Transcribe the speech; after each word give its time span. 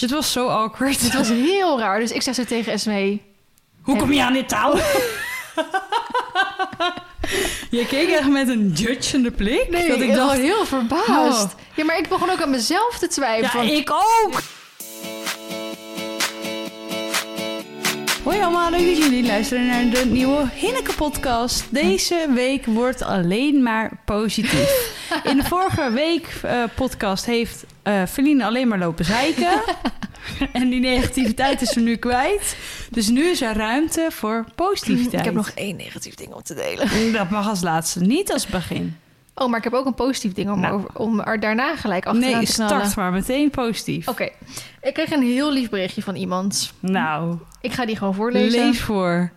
Dit 0.00 0.10
was 0.10 0.32
zo 0.32 0.46
awkward. 0.46 1.00
Het 1.00 1.14
was 1.14 1.28
heel 1.28 1.78
raar. 1.78 2.00
Dus 2.00 2.10
ik 2.10 2.22
zeg 2.22 2.34
zo 2.34 2.44
tegen 2.44 2.72
Esme... 2.72 3.18
Hoe 3.82 3.96
kom 3.96 4.12
je 4.12 4.22
aan 4.22 4.32
dit 4.32 4.48
touw? 4.48 4.74
je 7.78 7.86
keek 7.86 8.08
echt 8.10 8.28
met 8.28 8.48
een 8.48 8.70
judgende 8.70 9.30
blik. 9.30 9.70
Nee, 9.70 9.88
dat 9.88 9.96
ik 9.96 10.02
ik 10.02 10.14
dacht, 10.14 10.28
was 10.28 10.36
heel 10.36 10.66
verbaasd. 10.66 11.44
Oh. 11.44 11.50
Ja, 11.74 11.84
maar 11.84 11.98
ik 11.98 12.08
begon 12.08 12.30
ook 12.30 12.42
aan 12.42 12.50
mezelf 12.50 12.98
te 12.98 13.06
ja, 13.06 13.12
twijfelen. 13.12 13.76
ik 13.76 13.90
ook. 13.90 14.42
Hoi 18.22 18.40
allemaal, 18.40 18.70
leuk 18.70 18.86
dat 18.86 18.96
jullie 18.96 19.26
luisteren 19.26 19.66
naar 19.66 19.90
de 19.90 20.04
nieuwe 20.06 20.48
Hinneke 20.54 20.92
podcast. 20.92 21.64
Deze 21.70 22.26
week 22.34 22.66
wordt 22.66 23.02
alleen 23.02 23.62
maar 23.62 24.00
positief. 24.04 24.96
In 25.30 25.36
de 25.36 25.44
vorige 25.44 25.90
week 25.90 26.28
eh, 26.42 26.62
podcast 26.74 27.26
heeft 27.26 27.64
Feline 28.08 28.44
alleen 28.44 28.68
maar 28.68 28.78
lopen 28.78 29.04
zeiken. 29.04 29.48
en 30.52 30.68
die 30.68 30.80
negativiteit 30.80 31.60
is 31.62 31.76
er 31.76 31.82
nu 31.82 31.96
kwijt. 31.96 32.56
Dus 32.90 33.08
nu 33.08 33.24
is 33.24 33.42
er 33.42 33.56
ruimte 33.56 34.06
voor 34.10 34.44
positiviteit. 34.54 35.12
Ik 35.12 35.24
heb 35.24 35.34
nog 35.34 35.50
één 35.54 35.76
negatief 35.76 36.14
ding 36.14 36.32
om 36.32 36.42
te 36.42 36.54
delen. 36.54 37.12
Dat 37.12 37.30
mag 37.30 37.48
als 37.48 37.60
laatste, 37.62 38.00
niet 38.00 38.32
als 38.32 38.46
begin. 38.46 38.96
Oh, 39.34 39.48
maar 39.48 39.58
ik 39.58 39.64
heb 39.64 39.72
ook 39.72 39.86
een 39.86 39.94
positief 39.94 40.32
ding 40.32 40.50
om, 40.50 40.60
Nou. 40.60 40.74
over, 40.74 40.88
om 40.94 41.20
er 41.20 41.40
daarna 41.40 41.76
gelijk 41.76 42.06
achteraan 42.06 42.30
Nee, 42.38 42.46
te 42.46 42.52
knallen. 42.52 42.76
start 42.80 42.96
maar 42.96 43.12
meteen 43.12 43.50
positief. 43.50 44.08
Oké, 44.08 44.28
ik 44.82 44.94
kreeg 44.94 45.10
een 45.10 45.22
heel 45.22 45.52
lief 45.52 45.68
berichtje 45.68 46.02
van 46.02 46.14
iemand. 46.14 46.72
Nou, 46.80 47.36
Ik 47.60 47.72
ga 47.72 47.86
die 47.86 47.96
gewoon 47.96 48.14
voorlezen. 48.14 48.60
lees 48.60 48.80
voor. 48.80 49.30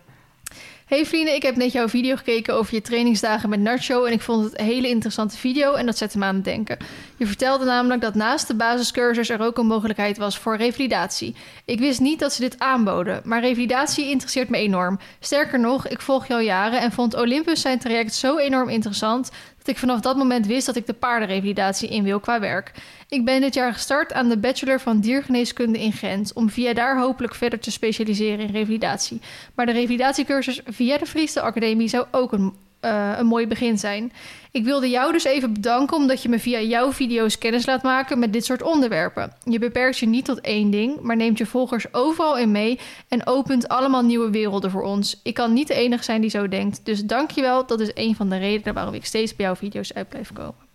Hey 0.92 1.06
vrienden, 1.06 1.34
ik 1.34 1.42
heb 1.42 1.56
net 1.56 1.72
jouw 1.72 1.88
video 1.88 2.16
gekeken 2.16 2.54
over 2.54 2.74
je 2.74 2.80
trainingsdagen 2.80 3.48
met 3.48 3.60
Nacho 3.60 4.04
en 4.04 4.12
ik 4.12 4.20
vond 4.20 4.44
het 4.44 4.58
een 4.58 4.64
hele 4.64 4.88
interessante 4.88 5.36
video 5.36 5.72
en 5.72 5.86
dat 5.86 5.98
zette 5.98 6.18
me 6.18 6.24
aan 6.24 6.34
het 6.34 6.44
denken. 6.44 6.76
Je 7.16 7.26
vertelde 7.26 7.64
namelijk 7.64 8.00
dat 8.00 8.14
naast 8.14 8.46
de 8.46 8.54
basiscursus 8.54 9.28
er 9.28 9.40
ook 9.40 9.58
een 9.58 9.66
mogelijkheid 9.66 10.18
was 10.18 10.38
voor 10.38 10.56
revalidatie. 10.56 11.34
Ik 11.64 11.78
wist 11.78 12.00
niet 12.00 12.18
dat 12.18 12.32
ze 12.32 12.40
dit 12.40 12.58
aanboden, 12.58 13.20
maar 13.24 13.40
revalidatie 13.40 14.10
interesseert 14.10 14.48
me 14.48 14.56
enorm. 14.56 14.98
Sterker 15.20 15.60
nog, 15.60 15.88
ik 15.88 16.00
volg 16.00 16.26
jou 16.26 16.42
jaren 16.42 16.80
en 16.80 16.92
vond 16.92 17.14
Olympus 17.14 17.60
zijn 17.60 17.78
traject 17.78 18.14
zo 18.14 18.38
enorm 18.38 18.68
interessant 18.68 19.30
dat 19.62 19.74
ik 19.74 19.78
vanaf 19.78 20.00
dat 20.00 20.16
moment 20.16 20.46
wist 20.46 20.66
dat 20.66 20.76
ik 20.76 20.86
de 20.86 20.92
paardenrevalidatie 20.92 21.88
in 21.88 22.02
wil 22.02 22.20
qua 22.20 22.40
werk. 22.40 22.72
Ik 23.08 23.24
ben 23.24 23.40
dit 23.40 23.54
jaar 23.54 23.72
gestart 23.72 24.12
aan 24.12 24.28
de 24.28 24.38
Bachelor 24.38 24.80
van 24.80 25.00
Diergeneeskunde 25.00 25.78
in 25.78 25.92
Gent 25.92 26.32
om 26.32 26.50
via 26.50 26.74
daar 26.74 26.98
hopelijk 26.98 27.34
verder 27.34 27.58
te 27.58 27.70
specialiseren 27.70 28.46
in 28.46 28.52
revalidatie. 28.52 29.20
Maar 29.54 29.66
de 29.66 29.72
revalidatiecursus 29.72 30.60
via 30.64 30.98
de 30.98 31.06
Friese 31.06 31.40
Academie 31.40 31.88
zou 31.88 32.06
ook 32.10 32.32
een, 32.32 32.52
eh, 32.82 33.10
een 33.18 33.26
mooi 33.26 33.46
begin 33.46 33.78
zijn. 33.78 34.12
Ik 34.50 34.64
wilde 34.64 34.90
jou 34.90 35.12
dus 35.12 35.24
even 35.24 35.52
bedanken 35.52 35.96
omdat 35.96 36.22
je 36.22 36.28
me 36.28 36.38
via 36.38 36.60
jouw 36.60 36.92
video's 36.92 37.38
kennis 37.38 37.66
laat 37.66 37.82
maken 37.82 38.18
met 38.18 38.32
dit 38.32 38.44
soort 38.44 38.62
onderwerpen. 38.62 39.32
Je 39.44 39.58
beperkt 39.58 39.98
je 39.98 40.06
niet 40.06 40.24
tot 40.24 40.40
één 40.40 40.70
ding, 40.70 41.00
maar 41.00 41.16
neemt 41.16 41.38
je 41.38 41.46
volgers 41.46 41.86
overal 41.94 42.38
in 42.38 42.50
mee 42.50 42.78
en 43.08 43.26
opent 43.26 43.68
allemaal 43.68 44.02
nieuwe 44.02 44.30
werelden 44.30 44.70
voor 44.70 44.82
ons. 44.82 45.20
Ik 45.22 45.34
kan 45.34 45.52
niet 45.52 45.68
de 45.68 45.74
enige 45.74 46.04
zijn 46.04 46.20
die 46.20 46.30
zo 46.30 46.48
denkt, 46.48 46.80
dus 46.84 47.04
dankjewel. 47.04 47.66
Dat 47.66 47.80
is 47.80 47.90
een 47.94 48.16
van 48.16 48.28
de 48.28 48.36
redenen 48.38 48.74
waarom 48.74 48.94
ik 48.94 49.04
steeds 49.04 49.36
bij 49.36 49.46
jouw 49.46 49.56
video's 49.56 49.92
uit 49.92 50.08
blijf 50.08 50.32
komen. 50.32 50.70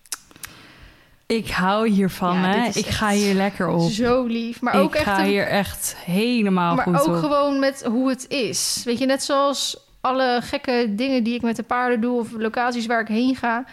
Ik 1.26 1.50
hou 1.50 1.88
hiervan, 1.90 2.34
Ja, 2.36 2.50
hè. 2.50 2.70
Ik 2.74 2.86
ga 2.86 3.10
hier 3.10 3.34
lekker 3.34 3.68
op. 3.68 3.90
Zo 3.92 4.26
lief, 4.26 4.62
maar 4.62 4.74
ik 4.76 4.80
ook 4.82 4.96
echt 4.96 5.04
ga 5.04 5.20
een- 5.20 5.26
hier 5.26 5.48
echt 5.48 5.96
helemaal 6.06 6.76
maar 6.76 6.84
goed 6.84 7.00
ook 7.00 7.08
op. 7.08 7.16
gewoon 7.16 7.60
met 7.60 7.84
hoe 7.84 8.10
het 8.10 8.26
is. 8.30 8.82
Weet 8.86 8.98
je, 9.00 9.06
net 9.06 9.24
zoals 9.24 9.78
alle 10.02 10.40
gekke 10.42 10.94
dingen 10.96 11.24
die 11.24 11.36
ik 11.36 11.42
met 11.42 11.56
de 11.56 11.64
paarden 11.64 12.02
doe 12.02 12.20
of 12.20 12.32
locaties 12.32 12.86
waar 12.86 13.02
ik 13.02 13.08
heen 13.08 13.36
ga. 13.36 13.66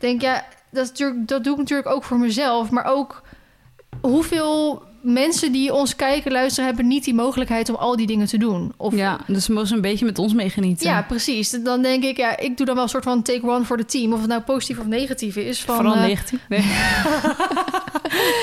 Denk 0.00 0.20
ja, 0.20 0.44
dat, 0.70 0.84
is 0.84 0.88
natuurlijk, 0.88 1.28
dat 1.28 1.44
doe 1.44 1.52
ik 1.52 1.58
natuurlijk 1.58 1.88
ook 1.88 2.04
voor 2.04 2.18
mezelf, 2.18 2.70
maar 2.70 2.84
ook 2.84 3.22
hoeveel 4.00 4.82
mensen 5.04 5.52
die 5.52 5.74
ons 5.74 5.96
kijken, 5.96 6.32
luisteren, 6.32 6.66
hebben 6.66 6.86
niet 6.86 7.04
die 7.04 7.14
mogelijkheid 7.14 7.68
om 7.68 7.74
al 7.74 7.96
die 7.96 8.06
dingen 8.06 8.26
te 8.26 8.38
doen. 8.38 8.72
Of, 8.76 8.94
Ja, 8.94 9.18
dus 9.26 9.46
we 9.46 9.52
mogen 9.52 9.74
een 9.74 9.80
beetje 9.80 10.04
met 10.04 10.18
ons 10.18 10.32
meegenieten. 10.34 10.86
ja, 10.88 11.02
precies. 11.02 11.50
Dan 11.50 11.82
denk 11.82 12.04
ik, 12.04 12.16
ja, 12.16 12.38
ik 12.38 12.56
doe 12.56 12.66
dan 12.66 12.74
wel 12.74 12.84
een 12.84 12.90
soort 12.90 13.04
van 13.04 13.22
take 13.22 13.46
one 13.48 13.64
voor 13.64 13.76
de 13.76 13.84
team. 13.84 14.12
Of 14.12 14.20
het 14.20 14.28
nou 14.28 14.40
positief 14.42 14.78
of 14.78 14.86
negatief 14.86 15.36
is. 15.36 15.62
Van, 15.62 15.74
Vooral 15.74 15.94
eh, 15.94 16.00
negatief. 16.02 16.40
Nee. 16.48 16.64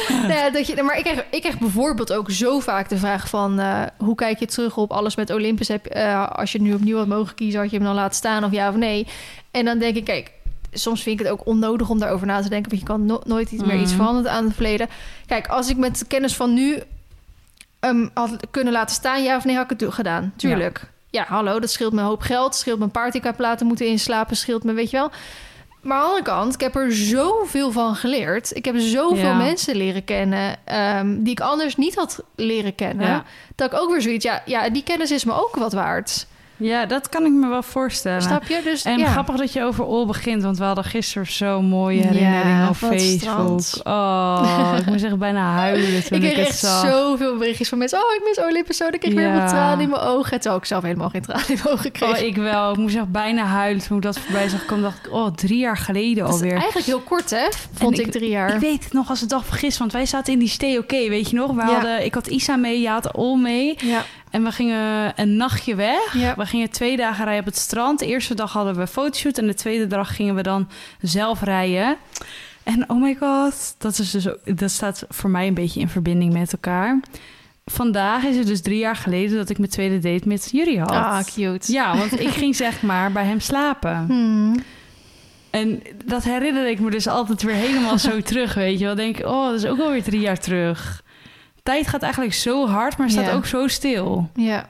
Nou 0.10 0.34
ja, 0.34 0.50
dat 0.50 0.68
je, 0.68 0.84
maar 0.84 0.98
ik 0.98 1.04
krijg, 1.04 1.26
ik 1.32 1.42
krijg 1.42 1.58
bijvoorbeeld 1.60 2.14
ook 2.14 2.32
zo 2.32 2.60
vaak 2.60 2.90
de 2.90 2.98
vraag 2.98 3.30
van... 3.30 3.60
eh, 3.60 3.82
hoe 3.98 4.16
kijk 4.16 4.40
je 4.40 4.46
terug 4.46 4.78
op 4.78 4.92
alles 4.92 5.16
met 5.16 5.30
Olympus? 5.30 5.68
Heb, 5.68 5.86
eh, 5.86 6.30
als 6.30 6.52
je 6.52 6.62
nu 6.62 6.74
opnieuw 6.74 6.98
had 6.98 7.08
mogen 7.08 7.36
kiezen, 7.36 7.60
had 7.60 7.70
je 7.70 7.76
hem 7.76 7.86
dan 7.86 7.96
laten 7.96 8.16
staan 8.16 8.44
of 8.44 8.52
ja 8.52 8.70
of 8.70 8.76
nee? 8.76 9.08
En 9.52 9.66
dan 9.66 9.80
denk 9.80 9.96
ik, 9.96 10.04
kijk, 10.04 10.32
soms 10.72 11.04
vind 11.04 11.20
ik 11.20 11.26
het 11.26 11.34
ook 11.36 11.46
onnodig 11.46 11.90
om 11.90 12.00
daarover 12.00 12.28
na 12.28 12.42
te 12.42 12.50
denken... 12.50 12.70
want 12.70 12.82
je 12.82 12.88
kan 12.88 13.06
no- 13.06 13.22
nooit 13.26 13.52
iets 13.52 13.64
meer 13.64 13.80
iets 13.80 13.92
Mhm. 13.92 14.00
veranderen 14.02 14.32
aan 14.32 14.44
het 14.46 14.54
verleden. 14.54 14.90
Kijk, 15.26 15.48
als 15.48 15.70
ik 15.70 15.78
met 15.78 16.00
de 16.00 16.06
kennis 16.06 16.36
van 16.36 16.54
nu 16.54 16.80
hem 17.80 18.10
had 18.14 18.36
kunnen 18.52 18.74
laten 18.74 18.96
staan... 18.96 19.24
ja 19.24 19.36
of 19.36 19.46
nee, 19.46 19.56
had 19.56 19.72
ik 19.72 19.80
het 19.80 19.94
gedaan. 19.94 20.34
Tuurlijk. 20.36 20.90
Ja. 21.10 21.26
hallo, 21.28 21.60
dat 21.60 21.72
scheelt 21.72 21.94
me 21.94 22.00
een 22.00 22.06
hoop 22.06 22.22
geld. 22.22 22.56
Scheelt 22.56 22.80
me 22.80 22.84
een 22.94 23.24
heb 23.24 23.40
laten 23.40 23.68
moeten 23.68 23.86
inslapen. 23.88 24.36
Scheelt 24.38 24.64
me, 24.64 24.74
weet 24.74 24.90
je 24.90 24.98
wel... 24.98 25.12
Maar 25.82 25.98
aan 25.98 26.04
de 26.04 26.08
andere 26.10 26.26
kant, 26.26 26.54
ik 26.54 26.60
heb 26.62 26.76
er 26.76 26.94
zoveel 26.96 27.72
van 27.72 27.96
geleerd. 27.96 28.56
Ik 28.56 28.66
heb 28.66 28.76
zoveel 28.78 29.16
Ja. 29.30 29.34
mensen 29.38 29.76
leren 29.76 30.04
kennen 30.04 30.56
ehm, 30.66 31.16
die 31.24 31.32
ik 31.32 31.40
anders 31.40 31.76
niet 31.76 31.96
had 31.96 32.24
leren 32.36 32.76
kennen. 32.76 33.08
Ja. 33.08 33.24
Dat 33.56 33.74
ik 33.74 33.80
ook 33.80 33.92
weer 33.92 34.02
zoiets, 34.02 34.26
ja, 34.26 34.42
ja, 34.46 34.70
die 34.70 34.84
kennis 34.84 35.12
is 35.12 35.24
me 35.24 35.34
ook 35.34 35.56
wat 35.56 35.74
waard. 35.74 36.28
Ja, 36.62 36.86
dat 36.86 37.10
kan 37.10 37.26
ik 37.26 37.32
me 37.32 37.48
wel 37.48 37.64
voorstellen. 37.64 38.22
Snap 38.22 38.44
je? 38.48 38.62
Dus 38.64 38.84
En 38.84 38.98
ja. 39.00 39.08
grappig 39.12 39.36
dat 39.36 39.54
je 39.54 39.64
over 39.64 39.84
Ol 39.86 40.06
begint, 40.06 40.44
want 40.44 40.58
we 40.58 40.64
hadden 40.64 40.84
gisteren 40.84 41.28
zo'n 41.32 41.66
mooie 41.66 41.98
Ja, 42.02 42.08
herinnering 42.08 42.70
op 42.70 42.76
van 42.76 42.90
het 42.90 43.02
Facebook. 43.02 43.62
strand. 43.62 43.82
Oh, 43.84 44.74
ik 44.80 44.86
moest 44.86 45.04
echt 45.04 45.18
bijna 45.18 45.52
huilen 45.52 46.04
toen 46.04 46.18
Ik 46.18 46.24
ik, 46.24 46.34
kreeg 46.34 46.48
echt 46.48 46.58
zag. 46.60 46.86
zoveel 46.92 47.38
berichtjes 47.38 47.70
van 47.70 47.78
mensen. 47.78 47.98
Oh, 48.00 48.14
ik 48.16 48.22
mis 48.36 48.46
Olympus 48.46 48.78
zo. 48.78 48.90
Dan 48.90 49.00
kreeg 49.00 49.12
ik 49.12 49.18
weer 49.18 49.28
Ja. 49.28 49.40
wat 49.40 49.50
tranen 49.50 49.80
in 49.84 49.90
mijn 49.90 50.02
ogen. 50.02 50.40
Terwijl 50.40 50.56
ik 50.62 50.66
zelf 50.66 50.84
helemaal 50.84 51.10
geen 51.10 51.22
tranen 51.22 51.48
in 51.48 51.60
mijn 51.64 51.76
ogen 51.76 51.92
kreeg. 51.92 52.10
Oh, 52.20 52.26
ik 52.26 52.36
wel. 52.36 52.72
Ik 52.72 52.78
moest 52.78 52.96
echt 52.96 53.12
bijna 53.12 53.44
huilen 53.46 53.84
toen 53.88 53.98
ik 53.98 54.04
dat 54.04 54.20
voorbij 54.20 54.48
zag 54.48 54.66
komen. 54.66 54.84
dacht 54.84 55.06
ik, 55.06 55.12
oh, 55.14 55.28
drie 55.36 55.60
jaar 55.60 55.78
geleden 55.78 56.24
Dat 56.24 56.28
is 56.28 56.34
alweer. 56.34 56.54
eigenlijk 56.54 56.86
heel 56.86 57.00
kort, 57.00 57.30
hè? 57.30 57.46
Vond 57.74 58.00
ik, 58.00 58.12
drie 58.12 58.30
jaar. 58.30 58.54
Ik 58.54 58.60
weet 58.60 58.84
het 58.84 58.94
nog 58.94 59.10
als 59.10 59.20
de 59.20 59.26
dag 59.26 59.46
van 59.46 59.54
gisteren, 59.58 59.80
want 59.80 59.92
wij 59.92 60.06
zaten 60.06 60.34
in 60.34 60.40
die 60.40 60.48
stay 60.48 60.78
oké, 60.78 61.10
weet 61.10 61.30
je 61.30 61.36
nog? 61.36 61.52
We 61.52 61.62
Ja. 61.62 61.68
hadden, 61.74 62.06
ik 62.06 62.14
had 62.14 62.28
Isa 62.28 62.56
mee, 62.56 62.82
je 62.82 62.90
had 62.90 63.14
Ol 63.16 63.36
mee. 63.36 63.76
ja. 63.78 64.04
En 64.32 64.44
we 64.44 64.52
gingen 64.52 65.14
een 65.16 65.36
nachtje 65.36 65.76
weg. 65.76 66.14
Ja. 66.14 66.36
We 66.36 66.46
gingen 66.46 66.70
twee 66.70 66.98
dagen 66.98 67.24
rijden 67.24 67.40
op 67.42 67.46
het 67.50 67.58
strand. 67.58 68.00
De 68.00 68.06
eerste 68.06 68.34
dag 68.36 68.52
hadden 68.54 68.76
we 68.76 68.82
een 68.82 68.88
fotoshoot 68.88 69.38
en 69.38 69.48
de 69.48 69.54
tweede 69.54 69.88
dag 69.88 70.16
gingen 70.16 70.36
we 70.36 70.42
dan 70.42 70.70
zelf 71.02 71.42
rijden. 71.42 71.98
En 72.64 72.90
oh 72.90 73.02
my 73.02 73.16
god, 73.20 73.76
dat, 73.78 73.98
is 74.00 74.12
dus, 74.12 74.30
ook- 74.30 74.58
dat 74.58 74.72
staat 74.72 75.06
voor 75.10 75.30
mij 75.30 75.48
een 75.48 75.54
beetje 75.54 75.80
in 75.80 75.90
verbinding 75.90 76.34
met 76.34 76.52
elkaar. 76.54 77.00
Vandaag 77.66 78.24
is 78.24 78.38
het 78.38 78.48
dus 78.48 78.62
drie 78.62 78.78
jaar 78.78 78.96
geleden 78.96 79.38
dat 79.38 79.50
ik 79.50 79.58
mijn 79.58 79.70
tweede 79.70 80.00
date 80.00 80.28
met 80.28 80.50
jullie 80.52 80.80
had. 80.80 80.92
Ah, 80.92 81.24
cute. 81.24 81.72
Ja, 81.72 81.98
want 81.98 82.20
ik 82.20 82.30
ging 82.30 82.56
zeg 82.56 82.82
maar 82.82 83.12
bij 83.12 83.26
hem 83.26 83.40
slapen. 83.40 84.06
Hmm. 84.08 84.56
En 85.50 85.82
dat 86.06 86.24
herinner 86.24 86.70
ik 86.70 86.80
me 86.80 86.90
dus 86.90 87.08
altijd 87.08 87.42
weer 87.44 87.56
helemaal 87.56 87.98
zo 88.00 88.22
terug, 88.22 88.54
weet 88.54 88.80
je 88.80 88.86
wel. 88.86 88.96
Denk 88.96 89.18
ik, 89.18 89.26
oh, 89.26 89.46
dat 89.46 89.54
is 89.56 89.66
ook 89.66 89.80
alweer 89.80 90.04
drie 90.04 90.20
jaar 90.20 90.40
terug. 90.40 91.04
Tijd 91.64 91.88
gaat 91.88 92.02
eigenlijk 92.02 92.34
zo 92.34 92.68
hard, 92.68 92.98
maar 92.98 93.10
staat 93.10 93.26
Ja. 93.26 93.34
ook 93.34 93.46
zo 93.46 93.68
stil. 93.68 94.30
Ja. 94.36 94.70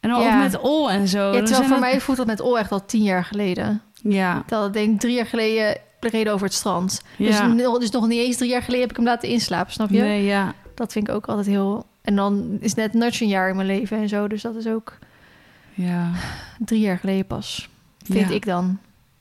En 0.00 0.10
dan 0.10 0.20
ook 0.26 0.38
met 0.38 0.60
Ol 0.60 0.90
en 0.90 1.08
zo. 1.08 1.32
ja, 1.32 1.42
terwijl 1.42 1.68
voor 1.68 1.78
mij 1.78 2.00
voelt 2.00 2.16
dat 2.16 2.26
met 2.26 2.40
Ol 2.40 2.58
echt 2.58 2.72
al 2.72 2.86
tien 2.86 3.02
jaar 3.02 3.24
geleden. 3.24 3.82
Ja, 4.02 4.42
Dat 4.46 4.66
ik 4.66 4.72
denk 4.72 5.00
drie 5.00 5.14
jaar 5.14 5.26
geleden 5.26 5.76
reden 6.00 6.32
over 6.32 6.46
het 6.46 6.54
strand. 6.56 7.02
Dus, 7.18 7.40
dus 7.78 7.90
nog 7.90 8.06
niet 8.08 8.18
eens 8.20 8.36
drie 8.36 8.50
jaar 8.50 8.62
geleden 8.62 8.80
heb 8.82 8.90
ik 8.90 8.96
hem 8.96 9.06
laten 9.06 9.28
inslapen, 9.28 9.72
snap 9.72 9.90
je? 9.90 10.00
Nee, 10.00 10.24
ja. 10.24 10.54
Dat 10.74 10.92
vind 10.92 11.08
ik 11.08 11.14
ook 11.14 11.26
altijd 11.26 11.46
heel... 11.46 11.86
En 12.02 12.16
dan 12.16 12.56
is 12.60 12.74
net 12.74 12.92
nudge 12.94 13.22
een 13.22 13.28
jaar 13.30 13.48
in 13.48 13.56
mijn 13.56 13.68
leven 13.68 13.98
en 13.98 14.08
zo. 14.08 14.28
Dus 14.28 14.42
dat 14.42 14.54
is 14.54 14.66
ook 14.66 14.98
Ja, 15.74 16.10
drie 16.58 16.80
jaar 16.80 16.98
geleden 16.98 17.26
pas. 17.26 17.68
Vind 18.02 18.28
Ja. 18.28 18.34
ik 18.34 18.46
dan. 18.46 18.78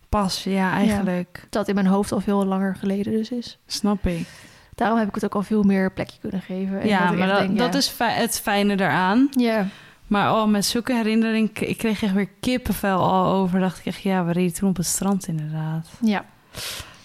pas. 0.10 0.44
Ja, 0.44 0.72
eigenlijk. 0.72 1.46
Dat 1.50 1.68
in 1.68 1.75
mijn 1.75 1.88
hoofd 1.88 2.12
al 2.12 2.20
veel 2.22 2.46
langer 2.46 2.75
geleden 2.75 3.14
dus 3.14 3.30
is. 3.31 3.58
Snap 3.68 4.06
ik. 4.06 4.28
Daarom 4.76 4.98
heb 5.00 5.08
ik 5.08 5.16
het 5.16 5.26
ook 5.26 5.36
al 5.36 5.42
veel 5.44 5.64
meer 5.64 5.92
plekje 5.92 6.18
kunnen 6.22 6.42
geven. 6.42 6.82
En 6.82 6.88
ja, 6.88 7.12
ik 7.12 7.18
maar 7.18 7.28
dat, 7.28 7.40
denk, 7.40 7.58
dat 7.58 7.72
ja. 7.74 7.80
is 7.80 7.88
fi- 7.88 8.04
het 8.22 8.40
fijne 8.44 8.75
daaraan. 8.75 9.28
Ja, 9.31 9.68
Maar 10.08 10.34
oh, 10.34 10.48
met 10.48 10.66
zulke 10.66 10.94
herinnering, 10.94 11.60
ik 11.60 11.78
kreeg 11.78 12.04
echt 12.04 12.14
weer 12.14 12.30
kippenvel 12.40 13.00
al 13.00 13.34
over. 13.34 13.60
Dacht 13.60 13.80
ik 13.80 13.86
echt, 13.86 14.02
ja, 14.02 14.25
we 14.25 14.31
reden 14.31 14.54
toen 14.54 14.70
op 14.70 14.78
het 14.78 14.86
strand 14.86 15.28
inderdaad. 15.28 15.88
ja, 16.02 16.25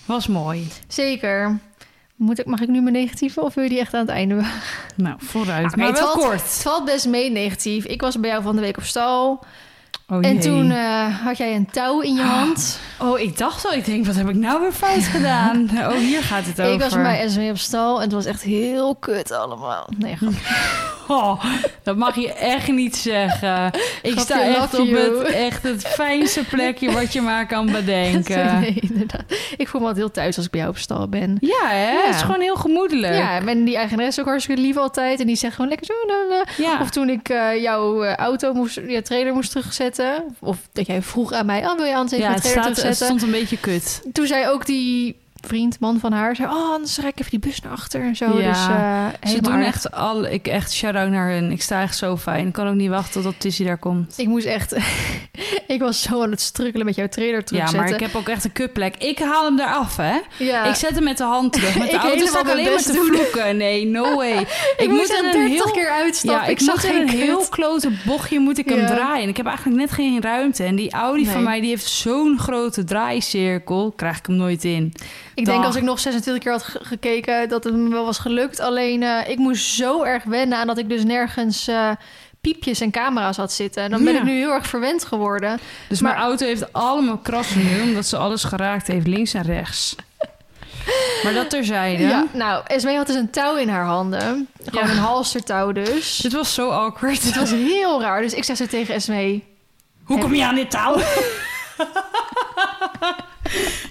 Was 0.04 0.26
mooi. 0.26 0.68
zeker. 0.88 1.58
Moet 2.16 2.38
ik, 2.38 2.46
mag 2.46 2.60
ik 2.60 2.68
nu 2.68 2.80
mijn 2.80 2.94
negatieve 2.94 3.40
of 3.42 3.54
wil 3.54 3.64
je 3.64 3.70
die 3.70 3.78
echt 3.78 3.94
aan 3.94 4.00
het 4.00 4.08
einde? 4.08 4.42
Nou, 4.96 5.14
vooruit. 5.18 5.66
Oké, 5.66 5.76
maar 5.76 5.92
wel 5.92 6.02
valt- 6.02 6.18
kort. 6.26 6.42
Het 6.42 6.62
valt 6.62 6.84
best 6.84 7.06
mee 7.08 7.30
negatief. 7.30 7.84
Ik 7.84 8.00
was 8.00 8.20
bij 8.20 8.30
jou 8.30 8.42
van 8.42 8.54
de 8.54 8.60
week 8.60 8.76
op 8.76 8.82
stal. 8.82 9.44
Oh, 10.10 10.26
En 10.26 10.40
toen 10.40 10.70
eh, 10.70 11.24
had 11.24 11.36
jij 11.36 11.54
een 11.54 11.70
touw 11.70 12.00
in 12.00 12.14
je 12.14 12.22
hand. 12.22 12.78
Oh, 13.00 13.20
ik 13.20 13.38
dacht 13.38 13.66
al, 13.66 13.72
ik 13.72 13.84
denk, 13.84 14.06
wat 14.06 14.14
heb 14.14 14.28
ik 14.28 14.34
nou 14.34 14.60
weer 14.60 14.72
fout 14.72 15.02
gedaan? 15.16 15.70
Oh, 15.76 15.92
hier 15.92 16.22
gaat 16.22 16.44
het 16.44 16.60
over. 16.60 16.72
Ik 16.72 16.80
was 16.80 16.94
bij 16.94 17.28
SW 17.28 17.40
op 17.40 17.58
stal 17.58 17.96
en 17.96 18.02
het 18.02 18.12
was 18.12 18.24
echt 18.24 18.42
heel 18.42 18.94
kut 18.94 19.32
allemaal. 19.32 19.88
Nee. 19.98 20.16
Oh, 21.08 21.44
dat 21.82 21.96
mag 21.96 22.14
je 22.16 22.32
echt 22.32 22.68
niet 22.68 22.96
zeggen. 22.96 23.70
Ik 24.02 24.18
sta 24.18 24.42
echt 24.42 24.78
op 24.78 24.86
you. 24.86 25.18
het, 25.18 25.28
echt 25.28 25.62
het 25.62 25.86
fijnste 25.86 26.44
plekje 26.44 26.92
wat 26.92 27.12
je 27.12 27.20
maar 27.20 27.46
kan 27.46 27.72
bedenken. 27.80 28.60
Nee, 28.60 28.78
inderdaad. 28.80 29.22
Ik 29.56 29.68
voel 29.68 29.80
me 29.80 29.86
altijd 29.86 30.04
heel 30.04 30.14
thuis 30.14 30.36
als 30.36 30.44
ik 30.44 30.50
bij 30.50 30.60
jou 30.60 30.72
op 30.72 30.78
stal 30.78 31.08
ben. 31.08 31.36
Ja, 31.40 31.68
hè? 31.68 31.90
Ja. 31.90 32.06
Het 32.06 32.14
is 32.14 32.20
gewoon 32.20 32.40
heel 32.40 32.56
gemoedelijk. 32.56 33.14
Ja, 33.14 33.46
en 33.46 33.64
die 33.64 33.76
eigenares 33.76 34.20
ook 34.20 34.26
hartstikke 34.26 34.60
lief 34.60 34.76
altijd. 34.76 35.20
En 35.20 35.26
die 35.26 35.36
zegt 35.36 35.54
gewoon 35.54 35.68
lekker 35.68 35.86
zo. 35.86 35.92
la, 36.06 36.36
la. 36.36 36.44
Ja. 36.56 36.80
Of 36.80 36.90
toen 36.90 37.08
ik 37.08 37.28
eh, 37.28 37.62
jouw 37.62 38.02
eh, 38.02 38.14
auto 38.14 38.52
moest, 38.52 38.74
je 38.74 39.02
trailer 39.02 39.34
moest 39.34 39.52
Of 40.40 40.58
dat 40.72 40.86
jij 40.86 41.02
vroeg 41.02 41.32
aan 41.32 41.46
mij, 41.46 41.66
oh 41.66 41.76
wil 41.76 41.84
je 41.84 41.96
even 42.14 42.18
Ja, 42.18 42.28
mijn 42.28 42.40
het, 42.40 42.42
trailer 42.42 42.76
staat, 42.76 42.86
het 42.86 42.96
stond 42.96 43.22
een 43.22 43.30
beetje 43.30 43.58
kut. 43.58 44.02
Toen 44.12 44.26
zei 44.26 44.48
ook 44.48 44.66
die 44.66 45.16
vriend, 45.48 45.80
man 45.80 45.98
van 46.00 46.12
haar, 46.12 46.36
zei, 46.36 46.48
oh 46.48 46.72
anders 46.72 46.96
rijd 46.98 47.12
ik 47.12 47.18
even 47.18 47.30
die 47.30 47.50
bus 47.50 47.60
naar 47.60 47.72
achter 47.72 48.00
en 48.00 48.16
zo. 48.16 48.40
Ja, 48.40 49.10
Dus 49.20 49.26
eh 49.26 49.30
Ze 49.34 49.42
doen 49.42 49.60
echt 49.60 49.90
al, 49.92 50.26
ik 50.26 50.46
echt 50.46 50.72
shout-out 50.72 51.10
naar 51.10 51.30
hun. 51.30 51.50
Ik 51.50 51.62
sta 51.62 51.82
echt 51.82 51.96
zo 51.96 52.16
fijn. 52.16 52.46
Ik 52.46 52.52
kan 52.52 52.68
ook 52.68 52.74
niet 52.74 52.88
wachten 52.90 53.12
totdat 53.12 53.34
Tissy 53.40 53.64
daar 53.64 53.78
komt. 53.78 54.14
Ik 54.18 54.26
moest 54.26 54.46
echt... 54.46 54.76
ik 55.66 55.80
was 55.80 56.02
zo 56.02 56.22
aan 56.22 56.30
het 56.30 56.40
strukkelen 56.40 56.86
met 56.86 56.94
jouw 56.94 57.08
trailer 57.08 57.36
Ja, 57.38 57.42
terugzetten. 57.44 57.78
maar 57.80 57.92
ik 57.92 58.00
heb 58.00 58.14
ook 58.14 58.28
echt 58.28 58.44
een 58.44 58.52
kutplek. 58.52 58.96
Ik 58.96 59.18
haal 59.18 59.44
hem 59.44 59.58
eraf, 59.60 59.96
hè? 59.96 60.16
Ja. 60.38 60.64
Ik 60.64 60.74
zet 60.74 60.94
hem 60.94 61.04
met 61.04 61.16
de 61.18 61.24
hand 61.24 61.52
terug. 61.52 61.78
Met 61.78 61.90
de 61.90 61.96
Ik 61.96 62.02
auto 62.02 62.26
sta 62.26 62.40
ik 62.40 62.48
alleen 62.48 62.64
maar 62.64 62.82
te 62.82 63.10
vloeken. 63.12 63.56
Nee, 63.56 63.86
no 63.86 64.16
way. 64.16 64.46
ik, 64.76 64.88
moest 64.88 65.10
er 65.10 65.34
in 65.34 65.48
30 65.48 65.70
keer 65.70 65.90
uitstappen. 65.90 66.44
Ja, 66.44 66.50
ik, 66.50 66.58
ik, 66.60 66.64
zag 66.66 66.80
geen 66.80 67.00
een 67.00 67.08
heel 67.08 67.46
klote 67.48 67.90
bochtje 68.06 68.38
moet 68.38 68.58
ik 68.58 68.68
hem 68.68 68.78
Ja. 68.78 68.86
draaien. 68.86 69.22
En 69.22 69.28
ik 69.28 69.36
heb 69.36 69.46
eigenlijk 69.46 69.76
net 69.78 69.90
geen 69.90 70.22
ruimte. 70.22 70.64
En 70.64 70.76
die 70.76 70.92
Audi 70.92 71.26
van 71.26 71.42
mij 71.42 71.60
die 71.60 71.68
heeft 71.68 71.86
zo'n 71.86 72.38
grote 72.38 72.84
draaicirkel. 72.84 73.92
Krijg 73.96 74.18
ik 74.18 74.26
hem 74.26 74.36
nooit 74.36 74.64
in. 74.64 74.92
Ik 75.38 75.44
denk 75.44 75.64
als 75.64 75.76
ik 75.76 75.82
nog 75.82 75.98
26 76.00 76.42
keer 76.42 76.52
had 76.52 76.62
ge- 76.62 76.78
gekeken 76.82 77.48
dat 77.48 77.64
het 77.64 77.74
me 77.74 77.88
wel 77.88 78.04
was 78.04 78.18
gelukt. 78.18 78.60
Alleen 78.60 79.02
eh, 79.02 79.28
ik 79.28 79.38
moest 79.38 79.64
zo 79.66 80.02
erg 80.02 80.24
wennen 80.24 80.58
aan 80.58 80.66
dat 80.66 80.78
ik 80.78 80.88
dus 80.88 81.04
nergens 81.04 81.68
eh, 81.68 81.90
piepjes 82.40 82.80
en 82.80 82.90
camera's 82.90 83.36
had 83.36 83.52
zitten. 83.52 83.82
En 83.82 83.90
dan 83.90 84.04
ben 84.04 84.12
Ja. 84.12 84.18
ik 84.18 84.24
nu 84.24 84.32
heel 84.38 84.52
erg 84.52 84.66
verwend 84.66 85.04
geworden. 85.04 85.58
Dus 85.88 86.00
Maar- 86.00 86.12
mijn 86.12 86.24
auto 86.24 86.46
heeft 86.46 86.72
allemaal 86.72 87.18
krassen 87.18 87.64
nu. 87.66 87.80
Omdat 87.82 88.06
ze 88.06 88.16
alles 88.16 88.44
geraakt 88.44 88.86
heeft, 88.86 89.06
links 89.06 89.34
en 89.34 89.42
rechts. 89.42 89.94
Maar 91.24 91.32
dat 91.34 91.50
terzijde. 91.50 92.02
Ja. 92.02 92.24
Nou, 92.32 92.62
Esme 92.66 92.96
had 92.96 93.06
dus 93.06 93.16
een 93.16 93.30
touw 93.30 93.56
in 93.56 93.68
haar 93.68 93.84
handen. 93.84 94.48
Gewoon 94.64 94.86
Ja. 94.88 94.92
een 94.92 94.98
halstertouw 94.98 95.72
dus. 95.72 96.16
Dit 96.16 96.32
was 96.32 96.54
zo 96.54 96.70
awkward. 96.70 97.22
Het 97.22 97.36
was 97.36 97.50
heel 97.50 98.00
raar. 98.00 98.22
Dus 98.22 98.32
ik 98.34 98.44
zeg 98.44 98.56
zo 98.56 98.66
tegen 98.66 98.94
Esme... 98.94 99.40
Hoe 100.04 100.18
kom 100.18 100.34
je 100.34 100.44
aan 100.44 100.54
dit 100.54 100.70
touw? 100.70 100.96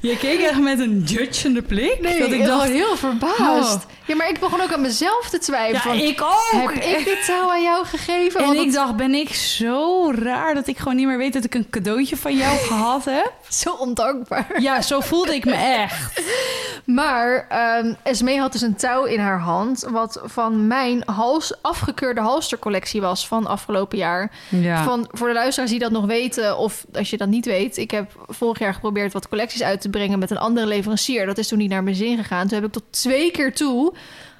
je 0.01 0.17
keek 0.17 0.39
echt 0.39 0.59
met 0.59 0.79
een 0.79 1.01
judgende 1.05 1.61
blik. 1.61 2.01
Nee, 2.01 2.19
dat 2.19 2.31
ik 2.31 2.45
dacht, 2.45 2.61
was 2.61 2.69
heel 2.69 2.95
verbaasd. 2.95 3.75
Oh. 3.75 3.91
Ja, 4.05 4.15
maar 4.15 4.29
ik 4.29 4.39
begon 4.39 4.61
ook 4.61 4.73
aan 4.73 4.81
mezelf 4.81 5.29
te 5.29 5.37
ja, 5.37 5.43
twijfelen. 5.43 6.07
ik 6.07 6.21
ook. 6.21 6.73
Heb 6.73 6.99
ik 6.99 7.05
dit 7.05 7.25
touw 7.25 7.51
aan 7.51 7.63
jou 7.63 7.85
gegeven? 7.85 8.43
En 8.43 8.53
ik 8.53 8.73
dacht, 8.73 8.95
ben 8.95 9.13
ik 9.13 9.33
zo 9.33 10.11
raar 10.15 10.53
dat 10.53 10.67
ik 10.67 10.77
gewoon 10.77 10.95
niet 10.95 11.07
meer 11.07 11.17
weet 11.17 11.33
dat 11.33 11.43
ik 11.43 11.55
een 11.55 11.69
cadeautje 11.69 12.17
van 12.17 12.37
jou 12.37 12.57
gehad 12.57 13.05
heb? 13.05 13.33
zo 13.63 13.71
ondankbaar. 13.71 14.61
Ja, 14.61 14.81
zo 14.81 14.99
voelde 14.99 15.35
ik 15.35 15.45
me 15.45 15.53
echt. 15.53 16.21
Maar 16.87 17.47
ehm 17.49 17.93
Esme 18.03 18.39
had 18.39 18.51
dus 18.51 18.61
een 18.61 18.75
touw 18.75 19.03
in 19.03 19.19
haar 19.19 19.39
hand... 19.39 19.87
wat 19.89 20.21
van 20.23 20.67
mijn 20.67 21.03
hals, 21.05 21.61
afgekeurde 21.61 22.21
halstercollectie 22.21 23.01
was 23.01 23.27
van 23.27 23.47
afgelopen 23.47 23.97
jaar. 23.97 24.31
Ja. 24.49 24.83
Van, 24.83 25.07
voor 25.11 25.27
de 25.27 25.33
luisteraars 25.33 25.71
die 25.71 25.79
dat 25.79 25.91
nog 25.91 26.05
weten, 26.05 26.57
of 26.57 26.85
als 26.93 27.09
je 27.09 27.17
dat 27.17 27.27
niet 27.27 27.45
weet... 27.45 27.77
ik 27.77 27.91
heb 27.91 28.25
vorig 28.27 28.59
jaar 28.59 28.73
geprobeerd 28.73 29.13
wat 29.13 29.29
collecties 29.29 29.63
uit 29.63 29.81
te 29.81 29.89
brengen... 29.89 30.19
met 30.19 30.31
een 30.31 30.37
andere 30.37 30.67
leverancier. 30.67 31.25
Dat 31.25 31.37
is 31.37 31.47
toen 31.47 31.57
niet 31.57 31.69
naar 31.69 31.83
mijn 31.83 31.95
zin 31.95 32.17
gegaan. 32.17 32.47
Toen 32.47 32.57
heb 32.57 32.67
ik 32.67 32.73
tot 32.73 32.83
twee 32.89 33.31
keer 33.31 33.53
toe 33.55 33.93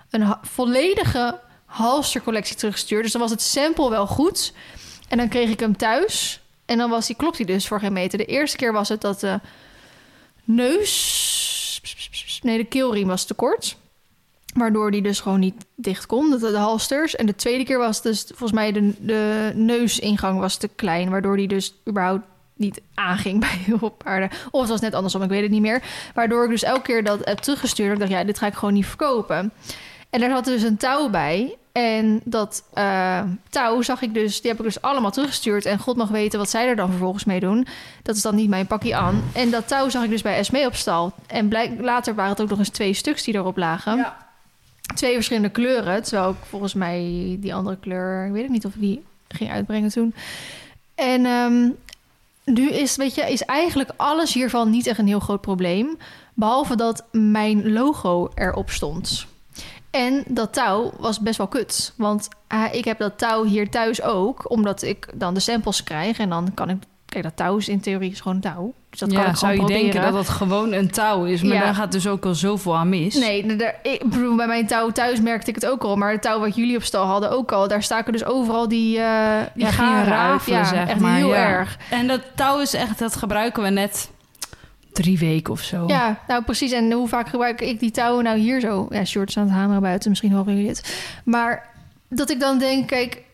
een 0.09 0.35
volledige 0.41 1.39
halstercollectie 1.65 2.55
teruggestuurd. 2.55 3.03
Dus 3.03 3.11
dan 3.11 3.21
was 3.21 3.31
het 3.31 3.41
sample 3.41 3.89
wel 3.89 4.07
goed. 4.07 4.53
En 5.07 5.17
dan 5.17 5.27
kreeg 5.29 5.49
ik 5.49 5.59
hem 5.59 5.77
thuis. 5.77 6.41
En 6.65 6.77
dan 6.77 6.89
was 6.89 7.07
die, 7.07 7.15
klopt 7.15 7.38
hij 7.38 7.45
dus 7.45 7.67
voor 7.67 7.79
geen 7.79 7.94
meter. 7.94 8.17
De 8.17 8.25
eerste 8.25 8.57
keer 8.57 8.73
was 8.73 8.89
het 8.89 9.01
dat 9.01 9.19
de 9.19 9.39
neus... 10.44 11.35
Nee, 12.42 12.57
de 12.57 12.66
keelriem 12.66 13.07
was 13.07 13.25
te 13.25 13.34
kort. 13.34 13.78
Waardoor 14.54 14.92
die 14.92 15.01
dus 15.01 15.19
gewoon 15.19 15.39
niet 15.39 15.66
dicht 15.75 16.06
kon, 16.06 16.30
de, 16.30 16.39
de 16.39 16.57
halsters. 16.57 17.16
En 17.16 17.25
de 17.25 17.36
tweede 17.36 17.63
keer 17.63 17.78
was 17.78 18.01
dus 18.01 18.24
volgens 18.28 18.51
mij 18.51 18.72
de, 18.72 18.94
de 19.00 19.51
neusingang 19.56 20.39
was 20.39 20.57
te 20.57 20.68
klein. 20.68 21.10
Waardoor 21.10 21.38
die 21.38 21.48
dus 21.48 21.74
überhaupt 21.88 22.25
niet 22.54 22.81
aanging 22.94 23.39
bij 23.45 23.50
heel 23.50 23.78
veel 23.78 23.89
paarden. 23.89 24.30
Of 24.51 24.62
het 24.62 24.69
was 24.69 24.81
net 24.81 24.94
andersom, 24.94 25.22
ik 25.22 25.30
weet 25.30 25.42
het 25.42 25.51
niet 25.51 25.62
meer. 25.62 25.84
Waardoor 26.13 26.44
ik 26.44 26.50
dus 26.50 26.63
elke 26.63 26.81
keer 26.81 27.04
dat 27.04 27.25
heb 27.25 27.38
teruggestuurd. 27.38 27.94
Ik 27.94 28.00
dacht, 28.00 28.12
ja, 28.12 28.24
dit 28.24 28.38
ga 28.38 28.48
ik 28.48 28.54
gewoon 28.54 28.74
niet 28.74 28.86
verkopen. 28.86 29.51
En 30.18 30.24
daar 30.24 30.31
zat 30.31 30.46
dus 30.46 30.62
een 30.62 30.78
touw 30.78 31.10
bij. 31.10 31.56
En 31.72 32.22
dat 32.24 32.64
eh, 32.74 33.22
touw 33.50 33.81
zag 33.81 34.02
ik 34.02 34.14
dus, 34.14 34.42
die 34.42 34.50
heb 34.50 34.60
ik 34.60 34.66
dus 34.66 34.81
allemaal 34.81 35.12
teruggestuurd. 35.12 35.66
En 35.66 35.80
God 35.80 35.98
mag 35.98 36.10
weten 36.10 36.40
wat 36.40 36.50
zij 36.50 36.68
er 36.68 36.75
dan 36.75 36.90
vervolgens 36.90 37.24
mee 37.24 37.40
doen. 37.40 37.68
Dat 38.04 38.16
is 38.16 38.22
dan 38.22 38.36
niet 38.36 38.50
mijn 38.50 38.68
pakje 38.68 38.96
aan. 38.96 39.24
En 39.34 39.50
dat 39.50 39.68
touw 39.68 39.90
zag 39.90 40.04
ik 40.04 40.10
dus 40.10 40.22
bij 40.22 40.38
Esmee 40.38 40.66
op 40.66 40.75
stal. 40.75 41.14
En 41.28 41.48
blijk, 41.48 41.72
later 41.81 42.16
waren 42.16 42.31
het 42.31 42.42
ook 42.42 42.50
nog 42.50 42.60
eens 42.60 42.69
twee 42.69 42.94
stuks 42.94 43.24
die 43.24 43.34
erop 43.34 43.58
lagen. 43.58 43.98
Ja. 43.98 44.28
Twee 44.96 45.14
verschillende 45.14 45.50
kleuren. 45.50 46.04
Terwijl 46.04 46.30
ik 46.30 46.38
volgens 46.50 46.74
mij 46.74 47.02
die 47.40 47.54
andere 47.54 47.78
kleur, 47.78 48.25
ik 48.25 48.31
weet 48.31 48.44
ook 48.44 48.50
niet 48.50 48.66
of 48.66 48.74
ik 48.74 48.81
die 48.81 49.04
ging 49.28 49.52
uitbrengen 49.52 49.90
toen. 49.90 50.14
En 50.96 51.25
ehm, 51.25 51.69
nu 52.44 52.69
is, 52.69 52.96
weet 52.96 53.16
je, 53.16 53.31
is 53.31 53.44
eigenlijk 53.44 53.92
alles 53.96 54.34
hiervan 54.34 54.69
niet 54.69 54.88
echt 54.88 55.00
een 55.00 55.08
heel 55.08 55.19
groot 55.19 55.42
probleem. 55.42 55.98
Behalve 56.34 56.75
dat 56.75 57.04
mijn 57.12 57.72
logo 57.74 58.30
erop 58.36 58.69
stond. 58.69 59.28
En 59.97 60.23
dat 60.27 60.53
touw 60.53 60.91
was 60.99 61.19
best 61.19 61.38
wel 61.38 61.47
kut. 61.47 61.94
Want 61.97 62.27
eh, 62.47 62.63
ik 62.71 62.85
heb 62.85 62.99
dat 62.99 63.17
touw 63.17 63.44
hier 63.44 63.69
thuis 63.69 64.01
ook. 64.01 64.51
Omdat 64.51 64.81
ik 64.81 65.07
dan 65.15 65.33
de 65.33 65.39
samples 65.39 65.83
krijg. 65.83 66.17
En 66.19 66.29
dan 66.29 66.51
kan 66.53 66.69
ik... 66.69 66.77
Kijk, 67.05 67.23
dat 67.23 67.35
touw 67.35 67.57
is 67.57 67.67
in 67.67 67.79
theorie 67.79 68.11
is 68.11 68.19
gewoon 68.21 68.39
touw. 68.39 68.73
Dus 68.89 68.99
dat 68.99 69.13
kan 69.13 69.25
ik 69.25 69.35
zou 69.35 69.51
je 69.51 69.57
proberen. 69.57 69.81
denken 69.81 70.01
dat 70.01 70.13
het 70.13 70.29
gewoon 70.29 70.71
een 70.71 70.91
touw 70.91 71.23
is. 71.25 71.41
Maar 71.41 71.53
Ja. 71.53 71.61
daar 71.63 71.75
gaat 71.75 71.91
dus 71.91 72.07
ook 72.07 72.25
al 72.25 72.33
zoveel 72.35 72.75
aan 72.77 72.89
mis. 72.89 73.15
Nee, 73.15 73.45
de- 73.47 73.55
de- 73.55 73.73
ik 73.81 74.03
bedoel, 74.09 74.35
bij 74.35 74.47
mijn 74.47 74.67
touw 74.67 74.89
thuis 74.91 75.21
merkte 75.21 75.49
ik 75.49 75.55
het 75.55 75.65
ook 75.65 75.83
al. 75.83 75.95
Maar 75.95 76.11
het 76.11 76.21
touw 76.21 76.39
wat 76.39 76.55
jullie 76.55 76.75
op 76.77 76.83
stal 76.83 77.05
hadden 77.05 77.31
ook 77.31 77.51
al. 77.51 77.67
Daar 77.67 77.83
staken 77.83 78.11
dus 78.13 78.25
overal 78.25 78.67
die, 78.67 78.99
eh 78.99 79.39
die 79.53 79.65
Ja, 79.65 79.71
garen 79.71 80.05
rafelen, 80.05 80.59
Ja, 80.59 80.65
zeg 80.65 80.88
echt 80.88 80.99
maar. 80.99 81.15
heel 81.15 81.27
ja. 81.33 81.35
erg. 81.47 81.77
En 81.89 82.07
dat 82.07 82.21
touw 82.35 82.59
is 82.59 82.73
echt, 82.73 82.99
dat 82.99 83.15
gebruiken 83.15 83.63
we 83.63 83.69
net 83.69 84.09
drie 84.97 85.19
weken 85.19 85.53
of 85.53 85.61
zo. 85.61 85.83
Ja, 85.88 86.19
nou 86.27 86.44
precies. 86.44 86.71
En 86.71 86.91
hoe 86.91 87.07
vaak 87.07 87.29
gebruik 87.29 87.61
ik 87.61 87.79
die 87.79 87.91
touwen 87.91 88.23
nou 88.23 88.38
hier 88.38 88.59
zo? 88.59 88.88
Ja, 88.89 89.05
shorts 89.05 89.38
aan 89.38 89.44
het 89.44 89.53
hameren 89.53 89.81
buiten. 89.81 90.09
Misschien 90.09 90.31
horen 90.31 90.53
jullie 90.55 90.69
het. 90.69 91.01
Maar 91.23 91.69
dat 92.09 92.29
ik 92.29 92.39
dan 92.39 92.59
denk, 92.59 92.88
kijk... 92.88 93.25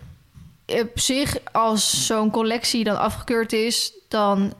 Op 0.66 1.00
zich, 1.00 1.38
als 1.52 2.06
zo'n 2.06 2.32
collectie 2.32 2.84
dan 2.84 3.00
afgekeurd 3.00 3.54
is... 3.54 3.94
dan 4.08 4.54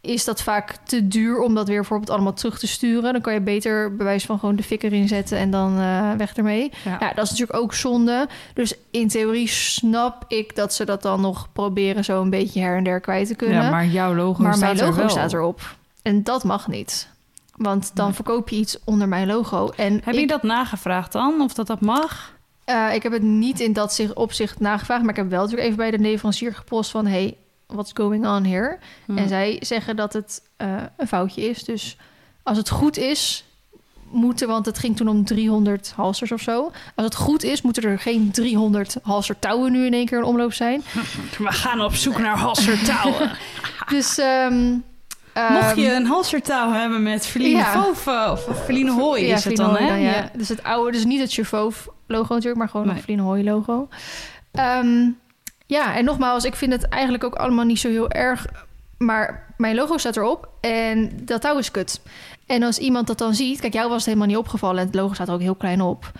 is 0.00 0.24
dat 0.24 0.42
vaak 0.42 0.76
te 0.84 1.08
duur 1.08 1.40
om 1.40 1.54
dat 1.54 1.68
weer 1.68 1.76
bijvoorbeeld 1.76 2.10
allemaal 2.10 2.32
terug 2.32 2.58
te 2.58 2.66
sturen. 2.66 3.12
Dan 3.12 3.22
kan 3.22 3.32
je 3.32 3.40
beter 3.40 3.96
bewijs 3.96 4.24
van 4.24 4.38
gewoon 4.38 4.56
de 4.56 4.62
fik 4.62 4.82
erin 4.82 5.08
zetten 5.08 5.38
en 5.38 5.50
dan 5.50 5.78
eh, 5.78 6.12
weg 6.12 6.34
ermee. 6.34 6.72
Ja. 6.84 6.96
Ja, 7.00 7.12
dat 7.12 7.24
is 7.24 7.30
natuurlijk 7.30 7.58
ook 7.58 7.74
zonde. 7.74 8.28
Dus 8.54 8.74
in 8.90 9.08
theorie 9.08 9.48
snap 9.48 10.24
ik 10.28 10.56
dat 10.56 10.74
ze 10.74 10.84
dat 10.84 11.02
dan 11.02 11.20
nog 11.20 11.48
proberen 11.52 12.04
zo 12.04 12.22
een 12.22 12.30
beetje 12.30 12.60
her 12.60 12.76
en 12.76 12.84
der 12.84 13.00
kwijt 13.00 13.28
te 13.28 13.34
kunnen. 13.34 13.62
Ja, 13.62 13.70
maar 13.70 13.86
jouw 13.86 14.14
logo 14.14 14.42
Maar 14.42 14.54
staat 14.54 14.64
mijn 14.74 14.78
er 14.78 14.86
logo 14.86 14.98
wel. 14.98 15.08
staat 15.08 15.32
erop. 15.32 15.60
En 16.06 16.22
dat 16.22 16.44
mag 16.44 16.68
niet. 16.68 17.08
Want 17.56 17.90
dan 17.94 18.06
Nee. 18.06 18.14
verkoop 18.14 18.48
je 18.48 18.56
iets 18.56 18.76
onder 18.84 19.08
mijn 19.08 19.26
logo. 19.26 19.68
En 19.76 19.92
Heb 20.04 20.14
ik, 20.14 20.20
je 20.20 20.26
dat 20.26 20.42
nagevraagd 20.42 21.12
dan? 21.12 21.40
Of 21.40 21.54
dat 21.54 21.66
dat 21.66 21.80
mag? 21.80 22.34
eh, 22.64 22.94
ik 22.94 23.02
heb 23.02 23.12
het 23.12 23.22
niet 23.22 23.60
in 23.60 23.72
dat 23.72 23.92
zich, 23.94 24.14
opzicht 24.14 24.60
nagevraagd. 24.60 25.00
Maar 25.02 25.10
ik 25.10 25.16
heb 25.16 25.30
wel 25.30 25.40
natuurlijk 25.40 25.66
even 25.66 25.78
bij 25.78 25.90
de 25.90 25.98
leverancier 25.98 26.54
gepost 26.54 26.90
van... 26.90 27.06
hey, 27.06 27.36
what's 27.66 27.90
going 27.94 28.26
on 28.26 28.44
here? 28.44 28.78
Hm. 29.04 29.18
En 29.18 29.28
zij 29.28 29.56
zeggen 29.60 29.96
dat 29.96 30.12
het 30.12 30.42
eh, 30.56 30.82
een 30.96 31.06
foutje 31.06 31.48
is. 31.48 31.64
Dus 31.64 31.96
als 32.42 32.56
het 32.56 32.68
goed 32.70 32.96
is, 32.96 33.44
moeten... 34.10 34.48
want 34.48 34.66
het 34.66 34.78
ging 34.78 34.96
toen 34.96 35.08
om 35.08 35.24
300 35.24 35.92
halsters 35.96 36.32
of 36.32 36.40
zo. 36.40 36.72
Als 36.94 37.04
het 37.06 37.14
goed 37.14 37.42
is, 37.42 37.62
moeten 37.62 37.82
er 37.82 37.98
geen 37.98 38.30
300 38.30 38.96
halster 39.02 39.38
touwen 39.38 39.72
nu 39.72 39.86
in 39.86 39.94
één 39.94 40.06
keer 40.06 40.18
in 40.18 40.24
omloop 40.24 40.52
zijn. 40.52 40.82
We 41.38 41.52
gaan 41.52 41.80
op 41.80 41.94
zoek 41.94 42.18
naar 42.18 42.36
halsertouwen. 42.38 43.30
Dus... 43.88 44.18
ehm, 44.18 44.74
Mocht 45.50 45.76
je 45.76 45.86
ehm, 45.86 45.96
een 45.96 46.06
halsertouw 46.06 46.72
hebben 46.72 47.02
met 47.02 47.34
Ja. 47.38 47.64
Fove 47.64 48.28
of 48.30 48.64
Feline 48.64 48.90
Hooi 48.92 49.24
is 49.24 49.44
het 49.44 49.56
dan, 49.56 49.76
hè? 49.76 49.94
ja. 49.94 50.30
Dus 50.36 50.48
het 50.48 50.62
oude, 50.62 50.90
dus 50.92 51.04
niet 51.04 51.20
het 51.20 51.32
Chauffeur 51.32 51.92
logo 52.06 52.34
natuurlijk, 52.34 52.56
maar 52.56 52.68
gewoon 52.68 52.86
Nee. 52.86 53.02
een 53.06 53.18
Hooi 53.18 53.44
logo. 53.44 53.88
Ehm, 54.52 55.08
ja, 55.66 55.94
en 55.96 56.04
nogmaals, 56.04 56.44
ik 56.44 56.54
vind 56.56 56.72
het 56.72 56.88
eigenlijk 56.88 57.24
ook 57.24 57.34
allemaal 57.34 57.64
niet 57.64 57.78
zo 57.78 57.88
heel 57.88 58.10
erg 58.10 58.46
maar 58.98 59.54
mijn 59.56 59.74
logo 59.74 59.98
staat 59.98 60.16
erop 60.16 60.48
en 60.60 61.10
dat 61.22 61.40
touw 61.40 61.58
is 61.58 61.70
kut. 61.70 62.00
En 62.46 62.62
als 62.62 62.78
iemand 62.78 63.06
dat 63.06 63.18
dan 63.18 63.34
ziet, 63.34 63.60
kijk, 63.60 63.72
jou 63.72 63.88
was 63.88 63.96
het 63.96 64.06
helemaal 64.06 64.26
niet 64.26 64.36
opgevallen 64.36 64.78
en 64.80 64.86
het 64.86 64.94
logo 64.94 65.14
staat 65.14 65.28
er 65.28 65.34
ook 65.34 65.40
heel 65.40 65.54
klein 65.54 65.80
op. 65.80 66.12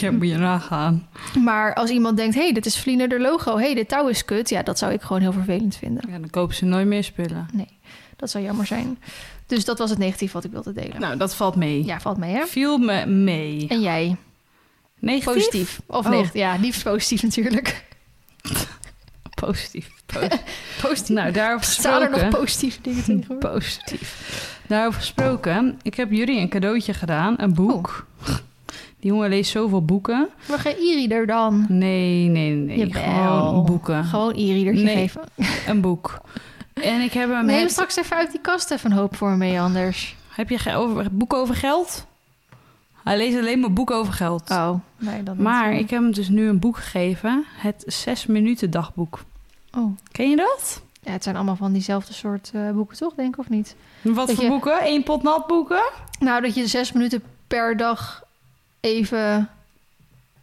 Ja, 0.00 0.10
moet 0.10 0.28
je 0.28 0.36
nagaan. 0.36 1.08
Maar 1.44 1.74
als 1.74 1.90
iemand 1.90 2.16
denkt, 2.16 2.34
hé, 2.34 2.42
hey, 2.42 2.52
dit 2.52 2.66
is 2.66 2.78
Vliener 2.78 3.20
logo, 3.20 3.56
hé, 3.56 3.64
hey, 3.64 3.74
dit 3.74 3.88
touw 3.88 4.08
is 4.08 4.24
kut, 4.24 4.48
ja, 4.48 4.62
dat 4.62 4.78
zou 4.78 4.92
ik 4.92 5.02
gewoon 5.02 5.22
heel 5.22 5.32
vervelend 5.32 5.76
vinden. 5.76 6.02
Ja, 6.08 6.18
dan 6.18 6.30
kopen 6.30 6.54
ze 6.54 6.64
nooit 6.64 6.86
meer 6.86 7.04
spullen. 7.04 7.48
Nee, 7.52 7.78
dat 8.20 8.30
zou 8.30 8.44
jammer 8.44 8.66
zijn. 8.66 8.98
Dus 9.46 9.64
dat 9.64 9.78
was 9.78 9.90
het 9.90 9.98
negatief 9.98 10.32
wat 10.32 10.44
ik 10.44 10.50
wilde 10.50 10.72
delen. 10.72 11.00
Nou, 11.00 11.16
dat 11.16 11.34
valt 11.34 11.56
mee. 11.56 11.84
Ja, 11.84 12.00
valt 12.00 12.16
mee, 12.18 12.34
hè? 12.34 12.46
Viel 12.46 12.78
me 12.78 13.06
mee. 13.06 13.66
En 13.68 13.80
jij? 13.80 14.16
Negatief? 14.98 15.34
Positief. 15.34 15.80
Of 15.86 16.04
Oh. 16.04 16.10
negatief? 16.10 16.34
Ja, 16.40 16.56
liefst 16.60 16.82
positief 16.82 17.22
natuurlijk. 17.22 17.84
Positief. 19.40 19.90
Positief. 20.06 20.40
Positief. 20.82 21.16
nou, 21.16 21.32
daarover 21.32 21.66
Staan 21.66 21.92
er 22.02 22.08
gesproken. 22.08 22.30
nog 22.30 22.40
positieve 22.40 22.78
dingen 22.82 23.04
tegen? 23.04 23.38
Positief. 23.52 24.58
Daarover 24.66 25.00
gesproken. 25.00 25.78
Ik 25.82 25.94
heb 25.94 26.10
jullie 26.10 26.40
een 26.40 26.48
cadeautje 26.48 26.94
gedaan. 26.94 27.34
Een 27.38 27.54
boek. 27.54 28.06
Die 29.00 29.10
jongen 29.10 29.28
leest 29.28 29.50
zoveel 29.50 29.84
boeken. 29.84 30.28
Maar 30.48 30.58
geen 30.58 30.76
e-reader 30.76 31.26
dan? 31.26 31.66
Nee, 31.68 32.24
nee, 32.28 32.50
nee. 32.54 32.78
Jawel. 32.86 33.02
Gewoon 33.46 33.64
boeken. 33.64 34.04
Gewoon 34.04 34.32
e-readertje 34.34 34.84
Nee. 34.84 34.94
geven. 34.96 35.22
Een 35.66 35.80
boek. 35.80 36.20
En 36.82 37.00
ik 37.00 37.12
heb 37.12 37.30
hem... 37.30 37.44
Neem 37.46 37.58
heb, 37.58 37.68
straks 37.68 37.96
even 37.96 38.16
uit 38.16 38.30
die 38.30 38.40
kast 38.40 38.70
even 38.70 38.90
een 38.90 38.96
hoop 38.96 39.16
voor 39.16 39.30
me 39.30 39.36
mee, 39.36 39.60
anders. 39.60 40.16
heb 40.28 40.48
je 40.48 40.74
over, 40.74 41.06
boek 41.16 41.32
over 41.32 41.54
geld? 41.54 42.06
Hij 43.04 43.16
leest 43.16 43.38
alleen 43.38 43.60
maar 43.60 43.72
boeken 43.72 43.96
over 43.96 44.12
geld. 44.12 44.50
Oh, 44.50 44.74
nee, 44.98 45.22
dan 45.22 45.34
niet. 45.34 45.44
maar 45.44 45.72
ik 45.72 45.90
heb 45.90 46.00
hem 46.02 46.12
dus 46.12 46.28
nu 46.28 46.48
een 46.48 46.58
boek 46.58 46.76
gegeven. 46.76 47.44
Het 47.56 47.82
6 47.86 48.26
minuten 48.26 48.70
dagboek. 48.70 49.20
Oh, 49.76 49.96
Ken 50.12 50.30
je 50.30 50.36
dat? 50.36 50.82
ja, 51.02 51.10
het 51.12 51.22
zijn 51.22 51.36
allemaal 51.36 51.56
van 51.56 51.72
diezelfde 51.72 52.12
soort 52.12 52.50
eh, 52.54 52.70
boeken, 52.70 52.96
toch? 52.96 53.14
Denk 53.14 53.32
ik, 53.34 53.38
of 53.40 53.48
niet? 53.48 53.76
Wat 54.02 54.26
Dat 54.26 54.34
voor 54.34 54.44
je- 54.44 54.50
boeken? 54.50 54.78
Eén 54.86 55.02
pot 55.02 55.22
nat 55.22 55.46
boeken? 55.46 55.82
Nou, 56.18 56.40
dat 56.42 56.54
je 56.54 56.66
zes 56.66 56.92
minuten 56.92 57.22
per 57.46 57.76
dag 57.76 58.22
even 58.80 59.48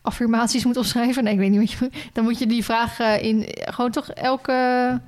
affirmaties 0.02 0.66
moet 0.66 0.78
opschrijven. 0.78 1.24
Nee, 1.24 1.34
ik 1.34 1.40
weet 1.40 1.50
niet 1.50 1.60
wat 1.60 1.92
je. 1.92 2.08
Dan 2.14 2.24
moet 2.24 2.40
je 2.40 2.48
die 2.48 2.64
vraag 2.64 3.00
eh, 3.00 3.24
in... 3.24 3.46
Gewoon 3.50 3.92
toch 3.92 4.10
elke 4.10 5.00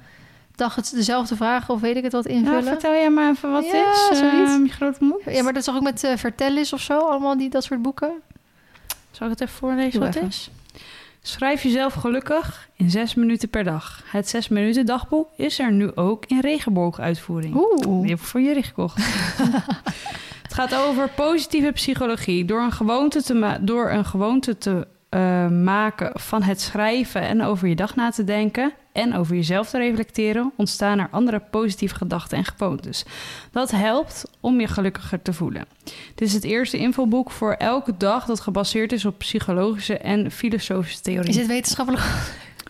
dag 0.59 0.75
het 0.75 0.91
dezelfde 0.95 1.35
vraag 1.35 1.69
of 1.69 1.81
weet 1.81 1.95
ik 1.95 2.03
het 2.03 2.11
wat 2.11 2.25
invullen? 2.25 2.63
vertel 2.63 2.93
jij 2.93 3.09
maar 3.09 3.29
even 3.29 3.51
wat 3.51 3.65
Ja, 3.65 3.91
is. 3.91 4.19
Ehm, 4.19 4.63
je 4.63 4.69
grote. 4.69 5.19
Ja, 5.25 5.43
maar 5.43 5.53
dat 5.53 5.55
is 5.55 5.65
toch 5.65 5.75
ook 5.75 5.81
met 5.81 6.03
eh 6.03 6.17
Vertellis 6.17 6.73
of 6.73 6.81
zo? 6.81 6.99
Allemaal 6.99 7.37
die, 7.37 7.49
dat 7.49 7.63
soort 7.63 7.81
boeken? 7.81 8.11
Zal 9.11 9.27
ik 9.27 9.33
het 9.39 9.41
even 9.41 9.57
voorlezen 9.59 9.91
Doe 9.91 9.99
wat 9.99 10.15
even. 10.15 10.27
is? 10.27 10.49
Schrijf 11.21 11.63
jezelf 11.63 11.93
gelukkig 11.93 12.69
in 12.75 12.89
zes 12.89 13.15
minuten 13.15 13.49
per 13.49 13.63
dag. 13.63 14.03
Het 14.05 14.29
zes 14.29 14.47
minuten 14.47 14.85
dagboek 14.85 15.29
is 15.35 15.59
er 15.59 15.71
nu 15.71 15.95
ook 15.95 16.25
in 16.25 16.39
regenbooguitvoering. 16.39 17.55
Oeh. 17.55 18.01
Die 18.01 18.09
heb 18.09 18.19
ik 18.19 18.25
voor 18.25 18.41
jullie 18.41 18.63
gekocht. 18.63 18.97
het 20.43 20.53
gaat 20.53 20.75
over 20.75 21.09
positieve 21.09 21.71
psychologie. 21.71 22.45
Door 22.45 22.61
een 22.61 22.71
gewoonte 22.71 23.23
te, 23.23 23.57
door 23.61 23.89
een 23.89 24.05
gewoonte 24.05 24.57
te 24.57 24.87
eh, 25.09 25.47
maken 25.47 26.11
van 26.19 26.43
het 26.43 26.61
schrijven 26.61 27.21
en 27.21 27.41
over 27.43 27.67
je 27.67 27.75
dag 27.75 27.95
na 27.95 28.09
te 28.09 28.23
denken 28.23 28.73
en 28.99 29.15
over 29.15 29.35
jezelf 29.35 29.69
te 29.69 29.77
reflecteren, 29.77 30.51
ontstaan 30.55 30.99
er 30.99 31.07
andere 31.11 31.41
positieve 31.51 31.95
gedachten 31.95 32.37
en 32.37 32.45
gewoontes. 32.45 33.05
Dat 33.51 33.71
helpt 33.71 34.25
om 34.39 34.59
je 34.59 34.67
gelukkiger 34.67 35.21
te 35.21 35.33
voelen. 35.33 35.65
Dit 36.15 36.27
is 36.27 36.33
het 36.33 36.43
eerste 36.43 36.77
infoboek 36.77 37.31
voor 37.31 37.53
elke 37.53 37.97
dag 37.97 38.25
dat 38.25 38.39
gebaseerd 38.39 38.91
is 38.91 39.05
op 39.05 39.17
psychologische 39.17 39.97
en 39.97 40.31
filosofische 40.31 41.01
theorieën. 41.01 41.29
Is 41.29 41.37
het 41.37 41.47
wetenschappelijk 41.47 42.03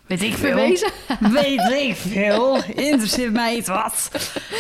Weet 0.10 0.24
ik 0.24 0.38
bewezen? 0.42 0.92
Weet 1.32 1.72
ik 1.72 1.96
veel. 1.96 2.64
Interesseert 2.64 3.34
mij 3.34 3.56
iets 3.56 3.68
wat. 3.68 4.12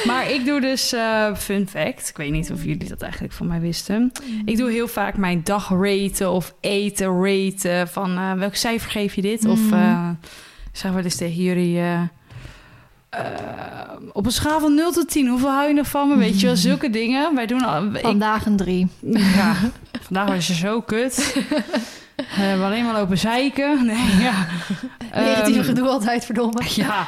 Maar 0.06 0.32
ik 0.32 0.46
doe 0.46 0.62
dus, 0.62 0.94
eh, 0.94 1.36
fun 1.36 1.68
fact, 1.68 2.10
ik 2.10 2.18
weet 2.18 2.32
niet 2.32 2.52
of 2.52 2.64
jullie 2.64 2.90
dat 2.90 3.02
eigenlijk 3.02 3.34
van 3.34 3.48
mij 3.48 3.60
wisten. 3.60 4.12
Ik 4.46 4.58
doe 4.58 4.72
heel 4.72 4.88
vaak 4.88 5.18
mijn 5.18 5.42
dag 5.44 5.70
raten 5.70 6.32
of 6.32 6.56
eten 6.60 7.24
raten. 7.24 7.88
Van 7.88 8.18
eh, 8.18 8.34
welk 8.34 8.56
cijfer 8.56 8.92
geef 8.92 9.16
je 9.16 9.22
dit? 9.22 9.46
Of 9.46 9.60
Mm. 9.60 10.20
Ik 10.72 10.78
zeg 10.80 10.92
wel 10.92 11.04
eens 11.04 11.16
tegen 11.16 11.44
jullie... 11.44 11.78
eh, 11.80 12.02
eh, 13.10 13.20
op 14.14 14.26
een 14.26 14.32
schaal 14.32 14.60
van 14.60 14.76
0 14.76 14.92
tot 14.92 15.10
10, 15.10 15.28
hoeveel 15.28 15.50
hou 15.50 15.68
je 15.68 15.74
nog 15.74 15.88
van 15.88 16.08
me? 16.10 16.16
Weet 16.18 16.40
je 16.40 16.46
wel, 16.46 16.56
zulke 16.70 16.90
dingen. 16.90 17.36
Wij 17.36 17.46
doen 17.46 17.62
al, 17.66 17.84
ik, 17.86 17.98
Vandaag 18.02 18.46
een 18.46 18.58
drie. 18.58 18.88
ja, 19.02 19.56
vandaag 20.02 20.28
was 20.28 20.48
je 20.48 20.54
zo 20.54 20.82
kut. 20.82 21.18
Eh, 22.20 22.36
We 22.36 22.42
hebben 22.42 22.66
alleen 22.66 22.84
maar 22.86 22.94
lopen 22.94 23.18
zeiken. 23.18 23.86
Nee, 23.86 24.16
ja. 24.20 24.48
Negatieve 25.14 25.60
Ehm, 25.60 25.68
gedoe 25.68 25.88
altijd, 25.88 26.26
verdomme. 26.26 26.62
ja. 26.76 27.08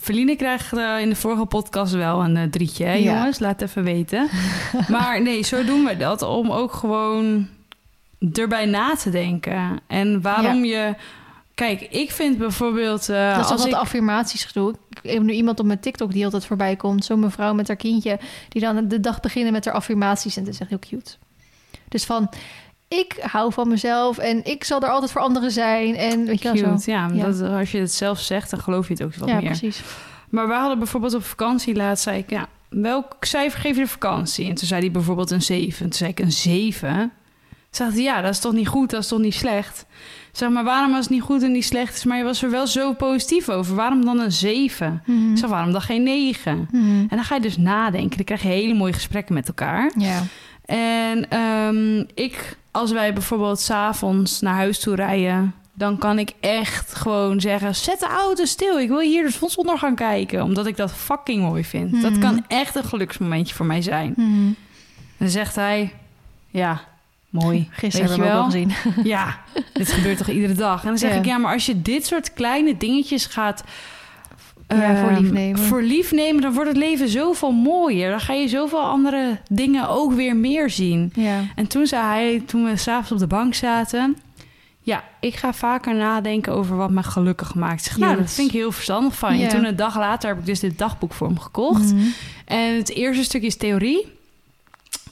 Feline 0.00 0.36
krijgt 0.36 0.72
in 1.00 1.08
de 1.08 1.14
vorige 1.16 1.44
podcast 1.44 1.92
wel 1.92 2.24
een 2.24 2.50
drietje, 2.50 2.84
hè, 2.84 2.92
Ja. 2.92 2.98
jongens? 3.14 3.38
Laat 3.38 3.62
even 3.62 3.84
weten. 3.84 4.28
maar 4.88 5.22
nee, 5.22 5.42
zo 5.42 5.64
doen 5.64 5.84
we 5.84 5.96
dat. 5.96 6.22
Om 6.22 6.50
ook 6.50 6.72
gewoon 6.72 7.48
erbij 8.32 8.66
na 8.66 8.94
te 8.94 9.10
denken. 9.10 9.80
En 9.86 10.20
waarom 10.20 10.64
je... 10.64 10.94
Kijk, 11.58 11.80
ik 11.80 12.10
vind 12.10 12.38
bijvoorbeeld... 12.38 13.06
dat 13.06 13.36
is 13.36 13.36
als 13.36 13.48
toch 13.48 13.66
ik... 13.66 13.72
wat 13.72 13.80
affirmaties 13.80 14.44
gedoe. 14.44 14.74
Ik 15.02 15.10
heb 15.10 15.22
nu 15.22 15.32
iemand 15.32 15.60
op 15.60 15.66
mijn 15.66 15.80
TikTok 15.80 16.12
die 16.12 16.24
altijd 16.24 16.46
voorbij 16.46 16.76
komt. 16.76 17.04
Zo'n 17.04 17.20
mevrouw 17.20 17.54
met 17.54 17.68
haar 17.68 17.76
kindje. 17.76 18.18
Die 18.48 18.62
dan 18.62 18.88
de 18.88 19.00
dag 19.00 19.20
beginnen 19.20 19.52
met 19.52 19.64
haar 19.64 19.74
affirmaties. 19.74 20.36
En 20.36 20.44
dat 20.44 20.54
is 20.54 20.60
echt 20.60 20.68
heel 20.68 20.78
cute. 20.78 21.10
Dus 21.88 22.04
van, 22.04 22.30
ik 22.88 23.16
hou 23.20 23.52
van 23.52 23.68
mezelf. 23.68 24.18
En 24.18 24.44
ik 24.44 24.64
zal 24.64 24.82
er 24.82 24.88
altijd 24.88 25.10
voor 25.10 25.20
anderen 25.20 25.50
zijn. 25.50 25.96
En 25.96 26.24
weet 26.24 26.42
je 26.42 26.52
wel 26.52 26.78
zo. 26.78 26.90
Ja. 26.90 27.10
Ja. 27.12 27.24
Dat, 27.24 27.42
als 27.42 27.70
je 27.70 27.78
het 27.78 27.92
zelf 27.92 28.20
zegt, 28.20 28.50
dan 28.50 28.60
geloof 28.60 28.86
je 28.88 28.92
het 28.92 29.02
ook 29.02 29.14
wat 29.14 29.28
ja, 29.28 29.34
meer. 29.34 29.44
precies. 29.44 29.82
Maar 30.28 30.48
we 30.48 30.54
hadden 30.54 30.78
bijvoorbeeld 30.78 31.14
op 31.14 31.24
vakantie 31.24 31.74
laatst, 31.74 32.04
zei 32.04 32.18
ik, 32.18 32.30
ja, 32.30 32.48
welk 32.68 33.16
cijfer 33.20 33.60
geef 33.60 33.74
je 33.74 33.82
de 33.82 33.88
vakantie? 33.88 34.48
En 34.48 34.54
toen 34.54 34.66
zei 34.66 34.80
hij 34.80 34.90
bijvoorbeeld 34.90 35.30
een 35.30 35.42
7. 35.42 35.78
Toen 35.78 35.92
zei 35.92 36.10
ik 36.10 36.20
een 36.20 36.32
7. 36.32 36.98
Toen 36.98 37.10
zei 37.70 37.90
hij, 37.90 38.02
ja, 38.02 38.20
dat 38.20 38.30
is 38.30 38.38
toch 38.38 38.52
niet 38.52 38.68
goed, 38.68 38.90
dat 38.90 39.02
is 39.02 39.08
toch 39.08 39.18
niet 39.18 39.34
slecht? 39.34 39.86
Zeg 40.38 40.48
maar, 40.50 40.64
waarom 40.64 40.94
als 40.94 41.04
het 41.04 41.10
niet 41.14 41.22
goed 41.22 41.42
en 41.42 41.52
niet 41.52 41.64
slecht 41.64 41.94
is, 41.94 42.04
maar 42.04 42.16
je 42.18 42.24
was 42.24 42.42
er 42.42 42.50
wel 42.50 42.66
zo 42.66 42.92
positief 42.92 43.48
over? 43.48 43.74
Waarom 43.74 44.04
dan 44.04 44.20
een 44.20 44.32
7? 44.32 45.02
Mhm. 45.06 45.30
Ik 45.32 45.38
zeg, 45.38 45.48
waarom 45.50 45.72
dan 45.72 45.80
geen 45.80 46.02
9? 46.02 46.68
Mhm. 46.72 46.84
En 46.84 47.08
dan 47.08 47.24
ga 47.24 47.34
je 47.34 47.40
dus 47.40 47.56
nadenken. 47.56 48.16
Dan 48.16 48.24
krijg 48.24 48.42
je 48.42 48.48
hele 48.48 48.74
mooie 48.74 48.92
gesprekken 48.92 49.34
met 49.34 49.48
elkaar. 49.48 49.90
Ja. 49.96 50.22
En 50.64 51.30
ehm, 51.30 52.04
ik, 52.14 52.56
als 52.70 52.90
wij 52.92 53.12
bijvoorbeeld 53.12 53.60
s'avonds 53.60 54.40
naar 54.40 54.54
huis 54.54 54.80
toe 54.80 54.94
rijden, 54.94 55.54
dan 55.72 55.98
kan 55.98 56.18
ik 56.18 56.32
echt 56.40 56.94
gewoon 56.94 57.40
zeggen: 57.40 57.74
zet 57.74 58.00
de 58.00 58.06
auto 58.08 58.44
stil. 58.44 58.78
Ik 58.80 58.88
wil 58.88 59.00
hier 59.00 59.22
de 59.24 59.30
zonsondergang 59.30 59.96
kijken, 59.96 60.42
omdat 60.42 60.66
ik 60.66 60.76
dat 60.76 60.92
fucking 60.92 61.42
mooi 61.42 61.64
vind. 61.64 62.02
Dat 62.02 62.10
Mhm. 62.12 62.20
kan 62.20 62.44
echt 62.48 62.74
een 62.74 62.84
geluksmomentje 62.84 63.54
voor 63.54 63.66
mij 63.66 63.82
zijn. 63.82 64.12
Mhm. 64.16 64.52
Dan 65.16 65.28
zegt 65.28 65.54
hij: 65.54 65.92
ja, 66.50 66.80
mooi. 67.30 67.68
Gisteren 67.70 68.08
hebben 68.08 68.26
we 68.26 68.32
ook 68.32 68.32
wel? 68.32 68.44
al 68.44 68.50
gezien. 68.50 69.04
Ja, 69.14 69.38
dit 69.72 69.92
gebeurt 69.92 70.18
toch 70.18 70.28
iedere 70.28 70.54
dag. 70.54 70.82
En 70.82 70.88
dan 70.88 70.98
zeg 70.98 71.12
Ja. 71.12 71.18
ik: 71.18 71.24
ja, 71.24 71.38
maar 71.38 71.52
als 71.52 71.66
je 71.66 71.82
dit 71.82 72.06
soort 72.06 72.32
kleine 72.32 72.76
dingetjes 72.76 73.26
gaat. 73.26 73.64
Ja, 74.68 74.96
voor 74.96 75.08
ehm, 75.08 75.22
lief 75.22 75.30
nemen. 75.32 75.58
Voor 75.60 75.82
lief 75.82 76.12
nemen, 76.12 76.42
dan 76.42 76.52
wordt 76.52 76.68
het 76.68 76.78
leven 76.78 77.08
zoveel 77.08 77.52
mooier. 77.52 78.10
Dan 78.10 78.20
ga 78.20 78.32
je 78.32 78.48
zoveel 78.48 78.80
andere 78.80 79.38
dingen 79.50 79.88
ook 79.88 80.12
weer 80.12 80.36
meer 80.36 80.70
zien. 80.70 81.12
Ja. 81.14 81.40
En 81.54 81.66
toen 81.66 81.86
zei 81.86 82.02
hij, 82.02 82.42
toen 82.46 82.64
we 82.64 82.76
s'avonds 82.76 83.10
op 83.12 83.18
de 83.18 83.26
bank 83.26 83.54
zaten... 83.54 84.16
Ja, 84.80 85.04
ik 85.20 85.34
ga 85.36 85.52
vaker 85.52 85.94
nadenken 85.94 86.52
over 86.52 86.76
wat 86.76 86.90
me 86.90 87.02
gelukkig 87.02 87.54
maakt. 87.54 87.82
Zeg, 87.84 87.96
nou, 87.96 88.16
dat 88.16 88.30
vind 88.30 88.48
ik 88.48 88.54
heel 88.54 88.72
verstandig 88.72 89.14
van 89.16 89.36
je. 89.38 89.44
Ja. 89.44 89.48
Toen 89.48 89.64
een 89.64 89.76
dag 89.76 89.96
later 89.96 90.28
heb 90.28 90.38
ik 90.38 90.46
dus 90.46 90.60
dit 90.60 90.78
dagboek 90.78 91.12
voor 91.12 91.26
hem 91.26 91.38
gekocht. 91.38 91.92
Mhm. 91.92 92.02
En 92.44 92.76
het 92.76 92.90
eerste 92.90 93.24
stukje 93.24 93.46
is 93.46 93.56
theorie. 93.56 94.17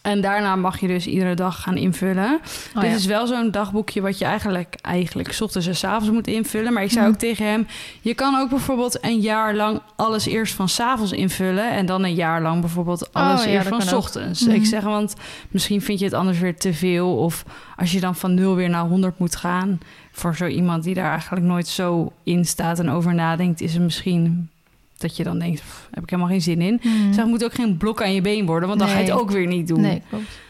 En 0.07 0.21
daarna 0.21 0.57
mag 0.57 0.81
je 0.81 0.87
dus 0.87 1.07
iedere 1.07 1.35
dag 1.35 1.63
gaan 1.63 1.77
invullen. 1.77 2.41
Oh, 2.75 2.81
Dit 2.83 2.91
ja. 2.91 2.97
is 2.97 3.07
wel 3.07 3.27
zo'n 3.27 3.51
dagboekje 3.51 4.01
wat 4.01 4.19
je 4.19 4.25
eigenlijk, 4.25 4.75
eigenlijk 4.81 5.33
's 5.33 5.41
ochtends 5.41 5.67
en 5.67 5.77
's 5.77 5.85
avonds 5.85 6.11
moet 6.11 6.27
invullen. 6.27 6.73
Maar 6.73 6.83
ik 6.83 6.91
zei 6.91 7.05
Mhm. 7.05 7.13
ook 7.15 7.19
tegen 7.21 7.47
hem, 7.47 7.67
je 8.01 8.15
kan 8.15 8.35
ook 8.39 8.49
bijvoorbeeld 8.51 9.05
een 9.05 9.21
jaar 9.21 9.55
lang 9.55 9.81
alles 9.97 10.27
eerst 10.27 10.55
van 10.55 10.69
's 10.69 10.81
avonds 10.81 11.13
invullen. 11.13 11.71
En 11.71 11.87
dan 11.87 12.05
een 12.05 12.15
jaar 12.15 12.43
lang 12.43 12.61
bijvoorbeeld 12.61 13.13
alles 13.13 13.41
Oh, 13.41 13.47
ja, 13.47 13.53
eerst 13.53 13.69
van 13.69 13.83
's 13.83 13.93
ochtends. 13.93 14.41
Mhm. 14.47 14.55
Ik 14.55 14.67
zeg, 14.67 14.83
want 14.83 15.15
misschien 15.51 15.83
vind 15.83 15.99
je 15.99 16.05
het 16.05 16.15
anders 16.15 16.39
weer 16.39 16.57
te 16.57 16.75
veel. 16.75 17.17
Of 17.17 17.45
als 17.77 17.93
je 17.93 18.01
dan 18.01 18.15
van 18.17 18.35
0 18.35 18.55
weer 18.55 18.69
naar 18.71 18.85
100 18.87 19.19
moet 19.19 19.37
gaan. 19.37 19.79
Voor 20.13 20.37
zo 20.37 20.47
iemand 20.47 20.83
die 20.85 20.95
daar 20.95 21.11
eigenlijk 21.11 21.45
nooit 21.45 21.69
zo 21.69 22.13
in 22.25 22.45
staat 22.45 22.79
en 22.79 22.91
over 22.91 23.15
nadenkt, 23.15 23.61
is 23.61 23.73
het 23.75 23.83
misschien 23.83 24.51
dat 24.99 25.17
je 25.17 25.25
dan 25.25 25.39
denkt, 25.39 25.61
"Pff, 25.61 25.89
heb 25.91 26.03
ik 26.03 26.11
helemaal 26.11 26.31
geen 26.31 26.43
zin 26.43 26.61
in. 26.61 26.81
Het 27.17 27.27
moet 27.27 27.45
ook 27.45 27.55
geen 27.55 27.77
blok 27.77 28.03
aan 28.03 28.15
je 28.15 28.21
been 28.21 28.47
worden, 28.47 28.69
want 28.69 28.81
dan 28.81 28.89
ga 28.89 28.99
je 28.99 29.05
het 29.05 29.21
ook 29.21 29.31
weer 29.31 29.47
niet 29.47 29.69
doen. 29.69 29.81
Nee, 29.81 30.03
klopt. 30.09 30.45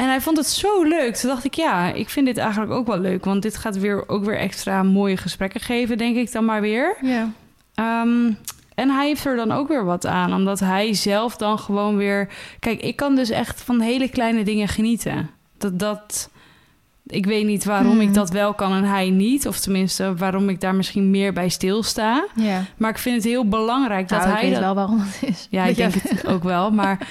En 0.00 0.06
hij 0.06 0.20
vond 0.20 0.36
het 0.36 0.46
zo 0.46 0.82
leuk. 0.82 1.16
Toen 1.16 1.30
dacht 1.30 1.44
ik, 1.44 1.54
ja, 1.54 1.92
ik 1.92 2.08
vind 2.08 2.26
dit 2.26 2.38
eigenlijk 2.38 2.72
ook 2.72 2.86
wel 2.86 2.98
leuk. 2.98 3.24
Want 3.24 3.42
dit 3.42 3.56
gaat 3.56 3.78
weer, 3.78 4.08
ook 4.08 4.24
weer 4.24 4.38
extra 4.38 4.82
mooie 4.82 5.16
gesprekken 5.16 5.60
geven, 5.60 5.98
denk 5.98 6.16
ik 6.16 6.32
dan 6.32 6.44
maar 6.44 6.60
weer. 6.60 6.96
Ja. 7.00 7.32
Ehm, 7.74 8.32
en 8.74 8.90
hij 8.90 9.06
heeft 9.06 9.24
er 9.24 9.36
dan 9.36 9.52
ook 9.52 9.68
weer 9.68 9.84
wat 9.84 10.06
aan. 10.06 10.34
Omdat 10.34 10.60
hij 10.60 10.94
zelf 10.94 11.36
dan 11.36 11.58
gewoon 11.58 11.96
weer... 11.96 12.28
Kijk, 12.58 12.80
ik 12.80 12.96
kan 12.96 13.14
dus 13.14 13.30
echt 13.30 13.62
van 13.62 13.80
hele 13.80 14.08
kleine 14.08 14.42
dingen 14.42 14.68
genieten. 14.68 15.30
Dat, 15.58 15.78
dat, 15.78 16.30
ik 17.10 17.26
weet 17.26 17.46
niet 17.46 17.64
waarom 17.64 17.90
Hmm. 17.90 18.00
ik 18.00 18.14
dat 18.14 18.30
wel 18.30 18.54
kan 18.54 18.72
en 18.72 18.84
hij 18.84 19.10
niet. 19.10 19.46
Of 19.48 19.58
tenminste, 19.58 20.14
waarom 20.16 20.48
ik 20.48 20.60
daar 20.60 20.74
misschien 20.74 21.10
meer 21.10 21.32
bij 21.32 21.48
stilsta. 21.48 22.26
Maar 22.76 22.90
ik 22.90 22.98
vind 22.98 23.16
het 23.16 23.24
heel 23.24 23.48
belangrijk 23.48 24.08
dat 24.08 24.18
Nou, 24.18 24.30
ik 24.30 24.36
hij 24.36 24.44
weet 24.44 24.54
dat... 24.54 24.64
wel 24.64 24.74
waarom 24.74 24.98
dat 24.98 25.30
is. 25.30 25.46
Ja, 25.50 25.64
ik 25.64 25.76
denk 25.82 25.94
het 25.94 26.26
ook 26.26 26.42
wel. 26.42 26.70
Maar 26.70 26.98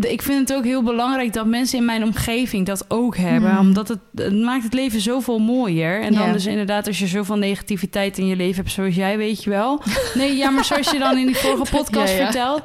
ik 0.00 0.22
vind 0.22 0.48
het 0.48 0.58
ook 0.58 0.64
heel 0.64 0.82
belangrijk 0.82 1.32
dat 1.32 1.46
mensen 1.46 1.78
in 1.78 1.84
mijn 1.84 2.04
omgeving 2.04 2.66
dat 2.66 2.84
ook 2.88 3.16
hebben. 3.16 3.50
Hmm. 3.50 3.58
Omdat 3.58 3.88
het, 3.88 3.98
het 4.14 4.34
maakt 4.34 4.62
het 4.64 4.72
leven 4.74 5.00
zoveel 5.00 5.38
mooier. 5.38 6.00
En 6.00 6.14
dan 6.14 6.32
dus 6.32 6.46
inderdaad, 6.46 6.86
als 6.86 6.98
je 6.98 7.06
zoveel 7.06 7.36
negativiteit 7.36 8.18
in 8.18 8.26
je 8.26 8.36
leven 8.36 8.56
hebt, 8.56 8.70
zoals 8.70 8.94
jij, 8.94 9.16
weet 9.18 9.44
je 9.44 9.50
wel. 9.50 9.82
Nee, 10.14 10.36
ja, 10.36 10.50
maar 10.50 10.64
zoals 10.64 10.90
je 10.90 10.98
dan 10.98 11.18
in 11.18 11.26
die 11.26 11.36
vorige 11.36 11.76
podcast 11.76 12.12
Ja, 12.12 12.18
ja. 12.18 12.24
vertelt, 12.24 12.62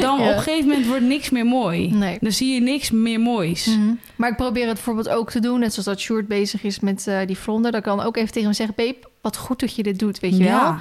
dan 0.00 0.18
Ja. 0.20 0.30
op 0.30 0.36
een 0.36 0.42
gegeven 0.42 0.68
moment 0.68 0.86
wordt 0.86 1.02
niks 1.04 1.30
meer 1.30 1.46
mooi. 1.46 1.90
Nee. 1.90 2.18
Dan 2.20 2.32
zie 2.32 2.54
je 2.54 2.60
niks 2.60 2.90
meer 2.90 3.20
moois. 3.20 3.66
Mhm. 3.66 3.94
Maar 4.16 4.30
ik 4.30 4.36
probeer 4.36 4.64
het 4.66 4.74
bijvoorbeeld 4.74 5.08
ook 5.08 5.30
te 5.30 5.40
doen. 5.40 5.60
Net 5.60 5.70
zoals 5.70 5.86
dat 5.88 6.00
Sjoerd 6.00 6.28
bezig 6.28 6.62
is 6.62 6.80
met 6.80 7.06
eh, 7.06 7.18
die 7.26 7.38
vlonder. 7.38 7.72
Dan 7.72 7.82
kan 7.82 8.00
ook 8.00 8.16
even 8.16 8.28
tegen 8.32 8.42
hem 8.44 8.52
zeggen... 8.52 8.74
Babe, 8.76 8.96
wat 9.20 9.36
goed 9.36 9.60
dat 9.60 9.74
je 9.76 9.82
dit 9.82 9.98
doet, 9.98 10.20
weet 10.20 10.36
je 10.36 10.44
wel? 10.44 10.74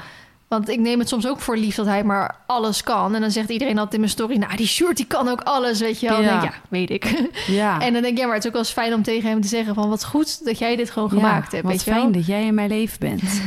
Want 0.51 0.69
ik 0.69 0.79
neem 0.79 0.99
het 0.99 1.07
soms 1.07 1.27
ook 1.27 1.39
voor 1.39 1.57
lief 1.57 1.75
dat 1.75 1.85
hij 1.85 2.03
maar 2.03 2.35
alles 2.45 2.83
kan. 2.83 3.15
En 3.15 3.21
dan 3.21 3.31
zegt 3.31 3.49
iedereen 3.49 3.75
altijd 3.75 3.93
in 3.93 3.99
mijn 3.99 4.11
story... 4.11 4.37
Nou, 4.37 4.55
die 4.55 4.67
Sjoerd 4.67 4.97
die 4.97 5.05
kan 5.05 5.27
ook 5.27 5.41
alles, 5.41 5.79
weet 5.79 5.99
je 5.99 6.09
wel? 6.09 6.21
Ja. 6.21 6.39
denk 6.39 6.53
ja, 6.53 6.59
weet 6.69 6.89
ik. 6.89 7.29
ja. 7.47 7.79
en 7.85 7.93
dan 7.93 8.01
denk 8.01 8.13
ik, 8.13 8.17
ja, 8.17 8.25
maar 8.25 8.35
het 8.35 8.43
is 8.43 8.49
ook 8.49 8.55
wel 8.55 8.61
eens 8.61 8.71
fijn 8.71 8.93
om 8.93 9.03
tegen 9.03 9.29
hem 9.29 9.41
te 9.41 9.47
zeggen... 9.47 9.73
van 9.73 9.89
wat 9.89 10.05
goed 10.05 10.45
dat 10.45 10.57
jij 10.59 10.75
dit 10.75 10.89
gewoon 10.89 11.09
Ja, 11.11 11.15
gemaakt 11.15 11.51
hebt, 11.51 11.63
Wat 11.63 11.71
weet 11.71 11.83
je 11.83 11.91
fijn 11.91 12.11
dat 12.11 12.25
jij 12.25 12.45
in 12.45 12.53
mijn 12.53 12.69
leven 12.69 12.99
bent. 12.99 13.21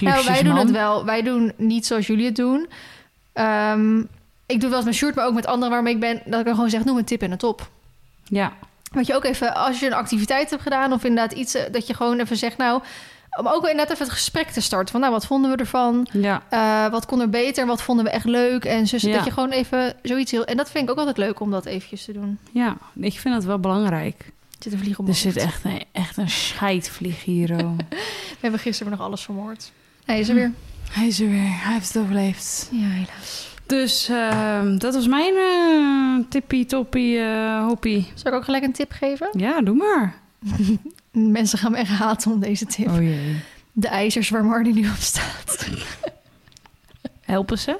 Nou, 0.00 0.24
wij 0.24 0.42
doen 0.42 0.56
het 0.56 0.70
wel. 0.70 1.04
Wij 1.04 1.22
doen 1.22 1.52
niet 1.56 1.86
zoals 1.86 2.06
jullie 2.06 2.26
het 2.26 2.36
doen. 2.36 2.68
Ehm, 3.32 3.98
ik 4.46 4.60
doe 4.60 4.68
wel 4.68 4.76
eens 4.76 4.84
met 4.84 4.94
Sjoerd, 4.94 5.14
maar 5.14 5.26
ook 5.26 5.34
met 5.34 5.46
anderen 5.46 5.70
waarmee 5.70 5.94
ik 5.94 6.00
ben... 6.00 6.22
dat 6.24 6.38
ik 6.40 6.46
dan 6.46 6.54
gewoon 6.54 6.70
zeg, 6.70 6.84
noem 6.84 6.96
een 6.96 7.04
tip 7.04 7.22
en 7.22 7.30
een 7.30 7.38
top. 7.38 7.70
Ja, 8.24 8.52
Wat 8.92 9.06
je 9.06 9.14
ook 9.14 9.24
even, 9.24 9.54
als 9.54 9.80
je 9.80 9.86
een 9.86 9.92
activiteit 9.94 10.50
hebt 10.50 10.62
gedaan 10.62 10.92
of 10.92 11.04
inderdaad 11.04 11.38
iets, 11.38 11.54
eh, 11.54 11.72
dat 11.72 11.86
je 11.86 11.94
gewoon 11.94 12.20
even 12.20 12.36
zegt, 12.36 12.56
nou, 12.56 12.82
om 13.38 13.46
ook 13.46 13.62
inderdaad 13.62 13.90
even 13.90 14.04
het 14.04 14.14
gesprek 14.14 14.48
te 14.50 14.60
starten. 14.60 14.90
Van, 14.90 15.00
nou, 15.00 15.12
wat 15.12 15.26
vonden 15.26 15.50
we 15.50 15.56
ervan? 15.56 16.06
ja. 16.12 16.42
Eh, 16.48 16.90
wat 16.90 17.06
kon 17.06 17.20
er 17.20 17.30
beter? 17.30 17.66
Wat 17.66 17.82
vonden 17.82 18.04
we 18.04 18.10
echt 18.10 18.24
leuk? 18.24 18.64
En 18.64 18.86
zo, 18.86 18.96
Ja. 19.00 19.16
dat 19.16 19.24
je 19.24 19.30
gewoon 19.30 19.50
even 19.50 19.94
zoiets 20.02 20.30
heel... 20.30 20.44
En 20.44 20.56
dat 20.56 20.70
vind 20.70 20.84
ik 20.84 20.90
ook 20.90 20.98
altijd 20.98 21.16
leuk 21.16 21.40
om 21.40 21.50
dat 21.50 21.66
eventjes 21.66 22.04
te 22.04 22.12
doen. 22.12 22.38
ja, 22.52 22.76
ik 22.94 23.18
vind 23.18 23.34
dat 23.34 23.44
wel 23.44 23.58
belangrijk. 23.58 24.20
Er 24.20 24.70
zit 24.70 24.72
een 24.72 24.78
vlieg 24.78 24.98
op 24.98 25.08
Er 25.08 25.14
zit 25.14 25.36
echt 25.36 25.64
een, 25.64 25.84
echt 25.92 26.16
een 26.16 26.30
scheidvlieg 26.30 27.24
hier. 27.24 27.50
oh. 27.64 27.70
We 28.40 28.40
hebben 28.40 28.60
gisteren 28.60 28.92
nog 28.92 29.00
alles 29.00 29.22
vermoord. 29.22 29.72
Hij 30.04 30.18
is 30.20 30.28
er 30.28 30.34
weer. 30.34 30.52
Hij 30.90 31.06
is 31.06 31.20
er 31.20 31.28
weer. 31.30 31.60
Hij 31.62 31.72
heeft 31.72 31.92
het 31.94 32.02
overleefd. 32.02 32.68
Ja, 32.72 32.86
helaas. 32.88 33.52
Dus 33.66 34.08
ehm, 34.08 34.78
dat 34.78 34.94
was 34.94 35.06
mijn 35.06 35.34
eh 35.34 36.24
tippie, 36.28 36.66
toppie, 36.66 37.18
eh 37.18 37.66
hoppie. 37.66 38.10
Zal 38.14 38.32
ik 38.32 38.38
ook 38.38 38.44
gelijk 38.44 38.64
een 38.64 38.72
tip 38.72 38.92
geven? 38.92 39.28
Ja, 39.32 39.60
doe 39.62 39.74
maar. 39.76 40.14
Mensen 41.14 41.58
gaan 41.58 41.70
me 41.72 41.76
echt 41.78 41.90
haten 41.90 42.32
om 42.32 42.40
deze 42.40 42.66
tip. 42.66 42.88
Oh 42.88 42.96
jee. 43.02 43.36
De 43.72 43.88
ijzers 43.88 44.28
waar 44.28 44.44
Marty 44.44 44.70
nu 44.70 44.88
op 44.88 44.96
staat. 44.98 45.68
Helpen 47.20 47.58
ze? 47.58 47.78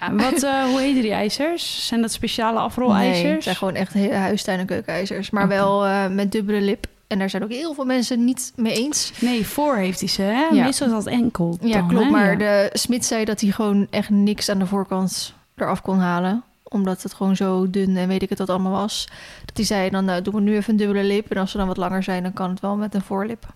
Ja, 0.00 0.14
Wat, 0.14 0.42
eh, 0.42 0.64
hoe 0.64 0.80
heten 0.80 1.02
die 1.02 1.12
ijzers? 1.12 1.86
Zijn 1.86 2.00
dat 2.00 2.12
speciale 2.12 2.52
Nee, 2.54 2.62
afrolijzers? 2.62 3.32
het 3.34 3.42
zijn 3.42 3.56
gewoon 3.56 3.74
echt 3.74 3.92
hele 3.92 4.14
huistuin- 4.14 4.58
en 4.58 4.66
keukenijzers. 4.66 5.30
Maar 5.30 5.48
wel 5.48 5.86
eh, 5.86 6.08
met 6.08 6.32
dubbele 6.32 6.60
lip. 6.60 6.86
En 7.06 7.18
daar 7.18 7.30
zijn 7.30 7.42
ook 7.42 7.50
heel 7.50 7.74
veel 7.74 7.84
mensen 7.84 8.24
niet 8.24 8.52
mee 8.56 8.74
eens. 8.74 9.12
Nee, 9.20 9.46
voor 9.46 9.76
heeft 9.76 10.00
hij 10.00 10.08
ze, 10.08 10.22
hè? 10.22 10.42
Ja. 10.52 10.64
Meestal 10.64 10.86
is 10.86 10.92
dat 10.92 11.06
enkel. 11.06 11.58
Ja, 11.60 11.82
klopt. 11.88 12.04
hè? 12.04 12.10
Maar 12.10 12.30
Ja. 12.30 12.36
de 12.68 12.70
smid 12.78 13.04
zei 13.04 13.24
dat 13.24 13.40
hij 13.40 13.50
gewoon 13.50 13.86
echt 13.90 14.10
niks 14.10 14.48
aan 14.48 14.58
de 14.58 14.66
voorkant 14.66 15.34
eraf 15.56 15.82
kon 15.82 15.98
halen. 15.98 16.42
Omdat 16.68 17.02
het 17.02 17.14
gewoon 17.14 17.36
zo 17.36 17.70
dun 17.70 17.96
en 17.96 18.08
weet 18.08 18.22
ik 18.22 18.28
het 18.28 18.38
wat 18.38 18.50
allemaal 18.50 18.72
was. 18.72 19.08
Dat 19.44 19.56
hij 19.56 19.66
zei, 19.66 19.90
dan 19.90 20.08
eh, 20.08 20.22
doen 20.22 20.34
we 20.34 20.40
nu 20.40 20.56
even 20.56 20.70
een 20.70 20.76
dubbele 20.76 21.04
lip. 21.04 21.30
En 21.30 21.36
als 21.36 21.50
ze 21.50 21.56
dan 21.56 21.66
wat 21.66 21.76
langer 21.76 22.02
zijn, 22.02 22.22
dan 22.22 22.32
kan 22.32 22.50
het 22.50 22.60
wel 22.60 22.76
met 22.76 22.94
een 22.94 23.02
voorlip. 23.02 23.46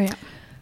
Oh 0.00 0.06
ja. 0.06 0.12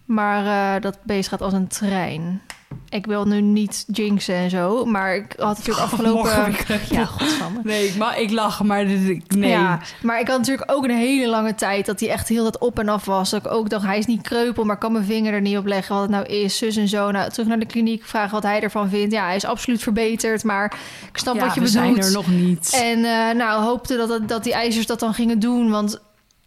Maar 0.05 0.75
eh, 0.77 0.83
dat 0.83 0.99
beest 1.03 1.29
gaat 1.29 1.43
als 1.43 1.53
een 1.53 1.69
trein. 1.69 2.43
Ik 2.89 3.07
wil 3.07 3.25
nu 3.27 3.41
niet 3.41 3.85
jinxen 3.93 4.35
en 4.35 4.51
zo. 4.51 4.85
Maar 4.85 5.15
ik 5.17 5.35
had 5.39 5.57
natuurlijk 5.57 5.85
afgelopen... 5.93 6.55
Ja, 6.91 7.05
godsamme. 7.05 7.61
Nee, 7.63 7.87
ik, 7.87 7.97
maar 7.97 8.21
ik 8.21 8.31
lach, 8.31 8.63
maar 8.63 8.85
nee. 8.85 9.51
Ja, 9.51 9.81
maar 10.03 10.21
ik 10.21 10.29
had 10.29 10.39
natuurlijk 10.39 10.73
ook 10.73 10.85
een 10.85 10.97
hele 10.97 11.29
lange 11.29 11.55
tijd 11.55 11.87
dat 11.87 12.01
hij 12.01 12.09
echt 12.09 12.29
heel 12.29 12.45
dat 12.45 12.59
op 12.59 12.79
en 12.79 12.89
af 12.89 13.05
was. 13.05 13.31
Dat 13.31 13.45
ik 13.45 13.53
ook 13.53 13.71
dacht, 13.71 13.85
hij 13.85 13.99
is 13.99 14.07
niet 14.07 14.23
kreupel, 14.23 14.65
maar 14.65 14.79
kan 14.79 14.93
mijn 14.93 15.05
vinger 15.05 15.33
er 15.33 15.41
niet 15.41 15.57
op 15.57 15.67
leggen 15.67 15.95
wat 15.95 16.03
het 16.03 16.13
nou 16.13 16.25
is. 16.27 16.57
Zus 16.59 16.77
en 16.77 16.89
zo. 16.89 17.11
Nou, 17.11 17.31
terug 17.31 17.49
naar 17.49 17.59
de 17.59 17.67
kliniek, 17.67 18.05
vragen 18.05 18.31
wat 18.31 18.43
hij 18.43 18.61
ervan 18.63 18.89
vindt. 18.89 19.13
Ja, 19.13 19.25
hij 19.25 19.37
is 19.37 19.45
absoluut 19.45 19.83
verbeterd, 19.83 20.45
maar 20.45 20.79
ik 21.13 21.19
snap 21.19 21.35
Ja, 21.35 21.45
wat 21.45 21.55
je 21.55 21.61
we 21.61 21.67
bedoelt. 21.67 21.95
zijn 21.95 22.07
er 22.07 22.13
nog 22.13 22.27
niet. 22.27 22.81
En 22.83 23.05
eh, 23.05 23.35
nou, 23.37 23.63
hoopte 23.63 23.97
dat, 23.97 24.09
dat, 24.09 24.29
dat 24.29 24.45
die 24.45 24.53
ijzers 24.53 24.87
dat 24.87 25.01
dan 25.01 25.15
gingen 25.15 25.39
doen. 25.39 25.71
Want 25.71 26.01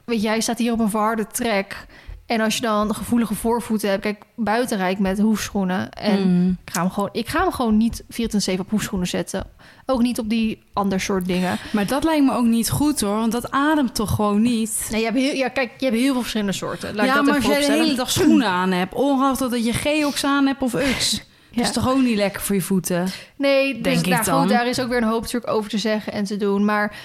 weet 0.06 0.22
je, 0.22 0.28
hij 0.28 0.42
staat 0.42 0.58
hier 0.58 0.72
op 0.72 0.80
een 0.80 0.90
verharde 0.90 1.28
trek. 1.28 1.86
En 2.30 2.42
als 2.42 2.56
je 2.56 2.62
dan 2.62 2.96
gevoelige 2.96 3.36
voorvoeten 3.36 3.90
hebt, 3.90 4.02
kijk, 4.02 4.24
buiten 4.36 4.78
rijd 4.78 5.00
met 5.00 5.20
hoefschoenen. 5.20 5.92
En 5.92 6.20
Mm. 6.44 6.58
ik, 6.66 6.74
ga 6.74 6.82
hem 6.82 6.90
gewoon, 6.92 7.10
ik 7.12 7.28
ga 7.28 7.42
hem 7.42 7.52
gewoon 7.52 7.78
niet 7.78 8.04
24-7 8.10 8.60
op 8.60 8.70
hoefschoenen 8.70 9.08
zetten. 9.08 9.44
Ook 9.86 10.02
niet 10.02 10.20
op 10.20 10.30
die 10.30 10.64
ander 10.74 11.00
soort 11.02 11.26
dingen. 11.26 11.58
Maar 11.72 11.88
dat 11.88 12.04
lijkt 12.04 12.26
me 12.26 12.34
ook 12.34 12.46
niet 12.46 12.70
goed 12.70 13.02
hoor, 13.02 13.16
want 13.16 13.32
dat 13.32 13.52
ademt 13.52 13.96
toch 13.96 14.16
gewoon 14.16 14.42
niet. 14.42 14.88
Nee, 14.92 15.00
je 15.00 15.06
hebt 15.06 15.18
heel, 15.18 15.34
ja, 15.34 15.48
kijk, 15.48 15.72
je 15.78 15.86
hebt 15.86 15.98
heel 15.98 16.12
veel 16.12 16.20
verschillende 16.22 16.54
soorten. 16.54 16.96
Laat 16.96 17.06
ja, 17.06 17.14
dat 17.16 17.26
maar 17.26 17.36
als 17.36 17.46
jij 17.46 17.60
de 17.60 17.72
hele 17.72 17.96
dag 17.96 18.12
schoenen 18.12 18.48
aan 18.48 18.72
hebt, 18.72 18.94
ongeacht 18.94 19.40
dat 19.40 19.66
je 19.66 19.74
Geox 19.74 20.24
aan 20.24 20.46
hebt 20.46 20.62
of 20.62 20.74
Ux, 20.74 21.12
Ja. 21.52 21.56
dat 21.56 21.66
is 21.66 21.72
toch 21.72 21.90
ook 21.90 22.02
niet 22.02 22.16
lekker 22.18 22.42
voor 22.42 22.56
je 22.56 22.62
voeten? 22.62 23.08
Nee, 23.36 23.74
dus 23.74 23.82
Denk 23.84 24.00
ik 24.06 24.12
nou, 24.12 24.24
dan. 24.24 24.40
goed, 24.42 24.50
daar 24.50 24.68
is 24.68 24.80
ook 24.80 24.90
weer 24.90 24.98
een 24.98 25.04
hoop 25.08 25.22
natuurlijk 25.22 25.54
over 25.54 25.70
te 25.70 25.78
zeggen 25.78 26.14
en 26.14 26.24
te 26.24 26.38
doen. 26.38 26.66
Maar 26.66 26.96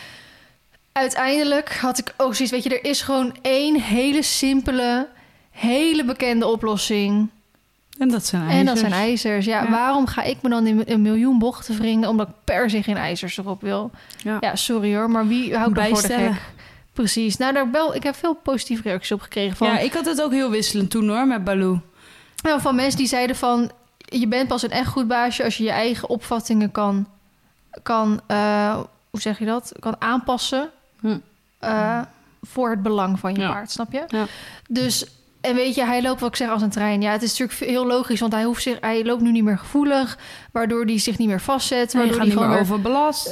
uiteindelijk 0.99 1.75
had 1.75 1.99
ik 1.99 2.15
ook 2.17 2.35
zoiets, 2.35 2.55
weet 2.55 2.63
je, 2.63 2.79
er 2.81 2.91
is 2.91 3.03
gewoon 3.03 3.37
één 3.43 3.81
hele 3.81 4.23
simpele, 4.23 5.09
hele 5.51 6.05
bekende 6.05 6.47
oplossing. 6.47 7.29
En 7.99 8.09
dat 8.09 8.27
zijn 8.27 8.43
ijzers. 8.43 8.59
En 8.61 8.67
dat 8.67 8.79
zijn 8.79 8.93
ijzers. 8.93 9.45
Ja, 9.47 9.63
Ja. 9.63 9.71
waarom 9.71 10.07
ga 10.07 10.23
ik 10.23 10.43
me 10.43 10.49
dan 10.49 10.67
in 10.67 10.83
een 10.87 11.03
miljoen 11.03 11.39
bochten 11.39 11.79
wringen 11.79 12.09
omdat 12.09 12.29
ik 12.29 12.35
per 12.45 12.71
se 12.71 12.83
geen 12.83 12.97
ijzers 12.97 13.37
erop 13.39 13.61
wil? 13.61 13.91
Ja. 14.23 14.37
Ja, 14.41 14.57
sorry 14.57 14.95
hoor, 14.95 15.11
maar 15.11 15.27
wie 15.27 15.57
houdt 15.57 15.79
er 15.79 15.85
voor 15.89 16.03
de 16.03 16.09
gek? 16.09 16.41
Precies. 16.93 17.37
Nou, 17.37 17.53
daar 17.53 17.71
wel, 17.71 17.95
ik 17.95 18.03
heb 18.03 18.15
veel 18.17 18.35
positieve 18.35 18.83
reacties 18.83 19.13
op 19.13 19.21
gekregen 19.21 19.57
van, 19.57 19.67
Ja, 19.67 19.79
ik 19.79 19.93
had 19.93 20.05
het 20.07 20.23
ook 20.23 20.33
heel 20.33 20.51
wisselend 20.51 20.91
toen 20.91 21.09
hoor, 21.09 21.27
met 21.27 21.45
Baloo. 21.45 21.81
nou, 22.43 22.61
van 22.61 22.75
mensen 22.75 22.99
die 22.99 23.07
zeiden 23.09 23.37
van... 23.37 23.71
je 23.99 24.29
bent 24.29 24.49
pas 24.49 24.63
een 24.63 24.71
echt 24.71 24.89
goed 24.89 25.09
baasje 25.09 25.45
als 25.45 25.57
je 25.57 25.65
je 25.65 25.71
eigen 25.71 26.09
opvattingen 26.09 26.71
kan... 26.71 27.07
kan 27.83 28.21
eh, 28.27 28.79
hoe 29.11 29.21
zeg 29.21 29.39
je 29.39 29.45
dat? 29.45 29.73
Kan 29.81 29.97
aanpassen 29.99 30.71
Hm. 31.11 31.19
eh, 31.59 32.01
voor 32.43 32.71
het 32.71 32.83
belang 32.83 33.19
van 33.19 33.35
je 33.35 33.40
Ja. 33.40 33.53
paard, 33.53 33.71
snap 33.71 33.93
je? 33.93 34.03
Ja. 34.07 34.27
Dus, 34.69 35.07
en 35.40 35.55
weet 35.55 35.75
je, 35.75 35.85
hij 35.85 36.03
loopt 36.03 36.21
wat 36.21 36.29
ik 36.31 36.37
zeg 36.37 36.49
als 36.49 36.62
een 36.62 36.71
trein. 36.71 37.03
Ja, 37.03 37.12
het 37.12 37.23
is 37.23 37.38
natuurlijk 37.38 37.71
heel 37.73 37.87
logisch, 37.87 38.21
want 38.21 38.33
hij, 38.33 38.45
hoeft 38.45 38.62
zich, 38.62 38.77
hij 38.81 39.05
loopt 39.05 39.23
nu 39.23 39.31
niet 39.33 39.45
meer 39.45 39.59
gevoelig... 39.59 40.19
waardoor 40.53 40.85
hij 40.85 40.99
zich 40.99 41.19
niet 41.19 41.29
meer 41.29 41.40
vastzet. 41.40 41.93
Waardoor 41.93 42.11
gaat 42.12 42.21
hij 42.27 42.27
niet 42.27 42.35
meer. 42.49 42.59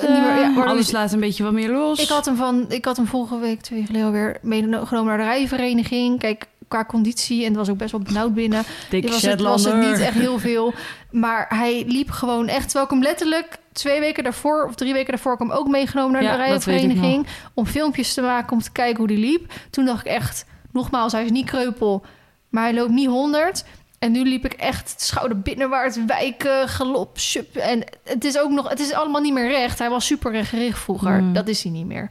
Niet 0.02 0.10
meer- 0.10 0.18
ja, 0.20 0.42
waardoor 0.54 0.66
Alles 0.66 0.90
laat 0.90 1.12
een 1.12 1.20
beetje 1.20 1.42
wat 1.42 1.52
meer 1.52 1.70
los. 1.70 2.00
Ik 2.00 2.08
had 2.08 2.24
hem 2.24 2.36
van, 2.36 2.64
ik 2.68 2.84
had 2.84 2.96
hem 2.96 3.06
vorige 3.06 3.38
week, 3.38 3.60
twee 3.60 3.78
weken 3.78 3.94
geleden 3.94 4.12
weer 4.12 4.38
meegenomen 4.42 5.04
naar 5.04 5.18
de 5.18 5.24
rijvereniging. 5.24 6.18
Kijk, 6.18 6.46
qua 6.68 6.84
conditie 6.84 7.40
en 7.40 7.48
het 7.48 7.56
was 7.56 7.68
ook 7.68 7.76
best 7.76 7.92
wel 7.92 8.00
benauwd 8.00 8.34
binnen. 8.34 8.62
Dikke 8.90 9.08
was, 9.10 9.22
het, 9.22 9.40
was 9.40 9.64
het 9.64 9.76
niet 9.76 9.98
echt 9.98 10.14
heel 10.14 10.38
veel. 10.38 10.74
Maar 11.10 11.46
hij 11.48 11.84
liep 11.86 12.10
gewoon 12.10 12.48
echt. 12.48 12.62
Terwijl 12.64 12.84
ik 12.84 12.90
hem 12.90 13.02
letterlijk 13.02 13.58
twee 13.72 14.00
weken 14.00 14.24
daarvoor 14.24 14.64
of 14.64 14.74
drie 14.74 14.92
weken 14.92 15.10
daarvoor 15.10 15.32
ik 15.32 15.38
hem 15.38 15.50
ook 15.50 15.68
meegenomen 15.68 16.12
naar 16.12 16.22
Ja, 16.22 16.30
de 16.36 16.36
rijvereniging. 16.42 17.26
Om 17.54 17.66
filmpjes 17.66 18.14
te 18.14 18.20
maken 18.20 18.52
om 18.52 18.62
te 18.62 18.72
kijken 18.72 18.96
hoe 18.98 19.06
die 19.06 19.18
liep. 19.18 19.52
Toen 19.70 19.84
dacht 19.84 20.06
ik 20.06 20.12
echt, 20.12 20.44
nogmaals, 20.72 21.12
hij 21.12 21.24
is 21.24 21.30
niet 21.30 21.46
kreupel, 21.46 22.02
maar 22.48 22.62
hij 22.62 22.74
loopt 22.74 22.90
niet 22.90 23.08
100. 23.08 23.64
En 23.98 24.12
nu 24.12 24.22
liep 24.24 24.44
ik 24.44 24.52
echt 24.52 24.94
schouder 25.00 25.40
binnenwaarts, 25.40 25.98
wijken, 26.06 26.68
galop, 26.68 27.18
sup. 27.18 27.56
En 27.56 27.84
het 28.04 28.24
is 28.24 28.38
ook 28.38 28.50
nog, 28.50 28.68
het 28.68 28.80
is 28.80 28.92
allemaal 28.92 29.20
niet 29.20 29.32
meer 29.32 29.48
recht. 29.48 29.78
Hij 29.78 29.90
was 29.90 30.06
super 30.06 30.32
rechtgericht 30.32 30.78
vroeger. 30.78 31.22
Mm. 31.22 31.32
Dat 31.32 31.48
is 31.48 31.62
hij 31.62 31.72
niet 31.72 31.86
meer. 31.86 32.08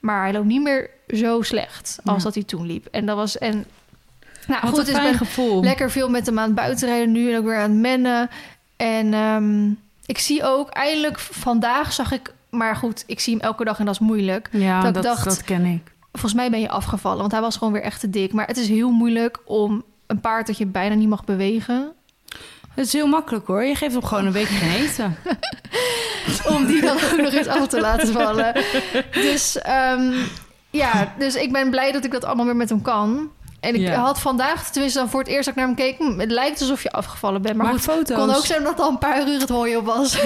Maar 0.00 0.22
hij 0.22 0.32
loopt 0.32 0.46
niet 0.46 0.62
meer 0.62 0.90
zo 1.08 1.42
slecht 1.42 1.98
als 2.04 2.16
Ja. 2.16 2.22
dat 2.24 2.34
hij 2.34 2.42
toen 2.44 2.66
liep. 2.66 2.86
En 2.90 3.06
dat 3.06 3.16
was 3.16 3.38
en 3.38 3.64
nou 4.46 4.60
Wat 4.62 4.70
goed, 4.70 4.78
een 4.78 4.94
dus 4.94 5.02
ben 5.02 5.14
gevoel. 5.14 5.62
lekker 5.62 5.90
veel 5.90 6.08
met 6.10 6.26
hem 6.26 6.38
aan 6.38 6.46
het 6.46 6.54
buitenrijden 6.54 7.12
nu 7.12 7.32
en 7.32 7.38
ook 7.38 7.44
weer 7.44 7.56
aan 7.56 7.70
het 7.70 7.80
mennen. 7.80 8.30
En 8.76 9.14
ehm, 9.14 9.70
ik 10.06 10.18
zie 10.18 10.44
ook 10.44 10.68
eindelijk 10.70 11.18
vandaag 11.18 11.92
zag 11.92 12.12
ik, 12.12 12.34
maar 12.50 12.76
goed, 12.76 13.04
ik 13.06 13.20
zie 13.20 13.34
hem 13.34 13.42
elke 13.42 13.64
dag 13.64 13.78
en 13.78 13.84
dat 13.84 13.94
is 13.94 14.00
moeilijk. 14.00 14.48
Ja, 14.52 14.90
dat, 14.90 15.02
dacht- 15.02 15.24
dat 15.24 15.42
ken 15.42 15.64
ik. 15.64 15.92
Volgens 16.12 16.34
mij 16.34 16.50
ben 16.50 16.60
je 16.60 16.68
afgevallen, 16.68 17.18
want 17.18 17.32
hij 17.32 17.40
was 17.40 17.56
gewoon 17.56 17.72
weer 17.72 17.82
echt 17.82 18.00
te 18.00 18.10
dik. 18.10 18.32
Maar 18.32 18.46
het 18.46 18.56
is 18.56 18.68
heel 18.68 18.90
moeilijk 18.90 19.38
om 19.44 19.82
een 20.06 20.20
paard 20.20 20.46
dat 20.46 20.58
je 20.58 20.66
bijna 20.66 20.94
niet 20.94 21.08
mag 21.08 21.24
bewegen, 21.24 21.92
Het 22.74 22.86
is 22.86 22.92
heel 22.92 23.06
makkelijk 23.06 23.46
hoor. 23.46 23.64
Je 23.64 23.74
geeft 23.74 23.92
hem 23.92 24.04
gewoon 24.04 24.26
een 24.26 24.32
week 24.32 24.46
geen 24.46 24.70
eten. 24.70 25.16
om 26.54 26.66
die 26.66 26.80
dan 26.80 26.96
ook 26.96 27.16
nog 27.20 27.32
eens 27.32 27.46
af 27.46 27.66
te 27.68 27.80
laten 27.80 28.08
vallen. 28.12 28.54
Dus 29.12 29.58
ehm, 29.58 30.12
ja, 30.70 31.14
dus 31.18 31.34
ik 31.34 31.52
ben 31.52 31.70
blij 31.70 31.92
dat 31.92 32.04
ik 32.04 32.10
dat 32.12 32.24
allemaal 32.24 32.44
weer 32.44 32.56
met 32.56 32.68
hem 32.68 32.82
kan. 32.82 33.30
En 33.64 33.74
ik 33.74 33.80
Ja. 33.80 33.94
had 34.00 34.20
vandaag, 34.20 34.70
tenminste 34.70 34.98
dan 34.98 35.08
voor 35.08 35.20
het 35.20 35.28
eerst 35.28 35.44
dat 35.44 35.54
ik 35.54 35.60
naar 35.60 35.66
hem 35.66 35.76
keek, 35.76 35.98
hm, 35.98 36.18
het 36.18 36.30
lijkt 36.30 36.60
alsof 36.60 36.82
je 36.82 36.90
afgevallen 36.90 37.42
bent. 37.42 37.56
Maar 37.56 37.66
Maak 37.66 37.74
goed, 37.74 37.82
foto's. 37.84 38.16
kon 38.16 38.34
ook 38.34 38.46
zijn 38.46 38.62
dat 38.62 38.80
al 38.80 38.88
een 38.88 38.98
paar 38.98 39.28
uur 39.28 39.40
het 39.40 39.48
hooien 39.48 39.78
op 39.78 39.86
was. 39.86 40.18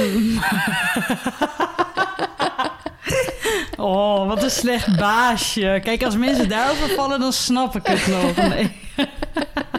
Oh, 3.77 4.27
wat 4.29 4.43
een 4.43 4.51
slecht 4.51 4.97
baasje. 4.97 5.81
Kijk, 5.83 6.03
als 6.05 6.17
mensen 6.17 6.49
daarover 6.49 6.89
vallen, 6.89 7.21
dan 7.21 7.33
snap 7.33 7.77
ik 7.77 7.87
het 7.87 8.07
nog. 8.07 8.49
Nee. 8.49 8.77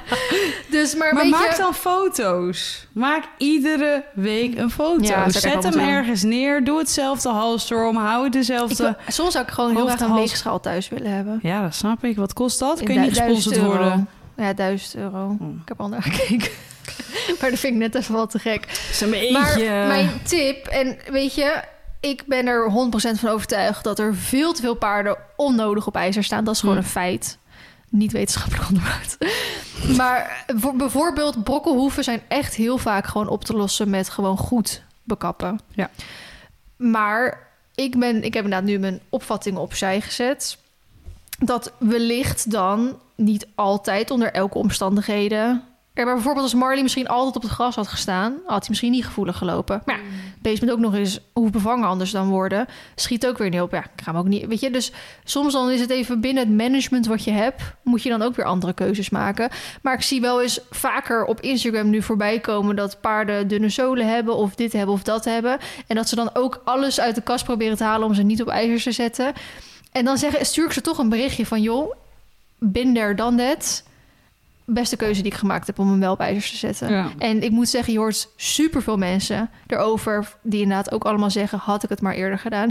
Dus, 0.72 0.95
maar, 0.95 1.15
maak 1.28 1.52
je... 1.52 1.58
dan 1.58 1.74
foto's. 1.74 2.88
Maak 2.91 3.24
iedere 3.38 4.04
week 4.13 4.58
een 4.58 4.72
foto. 4.72 5.04
Ja, 5.04 5.26
ik 5.26 5.32
Zet 5.32 5.63
hem 5.63 5.80
ergens 5.80 6.24
neer. 6.24 6.63
Doe 6.63 6.78
hetzelfde 6.80 7.30
halster 7.30 7.86
om. 7.88 7.95
Hou 7.98 8.17
het 8.26 8.34
Ik 8.36 8.39
dezelfde... 8.39 8.84
wil- 8.84 8.95
soms 9.08 9.32
zou 9.32 9.45
ik 9.45 9.52
gewoon 9.52 9.76
heel 9.76 9.86
graag 9.88 10.00
een 10.00 10.13
weegschaal 10.15 10.60
thuis 10.60 10.89
willen 10.89 11.12
hebben. 11.12 11.39
Ja, 11.41 11.62
dat 11.62 11.76
snap 11.76 12.04
ik. 12.04 12.15
Wat 12.15 12.34
kost 12.34 12.60
dat? 12.60 12.80
In 12.80 12.86
Kun 12.86 12.93
je 12.93 13.00
niet 13.00 13.10
gesponsord 13.17 13.56
euro. 13.58 13.67
worden? 13.69 14.08
Ja, 14.38 14.54
1000 14.54 14.95
euro. 14.95 15.36
Hmm. 15.39 15.60
Ik 15.62 15.67
heb 15.67 15.80
al 15.82 15.88
naar 15.88 16.02
gekeken. 16.04 16.52
maar 17.39 17.50
dat 17.50 17.60
vind 17.60 17.74
ik 17.74 17.80
net 17.80 17.95
even 17.95 18.13
wat 18.15 18.30
te 18.32 18.39
gek. 18.39 18.91
Een. 19.02 19.32
Maar 19.32 19.58
mijn 19.88 20.10
tip, 20.24 20.67
en 20.67 20.98
weet 21.12 21.36
je, 21.36 21.62
ik 22.00 22.24
ben 22.26 22.48
er 22.48 22.72
100% 22.72 22.72
van 23.19 23.30
overtuigd 23.30 23.84
dat 23.84 24.00
er 24.00 24.15
veel 24.15 24.54
te 24.54 24.62
veel 24.62 24.76
paarden 24.76 25.17
onnodig 25.36 25.88
op 25.88 25.95
ijzer 25.95 26.24
staan. 26.24 26.43
Dat 26.43 26.54
is 26.54 26.60
gewoon 26.60 26.76
Hm. 26.76 26.82
een 26.82 26.88
feit. 26.89 27.38
Niet 27.89 28.12
wetenschappelijk 28.12 28.67
onderbouwd. 28.69 29.17
maar 29.97 30.45
voor- 30.47 30.75
bijvoorbeeld 30.75 31.43
brokkelhoeven 31.43 32.04
zijn 32.04 32.21
echt 32.28 32.56
heel 32.56 32.78
vaak 32.78 33.06
gewoon 33.08 33.28
op 33.28 33.43
te 33.43 33.54
lossen 33.54 33.89
met 33.89 34.10
gewoon 34.10 34.38
goed 34.38 34.82
bekappen. 35.04 35.60
Ja. 35.73 35.89
Maar 36.75 37.47
ik, 37.75 37.99
ben, 37.99 38.23
ik 38.23 38.34
heb 38.34 38.43
inderdaad 38.43 38.69
nu 38.69 38.78
mijn 38.80 38.99
opvattingen 39.10 39.62
opzij 39.62 40.02
gezet. 40.02 40.58
Dat 41.39 41.71
wellicht 41.78 42.52
dan 42.52 42.99
niet 43.15 43.47
altijd 43.56 44.12
onder 44.12 44.32
elke 44.34 44.58
omstandigheden. 44.58 45.63
Maar 46.06 46.14
bijvoorbeeld 46.14 46.46
als 46.46 46.54
Marley 46.54 46.82
misschien 46.82 47.08
altijd 47.08 47.36
op 47.36 47.42
het 47.42 47.52
gras 47.52 47.76
had 47.76 47.88
gestaan, 47.88 48.34
had 48.46 48.60
hij 48.60 48.70
misschien 48.70 48.92
niet 48.92 49.06
gevoelig 49.06 49.38
gelopen. 49.38 49.82
Maar 49.86 49.96
ja, 49.96 50.02
deze 50.42 50.66
moet 50.66 50.74
ook 50.74 50.80
nog 50.80 50.96
eens 50.96 51.20
hoe 51.34 51.50
bevangen 51.50 51.88
anders 51.88 52.12
dan 52.12 52.28
worden. 52.28 52.68
Schiet 52.96 53.28
ook 53.28 53.38
weer 53.38 53.50
niet 53.50 53.62
op. 53.62 53.72
Ja, 53.72 53.84
ik 53.84 53.90
ga 54.04 54.12
hem 54.12 54.20
ook 54.20 54.28
niet. 54.28 54.48
Weet 54.48 54.60
je, 54.60 54.72
dus 54.72 54.92
soms 55.24 55.54
dan 55.54 55.70
is 55.70 55.80
het 55.80 55.90
even 55.90 56.22
binnen 56.22 56.48
het 56.48 56.58
management 56.58 57.06
wat 57.06 57.24
je 57.24 57.32
hebt, 57.32 57.62
moet 57.84 58.04
je 58.04 58.10
dan 58.10 58.22
ook 58.22 58.36
weer 58.36 58.46
andere 58.46 58.74
keuzes 58.74 59.10
maken. 59.10 59.50
Maar 59.82 59.94
ik 59.94 60.02
zie 60.02 60.22
wel 60.22 60.42
eens 60.42 60.60
vaker 60.70 61.26
op 61.26 61.42
Instagram 61.42 61.90
nu 61.90 62.02
voorbij 62.02 62.40
komen 62.40 62.76
dat 62.76 63.02
paarden 63.02 63.48
dunne 63.48 63.70
zolen 63.70 64.08
hebben 64.08 64.36
of 64.36 64.56
dit 64.56 64.74
hebben 64.74 64.96
of 64.96 65.04
dat 65.04 65.26
hebben. 65.26 65.58
En 65.88 65.96
dat 65.96 66.10
ze 66.10 66.16
dan 66.16 66.30
ook 66.34 66.62
alles 66.64 67.00
uit 67.00 67.16
de 67.16 67.22
kast 67.22 67.44
proberen 67.44 67.78
te 67.78 67.84
halen 67.84 68.08
om 68.08 68.14
ze 68.14 68.24
niet 68.24 68.42
op 68.42 68.48
ijzers 68.48 68.84
te 68.84 68.92
zetten. 68.92 69.34
En 69.92 70.06
dan 70.06 70.18
zeggen, 70.18 70.46
stuur 70.46 70.66
ik 70.66 70.72
ze 70.72 70.82
toch 70.82 70.98
een 70.98 71.10
berichtje 71.10 71.46
van 71.46 71.62
joh, 71.62 71.94
bin 72.58 72.94
there, 72.94 73.16
dan 73.16 73.38
that. 73.38 73.84
Beste 74.73 74.95
keuze 74.95 75.21
die 75.21 75.32
ik 75.32 75.38
gemaakt 75.38 75.67
heb 75.67 75.79
om 75.79 75.89
hem 75.89 75.99
wel 75.99 76.12
op 76.13 76.19
ijzers 76.19 76.51
te 76.51 76.58
zetten. 76.58 76.91
Ja. 76.91 77.10
En 77.17 77.43
ik 77.43 77.51
moet 77.51 77.69
zeggen, 77.69 77.93
je 77.93 77.99
hoort 77.99 78.29
superveel 78.36 78.97
mensen 78.97 79.49
erover... 79.67 80.36
die 80.41 80.62
inderdaad 80.62 80.91
ook 80.91 81.03
allemaal 81.03 81.29
zeggen... 81.32 81.60
had 81.60 81.84
ik 81.84 81.89
het 81.89 82.01
maar 82.01 82.13
eerder 82.13 82.39
gedaan. 82.39 82.69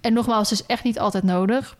En 0.00 0.12
nogmaals, 0.12 0.50
het 0.50 0.60
is 0.60 0.66
echt 0.66 0.84
niet 0.84 0.98
altijd 0.98 1.24
nodig. 1.24 1.76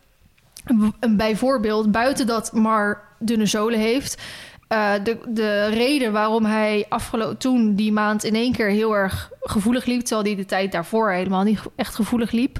Een- 0.65 0.93
Een 0.99 1.17
bijvoorbeeld, 1.17 1.91
buiten 1.91 2.27
dat 2.27 2.53
Mar 2.53 3.03
dunne 3.19 3.45
zolen 3.45 3.79
heeft... 3.79 4.21
eh, 4.67 4.91
de, 5.03 5.17
de 5.27 5.65
reden 5.67 6.11
waarom 6.11 6.45
hij 6.45 6.85
afgelopen 6.89 7.37
toen 7.37 7.75
die 7.75 7.91
maand 7.91 8.23
in 8.23 8.35
één 8.35 8.51
keer 8.51 8.69
heel 8.69 8.95
erg 8.95 9.31
gevoelig 9.41 9.85
liep, 9.85 10.01
terwijl 10.01 10.27
hij 10.27 10.35
de 10.35 10.45
tijd 10.45 10.71
daarvoor 10.71 11.11
helemaal 11.11 11.43
niet 11.43 11.59
echt 11.75 11.95
gevoelig 11.95 12.31
liep, 12.31 12.59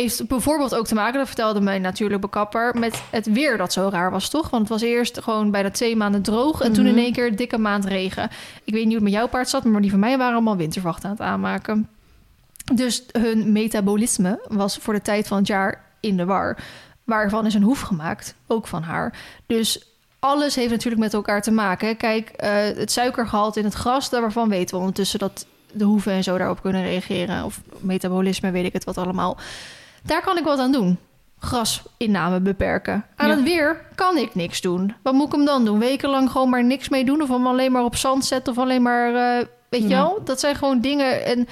heeft 0.00 0.26
bijvoorbeeld 0.28 0.74
ook 0.74 0.86
te 0.86 0.94
maken, 0.94 1.18
dat 1.18 1.26
vertelde 1.26 1.60
mijn 1.60 1.82
natuurlijk 1.82 2.20
bekapper, 2.20 2.78
met 2.78 3.02
het 3.10 3.26
weer 3.26 3.56
dat 3.56 3.72
zo 3.72 3.88
raar 3.92 4.10
was, 4.10 4.28
toch? 4.28 4.50
Want 4.50 4.62
het 4.62 4.70
was 4.80 4.82
eerst 4.82 5.20
gewoon 5.22 5.50
bijna 5.50 5.70
twee 5.70 5.96
maanden 5.96 6.22
droog 6.22 6.60
en 6.60 6.72
toen 6.72 6.86
in 6.86 6.92
Mhm. 6.94 7.00
één 7.02 7.12
keer 7.12 7.36
dikke 7.36 7.58
maand 7.58 7.84
regen. 7.84 8.30
Ik 8.64 8.72
weet 8.72 8.84
niet 8.84 8.84
hoe 8.84 8.94
het 8.94 9.02
met 9.02 9.12
jouw 9.12 9.28
paard 9.28 9.48
zat, 9.48 9.64
maar 9.64 9.80
die 9.80 9.90
van 9.90 9.98
mij 9.98 10.18
waren 10.18 10.34
allemaal 10.34 10.56
winterwachten 10.56 11.04
aan 11.08 11.14
het 11.16 11.24
aanmaken. 11.24 11.88
Dus 12.74 13.04
hun 13.12 13.52
metabolisme 13.52 14.40
was 14.48 14.76
voor 14.76 14.94
de 14.94 15.02
tijd 15.02 15.26
van 15.26 15.38
het 15.38 15.46
jaar 15.46 15.84
in 16.00 16.16
de 16.16 16.24
war. 16.24 16.56
Waarvan 17.04 17.46
is 17.46 17.54
een 17.54 17.62
hoef 17.62 17.80
gemaakt, 17.80 18.34
ook 18.46 18.66
van 18.66 18.82
haar. 18.82 19.18
Dus 19.46 19.88
alles 20.18 20.54
heeft 20.54 20.70
natuurlijk 20.70 21.02
met 21.02 21.14
elkaar 21.14 21.42
te 21.42 21.50
maken. 21.50 21.96
Kijk, 21.96 22.28
eh, 22.28 22.50
het 22.54 22.92
suikergehalte 22.92 23.58
in 23.58 23.64
het 23.64 23.74
gras, 23.74 24.10
daarvan 24.10 24.48
weten 24.48 24.74
we 24.74 24.80
ondertussen 24.80 25.18
dat 25.18 25.46
de 25.72 25.84
hoeven 25.84 26.12
en 26.12 26.22
zo 26.22 26.38
daarop 26.38 26.62
kunnen 26.62 26.82
reageren. 26.82 27.44
Of 27.44 27.60
metabolisme, 27.80 28.50
weet 28.50 28.64
ik 28.64 28.72
het 28.72 28.84
wat 28.84 28.98
allemaal. 28.98 29.36
Daar 30.06 30.22
kan 30.22 30.38
ik 30.38 30.44
wat 30.44 30.58
aan 30.58 30.72
doen. 30.72 30.98
Grasinname 31.38 32.40
beperken. 32.40 33.04
Aan 33.16 33.28
Ja. 33.28 33.34
het 33.34 33.44
weer 33.44 33.80
kan 33.94 34.16
ik 34.16 34.34
niks 34.34 34.60
doen. 34.60 34.94
Wat 35.02 35.14
moet 35.14 35.26
ik 35.26 35.32
hem 35.32 35.44
dan 35.44 35.64
doen? 35.64 35.78
Wekenlang 35.78 36.30
gewoon 36.30 36.50
maar 36.50 36.64
niks 36.64 36.88
mee 36.88 37.04
doen? 37.04 37.22
Of 37.22 37.28
hem 37.28 37.46
alleen 37.46 37.72
maar 37.72 37.84
op 37.84 37.96
zand 37.96 38.24
zetten? 38.24 38.52
Of 38.52 38.58
alleen 38.58 38.82
maar, 38.82 39.14
eh, 39.14 39.46
weet 39.68 39.82
je 39.82 39.88
Ja. 39.88 39.96
wel? 40.02 40.20
Dat 40.24 40.40
zijn 40.40 40.54
gewoon 40.54 40.80
dingen. 40.80 41.24
En, 41.24 41.48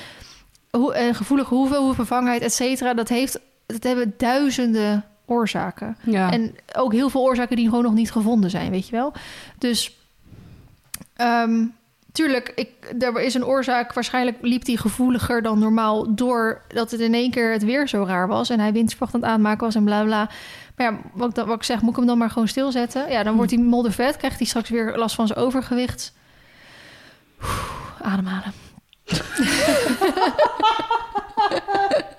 hoe, 0.71 0.95
en 0.95 1.15
gevoelige 1.15 1.55
hoeven, 1.55 1.77
hoevenvervangenheid, 1.77 2.43
et 2.43 2.53
cetera. 2.53 2.95
Dat, 2.95 3.09
heeft, 3.09 3.39
dat 3.67 3.83
hebben 3.83 4.15
duizenden 4.17 5.05
oorzaken. 5.27 5.97
Ja. 6.03 6.31
En 6.33 6.55
ook 6.77 6.93
heel 6.93 7.09
veel 7.11 7.23
oorzaken 7.23 7.57
die 7.57 7.69
gewoon 7.69 7.83
nog 7.85 7.95
niet 7.95 8.13
gevonden 8.13 8.51
zijn, 8.51 8.71
weet 8.71 8.89
je 8.89 8.97
wel. 8.97 9.13
Dus 9.59 9.97
ehm, 11.17 11.65
tuurlijk, 12.13 12.53
ik, 12.55 12.69
er 12.99 13.21
is 13.21 13.35
een 13.35 13.45
oorzaak. 13.45 13.93
Waarschijnlijk 13.93 14.37
liep 14.41 14.67
hij 14.67 14.77
gevoeliger 14.77 15.43
dan 15.43 15.59
normaal... 15.59 16.15
doordat 16.15 16.91
het 16.91 17.01
in 17.01 17.15
één 17.15 17.31
keer 17.31 17.53
het 17.53 17.65
weer 17.65 17.89
zo 17.89 18.05
raar 18.05 18.29
was... 18.29 18.51
en 18.51 18.61
hij 18.61 18.73
windspacht 18.73 19.15
aan 19.15 19.21
het 19.21 19.31
aanmaken 19.31 19.67
was 19.67 19.75
en 19.75 19.85
bla 19.85 20.05
bla. 20.05 20.31
Maar 20.77 20.93
ja, 20.93 20.99
wat, 21.13 21.39
ik 21.39 21.45
wat 21.45 21.57
ik 21.57 21.63
zeg, 21.63 21.81
moet 21.81 21.91
ik 21.91 21.97
hem 21.97 22.07
dan 22.07 22.19
maar 22.19 22.31
gewoon 22.31 22.49
stilzetten? 22.49 23.11
Ja, 23.11 23.23
dan 23.23 23.37
wordt 23.37 23.51
hij 23.51 23.61
moddervet, 23.61 24.17
krijgt 24.17 24.39
hij 24.39 24.47
straks 24.47 24.69
weer 24.69 24.97
last 24.97 25.15
van 25.15 25.27
zijn 25.27 25.39
overgewicht. 25.39 26.13
Oeh, 27.43 28.03
ademhalen. 28.03 28.53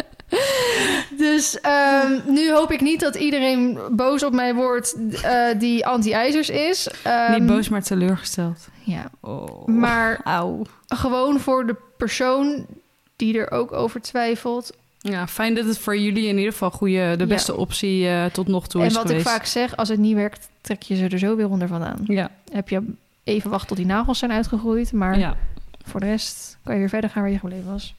Dus 1.17 1.59
ehm, 1.61 2.11
nu 2.27 2.51
hoop 2.51 2.71
ik 2.71 2.81
niet 2.81 2.99
dat 2.99 3.15
iedereen 3.15 3.77
boos 3.91 4.23
op 4.23 4.33
mij 4.33 4.53
wordt 4.55 4.95
eh, 5.23 5.45
die 5.59 5.85
anti-ijzers 5.85 6.49
is. 6.49 6.87
Ehm, 7.03 7.31
Niet 7.33 7.45
boos, 7.45 7.69
maar 7.69 7.83
teleurgesteld. 7.83 8.67
Ja, 8.83 9.05
Oh. 9.21 9.67
maar 9.67 10.21
Auw. 10.23 10.61
gewoon 10.87 11.39
voor 11.39 11.65
de 11.65 11.75
persoon 11.97 12.65
die 13.15 13.37
er 13.37 13.51
ook 13.51 13.71
over 13.71 14.01
twijfelt. 14.01 14.71
Ja, 14.99 15.27
fijn 15.27 15.53
dat 15.55 15.65
het 15.65 15.77
voor 15.77 15.97
jullie 15.97 16.27
in 16.27 16.37
ieder 16.37 16.51
geval 16.51 16.71
goede, 16.71 17.15
de 17.17 17.25
beste 17.25 17.55
optie 17.57 18.07
eh, 18.07 18.25
tot 18.25 18.47
nog 18.47 18.67
toe 18.67 18.81
en 18.81 18.87
is 18.87 18.93
wat 18.93 19.05
geweest. 19.05 19.25
ik 19.25 19.31
vaak 19.31 19.45
zeg, 19.45 19.75
als 19.75 19.89
het 19.89 19.99
niet 19.99 20.15
werkt, 20.15 20.49
trek 20.61 20.81
je 20.81 20.95
ze 20.95 21.07
er 21.07 21.19
zo 21.19 21.35
weer 21.35 21.49
onder 21.49 21.67
vandaan. 21.67 21.97
Ja, 22.07 22.31
Heb 22.51 22.69
je 22.69 22.81
even 23.23 23.49
wachten 23.49 23.67
tot 23.67 23.77
die 23.77 23.85
nagels 23.85 24.19
zijn 24.19 24.31
uitgegroeid, 24.31 24.91
maar 24.93 25.19
ja. 25.19 25.37
voor 25.85 25.99
de 25.99 26.05
rest 26.05 26.57
kan 26.63 26.73
je 26.73 26.79
weer 26.79 26.89
verder 26.89 27.09
gaan 27.09 27.21
waar 27.21 27.31
je 27.31 27.39
gebleven 27.39 27.71
was. 27.71 27.95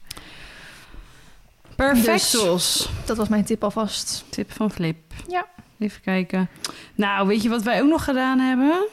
Perfectos. 1.75 2.89
Dat 3.05 3.17
was 3.17 3.27
mijn 3.27 3.43
tip 3.45 3.63
alvast. 3.63 4.25
Tip 4.29 4.51
van 4.51 4.71
Flip. 4.71 4.97
Ja. 5.27 5.45
Even 5.79 6.01
kijken. 6.01 6.49
Nou, 6.95 7.27
weet 7.27 7.41
je 7.43 7.49
wat 7.49 7.63
wij 7.63 7.81
ook 7.81 7.89
nog 7.89 8.03
gedaan 8.03 8.39
hebben? 8.39 8.87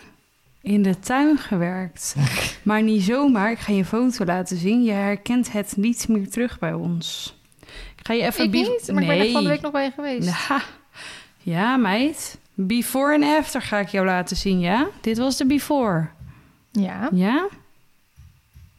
In 0.60 0.82
de 0.82 0.98
tuin 0.98 1.38
gewerkt. 1.38 2.14
maar 2.62 2.82
niet 2.82 3.02
zomaar. 3.02 3.50
Ik 3.50 3.58
ga 3.58 3.72
je 3.72 3.78
een 3.78 3.84
foto 3.84 4.24
laten 4.24 4.56
zien. 4.56 4.82
Je 4.82 4.92
herkent 4.92 5.52
het 5.52 5.76
niet 5.76 6.08
meer 6.08 6.30
terug 6.30 6.58
bij 6.58 6.72
ons. 6.72 7.36
Ik 7.96 8.06
ga 8.06 8.12
je 8.12 8.22
even... 8.22 8.44
Ik 8.44 8.50
niet, 8.52 8.92
maar 8.92 9.02
ik 9.02 9.08
ben 9.08 9.18
er 9.18 9.30
van 9.30 9.42
de 9.42 9.48
week 9.48 9.60
nog 9.60 9.72
bij 9.72 9.84
je 9.84 9.90
geweest. 9.90 10.28
Ja. 10.48 10.62
ja, 11.54 11.76
meid. 11.76 12.38
Before 12.54 13.14
en 13.14 13.22
after 13.22 13.62
ga 13.62 13.78
ik 13.78 13.88
jou 13.88 14.06
laten 14.06 14.36
zien, 14.36 14.60
ja? 14.60 14.86
Dit 15.00 15.18
was 15.18 15.36
de 15.36 15.46
before. 15.46 16.08
Ja, 16.70 17.08
Ja? 17.12 17.48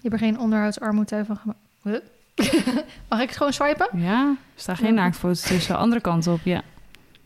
je 0.02 0.10
hebt 0.10 0.14
er 0.14 0.20
geen 0.28 0.40
onderhoudsarmoede 0.40 1.26
van 1.26 1.38
gemaakt. 1.38 2.02
Mag 3.10 3.22
ik 3.22 3.28
het 3.28 3.38
gewoon 3.38 3.54
swipen? 3.54 3.88
Ja. 3.94 4.28
Er 4.56 4.62
staat 4.62 4.78
geen 4.78 4.88
Ja. 4.88 5.02
naaktfoto 5.02 5.40
tussen. 5.48 5.78
Andere 5.78 6.02
kant 6.02 6.28
op, 6.28 6.40
ja. 6.44 6.62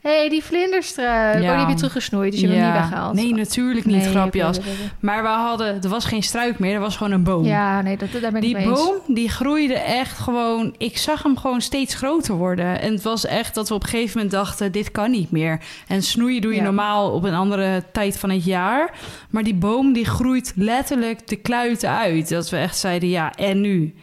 Hé, 0.01 0.17
hey, 0.17 0.29
die 0.29 0.43
vlinderstruik. 0.43 1.41
Ja. 1.41 1.49
Oh, 1.49 1.49
die 1.49 1.59
heb 1.59 1.69
je 1.69 1.75
teruggesnoeid, 1.75 2.31
dus 2.31 2.39
je 2.41 2.47
hebt 2.47 2.59
hem 2.59 2.71
niet 2.71 2.79
weggehaald. 2.81 3.13
Nee, 3.13 3.33
natuurlijk 3.33 3.85
niet, 3.85 3.95
Nee, 3.95 4.09
grapjas. 4.09 4.59
Maar 4.99 5.21
we 5.21 5.27
hadden... 5.27 5.81
Er 5.83 5.89
was 5.89 6.05
geen 6.05 6.23
struik 6.23 6.59
meer, 6.59 6.73
er 6.73 6.79
was 6.79 6.97
gewoon 6.97 7.11
een 7.13 7.23
boom. 7.23 7.43
Ja, 7.45 7.81
nee, 7.81 7.97
dat, 7.97 8.11
daar 8.11 8.21
ben 8.31 8.35
ik 8.35 8.41
Die 8.41 8.57
eens. 8.57 8.67
boom, 8.79 9.15
die 9.15 9.29
groeide 9.29 9.73
echt 9.73 10.17
gewoon... 10.19 10.75
Ik 10.77 10.97
zag 10.97 11.23
hem 11.23 11.37
gewoon 11.37 11.61
steeds 11.61 11.95
groter 11.95 12.35
worden. 12.35 12.81
En 12.81 12.93
het 12.93 13.03
was 13.03 13.25
echt 13.25 13.55
dat 13.55 13.69
we 13.69 13.75
op 13.75 13.83
een 13.83 13.89
gegeven 13.89 14.15
moment 14.15 14.31
dachten... 14.35 14.71
dit 14.71 14.91
kan 14.91 15.11
niet 15.11 15.31
meer. 15.31 15.59
En 15.87 16.03
snoeien 16.03 16.41
doe 16.41 16.51
je 16.51 16.57
Ja. 16.57 16.63
normaal 16.63 17.11
op 17.11 17.23
een 17.23 17.33
andere 17.33 17.83
tijd 17.91 18.17
van 18.19 18.29
het 18.29 18.45
jaar. 18.45 18.91
Maar 19.29 19.43
die 19.43 19.55
boom, 19.55 19.93
die 19.93 20.05
groeit 20.05 20.53
letterlijk 20.55 21.27
de 21.27 21.35
kluiten 21.35 21.89
uit. 21.89 22.29
Dat 22.29 22.49
we 22.49 22.57
echt 22.57 22.77
zeiden, 22.77 23.09
ja, 23.09 23.33
en 23.35 23.61
nu? 23.61 23.95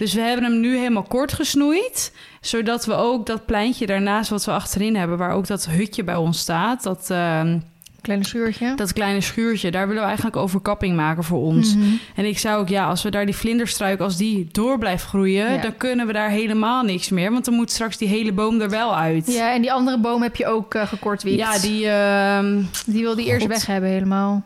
Dus 0.00 0.14
we 0.14 0.20
hebben 0.20 0.44
hem 0.44 0.60
nu 0.60 0.76
helemaal 0.76 1.02
kort 1.02 1.32
gesnoeid... 1.32 2.12
zodat 2.40 2.84
we 2.86 2.94
ook 2.94 3.26
dat 3.26 3.46
pleintje 3.46 3.86
daarnaast 3.86 4.30
wat 4.30 4.44
we 4.44 4.50
achterin 4.50 4.96
hebben... 4.96 5.18
waar 5.18 5.32
ook 5.32 5.46
dat 5.46 5.66
hutje 5.68 6.04
bij 6.04 6.16
ons 6.16 6.38
staat... 6.38 6.82
dat... 6.82 7.10
ehm, 7.10 7.58
Kleine 8.00 8.24
schuurtje. 8.24 8.74
dat 8.76 8.92
kleine 8.92 9.20
schuurtje, 9.20 9.70
daar 9.70 9.86
willen 9.86 10.00
we 10.02 10.06
eigenlijk 10.06 10.36
overkapping 10.36 10.96
maken 10.96 11.24
voor 11.24 11.38
ons. 11.38 11.74
Mhm. 11.74 11.84
En 12.14 12.24
ik 12.24 12.38
zou 12.38 12.60
ook, 12.60 12.68
ja, 12.68 12.86
als 12.86 13.02
we 13.02 13.10
daar 13.10 13.24
die 13.26 13.36
vlinderstruik, 13.36 14.00
als 14.00 14.16
die 14.16 14.48
door 14.52 14.78
blijft 14.78 15.04
groeien, 15.04 15.52
Ja. 15.52 15.60
dan 15.60 15.76
kunnen 15.76 16.06
we 16.06 16.12
daar 16.12 16.30
helemaal 16.30 16.82
niks 16.82 17.08
meer. 17.08 17.30
Want 17.32 17.44
dan 17.44 17.54
moet 17.54 17.70
straks 17.70 17.96
die 17.96 18.08
hele 18.08 18.32
boom 18.32 18.60
er 18.60 18.70
wel 18.70 18.96
uit. 18.96 19.32
Ja, 19.32 19.54
en 19.54 19.60
die 19.60 19.72
andere 19.72 19.98
boom 19.98 20.22
heb 20.22 20.36
je 20.36 20.46
ook 20.46 20.74
eh 20.74 20.86
gekortwiekt. 20.86 21.38
Ja, 21.38 21.58
die, 21.58 21.86
ehm, 21.88 22.62
Die 22.86 23.02
wil 23.02 23.14
die 23.16 23.26
eerst 23.26 23.46
weg 23.46 23.66
hebben 23.66 23.90
helemaal. 23.90 24.42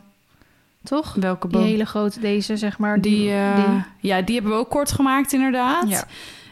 Toch? 0.85 1.13
welke 1.13 1.47
Die 1.47 1.57
boom? 1.57 1.67
hele 1.67 1.85
grote, 1.85 2.19
deze 2.19 2.57
zeg 2.57 2.77
maar. 2.77 3.01
Die, 3.01 3.31
eh, 3.31 3.55
die. 3.55 3.83
Ja, 3.99 4.21
die 4.21 4.35
hebben 4.35 4.53
we 4.53 4.57
ook 4.57 4.69
kort 4.69 4.91
gemaakt 4.91 5.33
inderdaad. 5.33 5.89
Ja. 5.89 6.03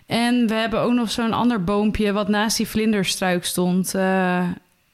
En 0.06 0.48
we 0.48 0.54
hebben 0.54 0.80
ook 0.82 0.94
nog 0.94 1.12
zo'n 1.12 1.34
ander 1.34 1.64
boompje 1.64 2.14
wat 2.14 2.28
naast 2.28 2.58
die 2.58 2.68
vlinderstruik 2.68 3.46
stond. 3.46 3.96
Eh, 3.96 4.38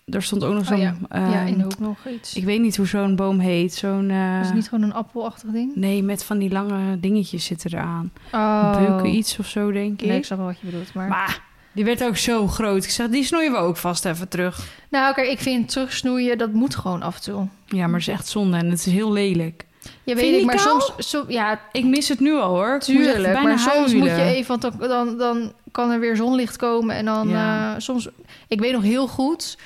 er 0.05 0.21
stond 0.23 0.43
ook 0.43 0.53
nog 0.53 0.61
Oh 0.61 0.67
zo'n... 0.67 0.79
ja. 0.79 0.95
eh, 1.09 1.31
ja, 1.31 1.41
in 1.41 1.57
de 1.57 1.63
hoek 1.63 1.79
nog 1.79 1.97
iets. 2.07 2.35
Ik 2.35 2.43
weet 2.43 2.61
niet 2.61 2.77
hoe 2.77 2.87
zo'n 2.87 3.15
boom 3.15 3.39
heet. 3.39 3.73
Zo'n... 3.73 4.11
Is 4.11 4.45
het 4.45 4.53
niet 4.55 4.69
gewoon 4.69 4.83
een 4.83 4.93
appelachtig 4.93 5.49
ding? 5.49 5.75
Nee, 5.75 6.03
met 6.03 6.23
van 6.23 6.37
die 6.37 6.51
lange 6.51 6.99
dingetjes 6.99 7.45
zitten 7.45 7.73
eraan. 7.73 8.11
Oh. 8.33 8.77
Beuken 8.77 9.15
iets 9.15 9.39
of 9.39 9.47
zo, 9.47 9.71
denk 9.71 10.01
ik. 10.01 10.07
Nee, 10.07 10.17
ik 10.17 10.25
snap 10.25 10.37
wel 10.37 10.47
wat 10.47 10.59
je 10.59 10.65
bedoelt. 10.65 10.93
Maar... 10.93 11.07
Maar 11.07 11.47
die 11.71 11.85
werd 11.85 12.03
ook 12.03 12.17
zo 12.17 12.47
groot. 12.47 12.83
Ik 12.83 12.89
zeg, 12.89 13.07
die 13.07 13.23
snoeien 13.23 13.51
we 13.51 13.57
ook 13.57 13.77
vast 13.77 14.05
even 14.05 14.27
terug. 14.27 14.59
Nou, 14.89 15.13
kijk, 15.13 15.27
ik 15.29 15.39
vind 15.39 15.69
terugsnoeien, 15.71 16.37
dat 16.37 16.51
moet 16.51 16.75
gewoon 16.75 17.01
af 17.01 17.15
en 17.15 17.21
toe. 17.21 17.47
Ja, 17.65 17.87
maar 17.87 17.99
het 17.99 18.07
is 18.07 18.13
echt 18.13 18.27
zonde 18.27 18.57
en 18.57 18.69
het 18.69 18.79
is 18.85 18.93
heel 18.93 19.11
lelijk. 19.11 19.65
Ja, 20.03 20.15
weet 20.15 20.39
ik, 20.39 20.45
maar 20.45 20.59
soms... 20.59 20.91
Som, 20.97 21.25
ja, 21.27 21.59
Ik 21.71 21.85
mis 21.85 22.07
het 22.09 22.19
nu 22.19 22.33
al 22.35 22.49
hoor. 22.49 22.79
Tuurlijk. 22.79 23.21
bijna 23.23 23.41
Maar 23.41 23.59
soms 23.59 23.93
moet 23.93 24.03
je 24.03 24.09
huilen. 24.09 24.33
even... 24.35 24.59
Want 24.59 24.61
dan, 24.61 24.87
dan, 24.89 25.17
dan 25.17 25.53
kan 25.71 25.91
er 25.91 25.99
weer 25.99 26.15
zonlicht 26.15 26.55
komen. 26.57 26.95
En 26.95 27.05
dan 27.05 27.29
Ja. 27.29 27.73
eh, 27.73 27.79
soms... 27.79 28.07
Ik 28.47 28.59
weet 28.59 28.71
nog 28.73 28.83
heel 28.83 29.07
goed... 29.07 29.57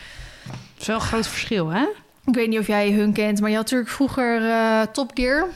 Het 0.43 0.81
is 0.81 0.87
wel 0.87 0.95
een 0.95 1.01
groot 1.01 1.27
verschil, 1.27 1.67
hè? 1.69 1.85
Ik 2.25 2.33
weet 2.33 2.47
niet 2.47 2.59
of 2.59 2.67
jij 2.67 2.91
hun 2.91 3.13
kent, 3.13 3.39
maar 3.41 3.49
je 3.49 3.55
had 3.55 3.63
natuurlijk 3.65 3.91
vroeger 3.91 4.49
eh, 4.49 4.81
Top 4.81 5.11
Gear. 5.13 5.47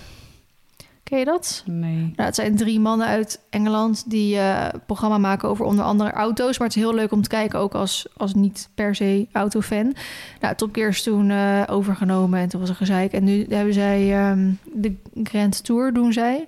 Ken 1.08 1.20
je 1.20 1.26
dat? 1.26 1.64
Nee. 1.66 1.96
Nou, 1.96 2.14
het 2.16 2.36
zijn 2.36 2.56
drie 2.56 2.80
mannen 2.80 3.08
uit 3.08 3.40
Engeland 3.50 4.10
die 4.10 4.38
eh 4.38 4.68
programma 4.86 5.18
maken 5.18 5.50
over 5.50 5.66
onder 5.66 5.86
andere 5.86 6.12
auto's. 6.12 6.58
Maar 6.58 6.68
het 6.68 6.76
is 6.76 6.84
heel 6.84 6.94
leuk 6.94 7.12
om 7.12 7.22
te 7.22 7.30
kijken, 7.30 7.60
ook 7.60 7.74
als, 7.76 8.08
als 8.18 8.34
niet 8.34 8.70
per 8.76 8.96
se 8.96 9.28
autofan. 9.32 9.96
Nou, 10.42 10.56
Top 10.56 10.76
Gear 10.76 10.90
is 10.90 11.04
toen 11.04 11.30
eh, 11.30 11.64
overgenomen 11.70 12.40
en 12.40 12.50
toen 12.50 12.60
was 12.60 12.70
er 12.70 12.76
gezeik. 12.76 13.12
En 13.12 13.24
nu 13.24 13.46
hebben 13.50 13.74
zij 13.74 14.14
ehm, 14.14 14.52
de 14.74 14.96
Grand 15.24 15.64
Tour, 15.64 15.94
doen 15.94 16.14
zij. 16.14 16.46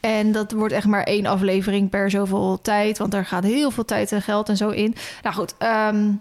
En 0.00 0.32
dat 0.32 0.52
wordt 0.52 0.74
echt 0.74 0.86
maar 0.86 1.02
één 1.02 1.26
aflevering 1.26 1.90
per 1.90 2.10
zoveel 2.10 2.58
tijd. 2.62 2.98
Want 2.98 3.10
daar 3.10 3.26
gaat 3.26 3.44
heel 3.44 3.70
veel 3.70 3.84
tijd 3.84 4.12
en 4.12 4.22
geld 4.22 4.48
en 4.48 4.56
zo 4.56 4.68
in. 4.68 4.94
Nou 5.22 5.34
goed, 5.34 5.54
ehm, 5.58 6.12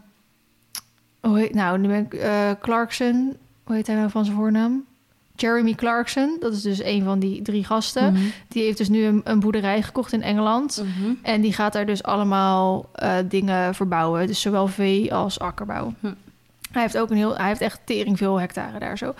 hoe 1.22 1.40
heet, 1.40 1.54
nou, 1.54 1.80
nu 1.80 1.88
ben 1.88 2.06
ik 2.06 2.14
eh, 2.14 2.52
Clarkson. 2.62 3.38
Hoe 3.64 3.76
heet 3.76 3.88
hij 3.88 3.96
nou 3.96 4.10
van 4.10 4.26
zijn 4.26 4.38
voornaam? 4.38 4.86
Jeremy 5.36 5.74
Clarkson. 5.74 6.38
Dat 6.40 6.54
is 6.54 6.62
dus 6.62 6.84
een 6.84 7.04
van 7.04 7.20
die 7.20 7.42
drie 7.42 7.64
gasten. 7.64 8.14
Mhm. 8.14 8.24
Die 8.48 8.64
heeft 8.64 8.78
dus 8.78 8.90
nu 8.90 9.06
een, 9.06 9.22
een 9.24 9.40
boerderij 9.40 9.82
gekocht 9.82 10.14
in 10.14 10.22
Engeland. 10.22 10.84
Mhm. 10.84 11.14
En 11.22 11.42
die 11.42 11.54
gaat 11.54 11.74
daar 11.74 11.86
dus 11.86 12.04
allemaal 12.04 12.90
eh, 12.94 13.16
dingen 13.26 13.76
verbouwen. 13.76 14.28
Dus 14.28 14.42
zowel 14.42 14.68
vee 14.68 15.14
als 15.14 15.40
akkerbouw. 15.40 15.94
Hm. 16.00 16.14
Hij 16.72 16.82
heeft 16.82 16.98
ook 16.98 17.10
een 17.10 17.18
heel, 17.18 17.38
hij 17.38 17.48
heeft 17.48 17.62
echt 17.62 17.80
tering 17.86 18.18
veel 18.18 18.40
hectare 18.40 18.80
daar 18.80 18.98
zo. 18.98 19.14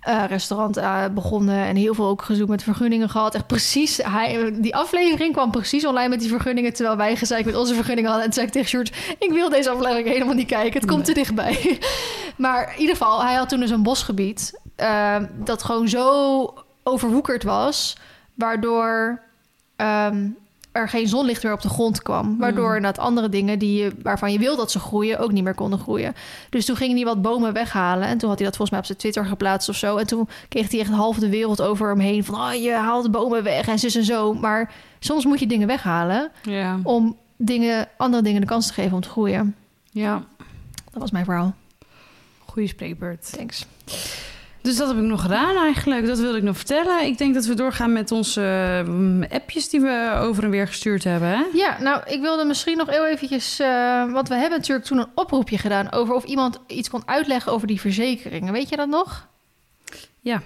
Eh, 0.00 0.24
restaurant 0.28 0.76
eh, 0.76 1.04
begonnen 1.14 1.64
en 1.64 1.76
heel 1.76 1.94
veel 1.94 2.06
ook 2.06 2.22
gezoek 2.22 2.48
met 2.48 2.62
vergunningen 2.62 3.08
gehad. 3.08 3.34
Echt 3.34 3.46
precies, 3.46 3.96
hij, 3.96 4.60
die 4.60 4.74
aflevering 4.74 5.32
kwam 5.32 5.50
precies 5.50 5.86
online 5.86 6.08
met 6.08 6.20
die 6.20 6.28
vergunningen... 6.28 6.72
terwijl 6.72 6.96
wij 6.96 7.16
gezegd 7.16 7.44
met 7.44 7.56
onze 7.56 7.74
vergunningen 7.74 8.10
hadden. 8.10 8.28
En 8.28 8.32
toen 8.32 8.42
zei 8.42 8.46
ik 8.46 8.52
tegen 8.52 8.68
Sjoerd, 8.68 9.16
ik 9.18 9.32
wil 9.32 9.48
deze 9.48 9.70
aflevering 9.70 10.08
helemaal 10.08 10.34
niet 10.34 10.46
kijken. 10.46 10.80
Het 10.80 10.90
komt 10.90 11.04
te 11.04 11.12
dichtbij. 11.12 11.78
maar 12.36 12.72
in 12.72 12.80
ieder 12.80 12.96
geval, 12.96 13.22
hij 13.22 13.34
had 13.34 13.48
toen 13.48 13.60
dus 13.60 13.70
een 13.70 13.82
bosgebied... 13.82 14.60
eh, 14.80 15.16
dat 15.44 15.62
gewoon 15.62 15.88
zo 15.88 16.54
overwoekerd 16.82 17.42
was... 17.42 17.96
waardoor 18.34 19.20
ehm, 19.76 20.28
er 20.72 20.88
geen 20.88 21.08
zonlicht 21.08 21.42
meer 21.42 21.52
op 21.52 21.60
de 21.60 21.68
grond 21.68 22.02
kwam. 22.02 22.38
Waardoor 22.38 22.78
Mm. 22.80 22.84
andere 22.96 23.28
dingen 23.28 23.58
die 23.58 23.82
je, 23.82 23.92
waarvan 24.02 24.32
je 24.32 24.38
wil 24.38 24.56
dat 24.56 24.70
ze 24.70 24.78
groeien... 24.78 25.18
ook 25.18 25.32
niet 25.32 25.44
meer 25.44 25.54
konden 25.54 25.78
groeien. 25.78 26.14
Dus 26.50 26.64
toen 26.64 26.76
ging 26.76 26.94
hij 26.94 27.04
wat 27.04 27.22
bomen 27.22 27.52
weghalen. 27.52 28.08
En 28.08 28.18
toen 28.18 28.28
had 28.28 28.38
hij 28.38 28.48
dat 28.48 28.56
volgens 28.56 28.70
mij 28.70 28.78
op 28.78 28.84
zijn 28.86 28.98
Twitter 28.98 29.24
geplaatst 29.24 29.68
of 29.68 29.76
zo. 29.76 29.96
En 29.96 30.06
toen 30.06 30.28
kreeg 30.48 30.70
hij 30.70 30.80
echt 30.80 30.90
half 30.90 31.16
de 31.18 31.28
wereld 31.30 31.60
over 31.62 31.88
hem 31.88 31.98
heen. 31.98 32.24
Van, 32.24 32.34
oh, 32.34 32.54
je 32.54 32.72
haalt 32.72 33.04
de 33.04 33.10
bomen 33.10 33.42
weg 33.42 33.68
en 33.68 33.78
zus 33.78 33.94
en 33.94 34.04
zo. 34.04 34.34
Maar 34.34 34.72
soms 34.98 35.24
moet 35.24 35.40
je 35.40 35.46
dingen 35.46 35.66
weghalen... 35.66 36.30
Om 36.82 37.16
dingen, 37.36 37.88
andere 37.96 38.22
dingen 38.22 38.40
de 38.40 38.46
kans 38.46 38.66
te 38.66 38.72
geven 38.72 38.92
om 38.94 39.00
te 39.00 39.08
groeien. 39.08 39.54
ja, 39.90 40.22
Dat 40.92 41.00
was 41.00 41.10
mijn 41.10 41.24
verhaal. 41.24 41.54
goede 42.46 42.68
spreekbeurt. 42.68 43.32
Thanks. 43.36 43.66
Dus 44.62 44.76
dat 44.76 44.88
heb 44.88 44.96
ik 44.96 45.02
nog 45.02 45.22
gedaan 45.22 45.56
eigenlijk. 45.56 46.06
Dat 46.06 46.18
wilde 46.18 46.38
ik 46.38 46.42
nog 46.42 46.56
vertellen. 46.56 47.06
Ik 47.06 47.18
denk 47.18 47.34
dat 47.34 47.44
we 47.44 47.54
doorgaan 47.54 47.92
met 47.92 48.12
onze 48.12 48.82
mm, 48.86 49.22
appjes 49.22 49.68
die 49.68 49.80
we 49.80 50.12
over 50.20 50.44
en 50.44 50.50
weer 50.50 50.66
gestuurd 50.66 51.04
hebben. 51.04 51.28
Hè? 51.28 51.44
Ja, 51.52 51.76
nou, 51.80 52.02
ik 52.06 52.20
wilde 52.20 52.44
misschien 52.44 52.76
nog 52.76 52.88
heel 52.90 53.06
eventjes... 53.06 53.58
eh, 53.58 54.12
want 54.12 54.28
we 54.28 54.34
hebben 54.34 54.58
natuurlijk 54.58 54.86
toen 54.86 54.98
een 54.98 55.10
oproepje 55.14 55.58
gedaan... 55.58 55.92
over 55.92 56.14
of 56.14 56.24
iemand 56.24 56.58
iets 56.66 56.90
kon 56.90 57.02
uitleggen 57.04 57.52
over 57.52 57.66
die 57.66 57.80
verzekeringen. 57.80 58.52
Weet 58.52 58.68
je 58.68 58.76
dat 58.76 58.88
nog? 58.88 59.28
Ja. 60.20 60.42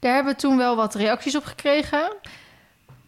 Daar 0.00 0.14
hebben 0.14 0.32
we 0.32 0.38
toen 0.38 0.56
wel 0.56 0.76
wat 0.76 0.94
reacties 0.94 1.36
op 1.36 1.44
gekregen. 1.44 2.12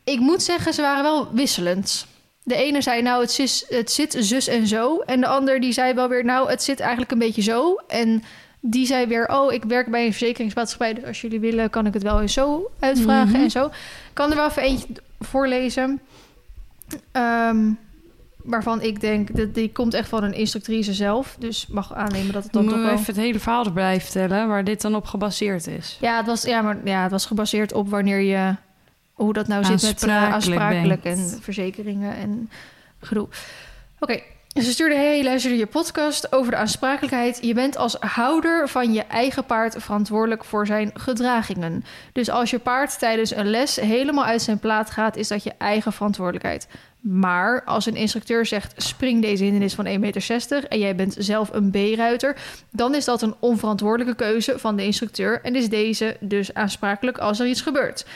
Ik 0.05 0.19
moet 0.19 0.43
zeggen, 0.43 0.75
ze 0.75 0.83
waren 0.83 1.03
wel 1.03 1.29
wisselend. 1.33 2.07
De 2.43 2.55
ene 2.55 2.83
zei, 2.83 3.03
nou, 3.03 3.23
het, 3.23 3.67
het 3.69 3.91
zit 3.91 4.17
zus 4.19 4.47
en 4.47 4.67
zo. 4.67 4.99
En 4.99 5.21
de 5.21 5.27
ander 5.27 5.61
die 5.61 5.73
zei 5.73 5.95
wel 5.95 6.09
weer, 6.09 6.25
nou, 6.25 6.51
het 6.51 6.63
zit 6.63 6.81
eigenlijk 6.81 7.11
een 7.11 7.19
beetje 7.19 7.43
zo. 7.43 7.75
En 7.89 8.23
die 8.61 8.87
zei 8.87 9.07
weer, 9.07 9.29
oh, 9.29 9.53
ik 9.53 9.65
werk 9.65 9.91
bij 9.91 10.05
een 10.07 10.13
verzekeringsmaatschappij... 10.13 10.95
dus 10.95 11.05
als 11.05 11.21
jullie 11.21 11.41
willen, 11.41 11.71
kan 11.71 11.87
ik 11.87 11.95
het 11.95 12.03
wel 12.03 12.21
eens 12.21 12.33
zo 12.33 12.71
uitvragen 12.79 13.33
Mhm. 13.33 13.43
en 13.43 13.51
zo. 13.51 13.67
Ik 13.67 13.73
kan 14.13 14.31
er 14.31 14.37
wel 14.37 14.49
even 14.49 14.63
eentje 14.63 14.87
voorlezen. 15.21 16.01
Ehm, 17.13 17.71
waarvan 18.37 18.83
ik 18.83 19.01
denk, 19.01 19.37
dat 19.37 19.55
die 19.55 19.73
komt 19.73 19.95
echt 19.95 20.09
van 20.09 20.23
een 20.25 20.33
instructrice 20.35 20.93
zelf. 20.93 21.37
Dus 21.39 21.67
mag 21.67 21.95
aannemen 21.95 22.33
dat 22.33 22.43
het 22.45 22.53
dan 22.53 22.63
Moeten 22.63 22.81
toch 22.81 22.89
we 22.91 22.93
wel... 22.95 23.03
even 23.03 23.15
het 23.15 23.25
hele 23.25 23.39
verhaal 23.39 23.65
erbij 23.65 24.01
vertellen 24.01 24.49
waar 24.49 24.65
dit 24.65 24.81
dan 24.81 24.95
op 24.95 25.07
gebaseerd 25.07 25.67
is? 25.67 25.99
Ja, 26.01 26.17
het 26.17 26.27
was, 26.27 26.43
ja, 26.43 26.63
maar, 26.63 26.77
ja, 26.85 27.03
het 27.03 27.11
was 27.11 27.27
gebaseerd 27.27 27.73
op 27.73 27.89
wanneer 27.91 28.21
je... 28.21 28.55
hoe 29.13 29.33
dat 29.33 29.49
nou 29.49 29.65
zit 29.65 29.83
met 29.83 30.05
uh, 30.07 30.33
Aansprakelijk 30.33 31.03
bent. 31.03 31.19
en 31.35 31.43
verzekeringen 31.43 32.17
en 32.17 32.51
gedoe. 33.01 33.29
Oké, 33.99 34.21
ze 34.63 34.73
stuurde... 34.73 34.95
Hey, 34.95 35.25
luisterde 35.25 35.57
je 35.57 35.67
podcast 35.67 36.33
over 36.33 36.51
de 36.51 36.57
aansprakelijkheid. 36.57 37.39
Je 37.43 37.55
bent 37.55 37.77
als 37.77 37.95
houder 37.95 38.69
van 38.69 38.93
je 38.93 39.03
eigen 39.03 39.45
paard 39.45 39.75
verantwoordelijk 39.79 40.45
voor 40.45 40.67
zijn 40.67 40.91
gedragingen. 40.95 41.85
Dus 42.13 42.31
als 42.31 42.51
je 42.51 42.59
paard 42.59 42.99
tijdens 42.99 43.37
een 43.37 43.51
les 43.51 43.77
helemaal 43.77 44.25
uit 44.25 44.43
zijn 44.43 44.59
plaat 44.59 44.91
gaat... 44.91 45.17
is 45.17 45.29
dat 45.29 45.43
je 45.43 45.53
eigen 45.59 45.93
verantwoordelijkheid. 45.93 46.69
Maar 47.01 47.65
als 47.65 47.87
een 47.87 47.97
instructeur 47.97 48.47
zegt... 48.47 48.83
spring 48.83 49.23
deze 49.23 49.43
hindernis 49.43 49.75
van 49.75 49.87
1,60 49.87 49.99
meter... 49.99 50.65
en 50.69 50.79
jij 50.79 50.95
bent 50.95 51.15
zelf 51.19 51.53
een 51.53 51.71
B-ruiter... 51.71 52.37
dan 52.71 52.95
is 52.95 53.05
dat 53.05 53.23
een 53.23 53.35
onverantwoordelijke 53.39 54.25
keuze 54.25 54.59
van 54.59 54.77
de 54.77 54.85
instructeur... 54.85 55.41
en 55.43 55.57
is 55.57 55.69
deze 55.69 56.17
dus 56.21 56.55
aansprakelijk 56.55 57.19
als 57.19 57.41
er 57.41 57.47
iets 57.47 57.61
gebeurt. 57.61 58.07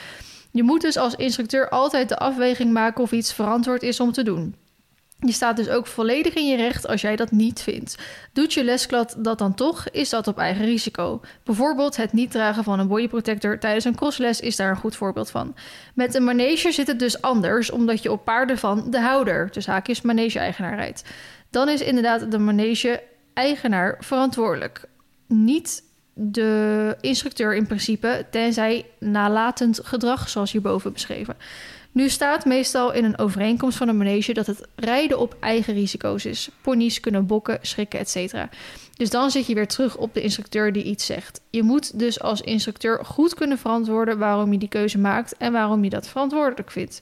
Je 0.51 0.63
moet 0.63 0.81
dus 0.81 0.97
als 0.97 1.15
instructeur 1.15 1.69
altijd 1.69 2.09
de 2.09 2.17
afweging 2.17 2.71
maken... 2.71 3.03
of 3.03 3.11
iets 3.11 3.33
verantwoord 3.33 3.83
is 3.83 3.99
om 3.99 4.11
te 4.11 4.23
doen. 4.23 4.55
Je 5.25 5.31
staat 5.31 5.55
dus 5.55 5.69
ook 5.69 5.87
volledig 5.87 6.33
in 6.33 6.47
je 6.47 6.55
recht 6.55 6.87
als 6.87 7.01
jij 7.01 7.15
dat 7.15 7.31
niet 7.31 7.61
vindt. 7.61 7.97
Doet 8.33 8.53
je 8.53 8.63
lesklad 8.63 9.15
dat 9.17 9.37
dan 9.37 9.53
toch, 9.53 9.89
is 9.89 10.09
dat 10.09 10.27
op 10.27 10.37
eigen 10.37 10.65
risico. 10.65 11.21
Bijvoorbeeld 11.43 11.95
het 11.95 12.13
niet 12.13 12.31
dragen 12.31 12.63
van 12.63 12.79
een 12.79 12.87
bodyprotector 12.87 13.59
tijdens 13.59 13.85
een 13.85 13.95
crossles 13.95 14.39
is 14.39 14.55
daar 14.55 14.69
een 14.69 14.75
goed 14.75 14.95
voorbeeld 14.95 15.29
van. 15.29 15.55
Met 15.93 16.15
een 16.15 16.23
manege 16.23 16.71
zit 16.71 16.87
het 16.87 16.99
dus 16.99 17.21
anders, 17.21 17.71
omdat 17.71 18.03
je 18.03 18.11
op 18.11 18.23
paarden 18.23 18.57
van 18.57 18.91
de 18.91 18.99
houder, 18.99 19.49
dus 19.51 19.65
haakjes 19.65 20.01
manege-eigenaar 20.01 20.75
rijdt. 20.75 21.03
Dan 21.49 21.69
is 21.69 21.81
inderdaad 21.81 22.31
de 22.31 22.39
manege-eigenaar 22.39 23.97
verantwoordelijk. 23.99 24.85
Niet 25.27 25.83
de 26.13 26.95
instructeur 27.01 27.55
in 27.55 27.67
principe, 27.67 28.25
tenzij 28.31 28.85
nalatend 28.99 29.79
gedrag, 29.83 30.29
zoals 30.29 30.51
hierboven 30.51 30.93
beschreven. 30.93 31.35
Nu 31.93 32.09
staat 32.09 32.45
meestal 32.45 32.93
in 32.93 33.03
een 33.03 33.17
overeenkomst 33.17 33.77
van 33.77 33.87
een 33.87 33.97
manege 33.97 34.33
dat 34.33 34.47
het 34.47 34.67
rijden 34.75 35.19
op 35.19 35.35
eigen 35.39 35.73
risico's 35.73 36.25
is. 36.25 36.49
Ponies 36.61 36.99
kunnen 36.99 37.25
bokken, 37.25 37.59
schrikken, 37.61 37.99
etc. 37.99 38.33
Dus 38.97 39.09
dan 39.09 39.31
zit 39.31 39.47
je 39.47 39.53
weer 39.53 39.67
terug 39.67 39.97
op 39.97 40.13
de 40.13 40.21
instructeur 40.21 40.71
die 40.71 40.83
iets 40.83 41.05
zegt. 41.05 41.41
Je 41.49 41.63
moet 41.63 41.99
dus 41.99 42.21
als 42.21 42.41
instructeur 42.41 43.05
goed 43.05 43.33
kunnen 43.33 43.57
verantwoorden 43.57 44.17
waarom 44.17 44.51
je 44.51 44.57
die 44.57 44.69
keuze 44.69 44.97
maakt 44.97 45.37
en 45.37 45.51
waarom 45.51 45.83
je 45.83 45.89
dat 45.89 46.07
verantwoordelijk 46.07 46.71
vindt. 46.71 47.01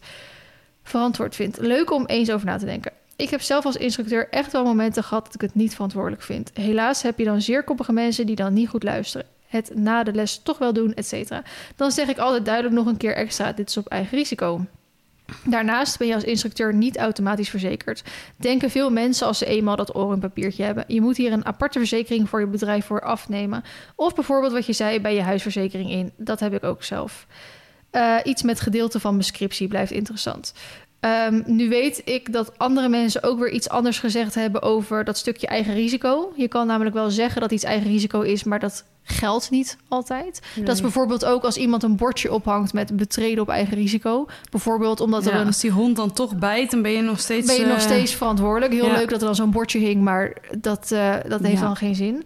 Verantwoord 0.83 1.35
vindt. 1.35 1.57
Leuk 1.59 1.91
om 1.91 2.05
eens 2.05 2.31
over 2.31 2.45
na 2.45 2.57
te 2.57 2.65
denken. 2.65 2.91
Ik 3.15 3.29
heb 3.29 3.41
zelf 3.41 3.65
als 3.65 3.75
instructeur 3.75 4.29
echt 4.29 4.51
wel 4.51 4.63
momenten 4.63 5.03
gehad 5.03 5.25
dat 5.25 5.35
ik 5.35 5.41
het 5.41 5.55
niet 5.55 5.73
verantwoordelijk 5.73 6.21
vind. 6.21 6.51
Helaas 6.53 7.01
heb 7.01 7.17
je 7.17 7.25
dan 7.25 7.41
zeer 7.41 7.63
koppige 7.63 7.93
mensen 7.93 8.25
die 8.25 8.35
dan 8.35 8.53
niet 8.53 8.69
goed 8.69 8.83
luisteren. 8.83 9.27
Het 9.47 9.71
na 9.75 10.03
de 10.03 10.13
les 10.13 10.37
toch 10.43 10.57
wel 10.57 10.73
doen, 10.73 10.93
etc. 10.93 11.31
Dan 11.75 11.91
zeg 11.91 12.07
ik 12.07 12.17
altijd 12.17 12.45
duidelijk 12.45 12.75
nog 12.75 12.85
een 12.85 12.97
keer 12.97 13.15
extra: 13.15 13.51
dit 13.51 13.69
is 13.69 13.77
op 13.77 13.87
eigen 13.87 14.17
risico. 14.17 14.65
Daarnaast 15.45 15.97
ben 15.97 16.07
je 16.07 16.13
als 16.13 16.23
instructeur 16.23 16.73
niet 16.73 16.97
automatisch 16.97 17.49
verzekerd. 17.49 18.03
Denken 18.35 18.69
veel 18.69 18.89
mensen 18.89 19.27
als 19.27 19.37
ze 19.37 19.45
eenmaal 19.45 19.75
dat 19.75 19.95
orenpapiertje 19.95 20.63
hebben. 20.63 20.83
Je 20.87 21.01
moet 21.01 21.17
hier 21.17 21.31
een 21.31 21.45
aparte 21.45 21.79
verzekering 21.79 22.29
voor 22.29 22.39
je 22.39 22.47
bedrijf 22.47 22.85
voor 22.85 23.01
afnemen. 23.01 23.63
Of 23.95 24.15
bijvoorbeeld 24.15 24.53
wat 24.53 24.65
je 24.65 24.73
zei 24.73 24.99
bij 24.99 25.15
je 25.15 25.21
huisverzekering 25.21 25.91
in. 25.91 26.11
Dat 26.17 26.39
heb 26.39 26.53
ik 26.53 26.63
ook 26.63 26.83
zelf. 26.83 27.27
Uh, 27.91 28.17
iets 28.23 28.41
met 28.41 28.59
gedeelte 28.59 28.99
van 28.99 29.11
mijn 29.11 29.25
scriptie 29.25 29.67
blijft 29.67 29.91
interessant. 29.91 30.53
Ehm, 31.01 31.41
nu 31.45 31.69
weet 31.69 32.01
ik 32.05 32.33
dat 32.33 32.57
andere 32.57 32.89
mensen 32.89 33.23
ook 33.23 33.39
weer 33.39 33.49
iets 33.51 33.69
anders 33.69 33.99
gezegd 33.99 34.35
hebben 34.35 34.61
over 34.61 35.03
dat 35.03 35.17
stukje 35.17 35.47
eigen 35.47 35.73
risico. 35.73 36.33
Je 36.35 36.47
kan 36.47 36.67
namelijk 36.67 36.95
wel 36.95 37.09
zeggen 37.09 37.41
dat 37.41 37.51
iets 37.51 37.63
eigen 37.63 37.89
risico 37.91 38.21
is, 38.21 38.43
maar 38.43 38.59
dat 38.59 38.85
geldt 39.03 39.49
niet 39.49 39.77
altijd. 39.87 40.41
Dat 40.55 40.75
is 40.75 40.81
bijvoorbeeld 40.81 41.25
ook 41.25 41.43
als 41.43 41.57
iemand 41.57 41.83
een 41.83 41.95
bordje 41.95 42.33
ophangt 42.33 42.73
met 42.73 42.95
betreden 42.95 43.41
op 43.41 43.49
eigen 43.49 43.77
risico. 43.77 44.25
Bijvoorbeeld 44.51 44.99
omdat 44.99 45.25
er 45.25 45.33
Ja, 45.33 45.39
een 45.39 45.45
als 45.45 45.59
die 45.59 45.71
hond 45.71 45.95
dan 45.95 46.13
toch 46.13 46.35
bijt, 46.35 46.71
dan 46.71 46.81
ben 46.81 46.91
je 46.91 47.01
nog 47.01 47.19
steeds... 47.19 47.47
ben 47.47 47.55
je 47.55 47.65
nog 47.65 47.77
eh, 47.77 47.83
steeds 47.83 48.13
verantwoordelijk. 48.15 48.73
Heel 48.73 48.85
ja. 48.85 48.97
leuk 48.97 49.09
dat 49.09 49.19
er 49.19 49.25
dan 49.25 49.35
zo'n 49.35 49.51
bordje 49.51 49.79
hing, 49.79 50.01
maar 50.01 50.37
dat, 50.57 50.91
eh, 50.91 51.15
dat 51.27 51.41
heeft 51.41 51.59
Ja. 51.59 51.65
dan 51.65 51.75
geen 51.75 51.95
zin. 51.95 52.25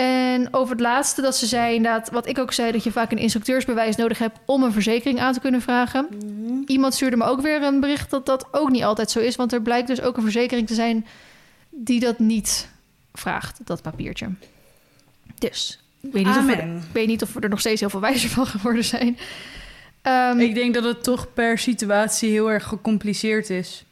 En 0.00 0.48
over 0.50 0.70
het 0.70 0.80
laatste 0.80 1.22
dat 1.22 1.36
ze 1.36 1.46
zei, 1.46 1.74
inderdaad, 1.74 2.10
wat 2.10 2.26
ik 2.26 2.38
ook 2.38 2.52
zei, 2.52 2.72
dat 2.72 2.84
je 2.84 2.92
vaak 2.92 3.12
een 3.12 3.18
instructeursbewijs 3.18 3.96
nodig 3.96 4.18
hebt 4.18 4.38
om 4.46 4.62
een 4.62 4.72
verzekering 4.72 5.20
aan 5.20 5.32
te 5.32 5.40
kunnen 5.40 5.62
vragen. 5.62 6.06
Mhm. 6.10 6.62
Iemand 6.66 6.94
stuurde 6.94 7.16
me 7.16 7.24
ook 7.24 7.40
weer 7.40 7.62
een 7.62 7.80
bericht 7.80 8.10
dat 8.10 8.26
dat 8.26 8.46
ook 8.50 8.70
niet 8.70 8.82
altijd 8.82 9.10
zo 9.10 9.18
is, 9.18 9.36
want 9.36 9.52
er 9.52 9.62
blijkt 9.62 9.88
dus 9.88 10.00
ook 10.00 10.16
een 10.16 10.22
verzekering 10.22 10.66
te 10.66 10.74
zijn 10.74 11.06
die 11.70 12.00
dat 12.00 12.18
niet 12.18 12.68
vraagt, 13.12 13.60
dat 13.64 13.82
papiertje. 13.82 14.28
Dus, 15.38 15.80
ik 16.00 16.12
weet 16.12 16.24
niet, 16.24 16.36
of 16.36 16.44
we, 16.44 16.78
weet 16.92 17.06
niet 17.06 17.22
of 17.22 17.32
we 17.32 17.40
er 17.40 17.48
nog 17.48 17.60
steeds 17.60 17.80
heel 17.80 17.90
veel 17.90 18.00
wijzer 18.00 18.30
van 18.30 18.46
geworden 18.46 18.84
zijn. 18.84 19.18
Ehm, 20.02 20.38
Ik 20.38 20.54
denk 20.54 20.74
dat 20.74 20.84
het 20.84 21.02
toch 21.02 21.32
per 21.32 21.58
situatie 21.58 22.30
heel 22.30 22.50
erg 22.50 22.64
gecompliceerd 22.64 23.50
is. 23.50 23.84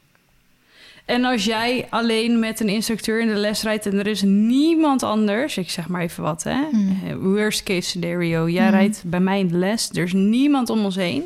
En 1.09 1.25
als 1.25 1.45
jij 1.45 1.87
alleen 1.91 2.39
met 2.39 2.61
een 2.61 2.69
instructeur 2.69 3.21
in 3.21 3.27
de 3.29 3.35
les 3.35 3.63
rijdt 3.63 3.87
en 3.87 3.99
er 3.99 4.07
is 4.07 4.23
niemand 4.23 5.03
anders, 5.03 5.57
ik 5.57 5.71
zeg 5.71 5.89
maar 5.89 6.01
even 6.03 6.23
wat, 6.23 6.43
hè? 6.43 6.57
Hmm. 6.71 7.01
Eh, 7.07 7.15
Worst 7.17 7.63
case 7.63 7.81
scenario. 7.89 8.49
Jij 8.49 8.63
Hmm. 8.67 8.75
rijdt 8.75 9.03
bij 9.07 9.21
mij 9.21 9.39
in 9.39 9.49
de 9.49 9.57
les, 9.57 9.91
er 9.91 10.03
is 10.03 10.13
niemand 10.13 10.71
om 10.71 10.85
ons 10.85 10.97
heen. 10.97 11.23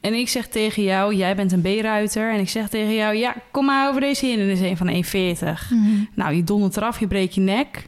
En 0.00 0.14
ik 0.14 0.28
zeg 0.28 0.46
tegen 0.46 0.82
jou, 0.82 1.14
jij 1.14 1.36
bent 1.36 1.52
een 1.52 1.60
B-ruiter. 1.60 2.32
En 2.32 2.40
ik 2.40 2.48
zeg 2.48 2.68
tegen 2.68 2.94
jou, 2.94 3.14
ja, 3.14 3.34
kom 3.50 3.64
maar 3.64 3.88
over 3.88 4.00
deze 4.00 4.26
heen. 4.26 4.38
En 4.40 4.48
is 4.48 4.60
een 4.60 4.76
van 4.76 4.88
1,40. 4.88 5.70
mhm. 5.70 6.04
Nou, 6.14 6.34
je 6.34 6.44
dondert 6.44 6.76
eraf, 6.76 7.00
je 7.00 7.06
breekt 7.06 7.34
je 7.34 7.40
nek. 7.40 7.82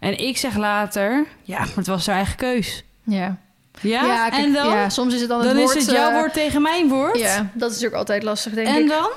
En 0.00 0.18
ik 0.18 0.36
zeg 0.36 0.56
later, 0.56 1.26
ja, 1.42 1.58
maar 1.58 1.72
het 1.74 1.86
was 1.86 2.06
haar 2.06 2.16
eigen 2.16 2.36
keus. 2.36 2.84
Ja. 3.02 3.38
Ja, 3.80 4.28
kijk, 4.28 4.44
en 4.44 4.52
dan? 4.52 4.66
ja, 4.68 4.88
soms 4.88 5.14
is 5.14 5.20
het 5.20 5.28
dan 5.28 5.38
het 5.38 5.48
dan 5.48 5.56
woord... 5.56 5.76
is 5.76 5.86
het 5.86 5.94
jouw 5.96 6.08
eh, 6.10 6.14
woord 6.14 6.32
tegen 6.32 6.62
mijn 6.62 6.88
woord. 6.88 7.18
Ja, 7.18 7.36
dat 7.54 7.68
is 7.70 7.74
natuurlijk 7.74 7.94
altijd 7.94 8.22
lastig, 8.22 8.52
denk 8.52 8.68
En 8.68 8.82
ik. 8.82 8.88
dan 8.88 9.08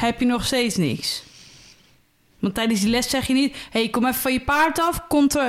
heb 0.00 0.20
je 0.20 0.26
nog 0.26 0.44
steeds 0.44 0.76
niks. 0.76 1.22
Want 2.38 2.54
tijdens 2.54 2.80
die 2.80 2.90
les 2.90 3.10
zeg 3.10 3.26
je 3.26 3.32
niet... 3.32 3.56
hey, 3.70 3.88
kom 3.88 4.06
even 4.06 4.20
van 4.20 4.32
je 4.32 4.40
paard 4.40 4.78
af. 4.78 5.00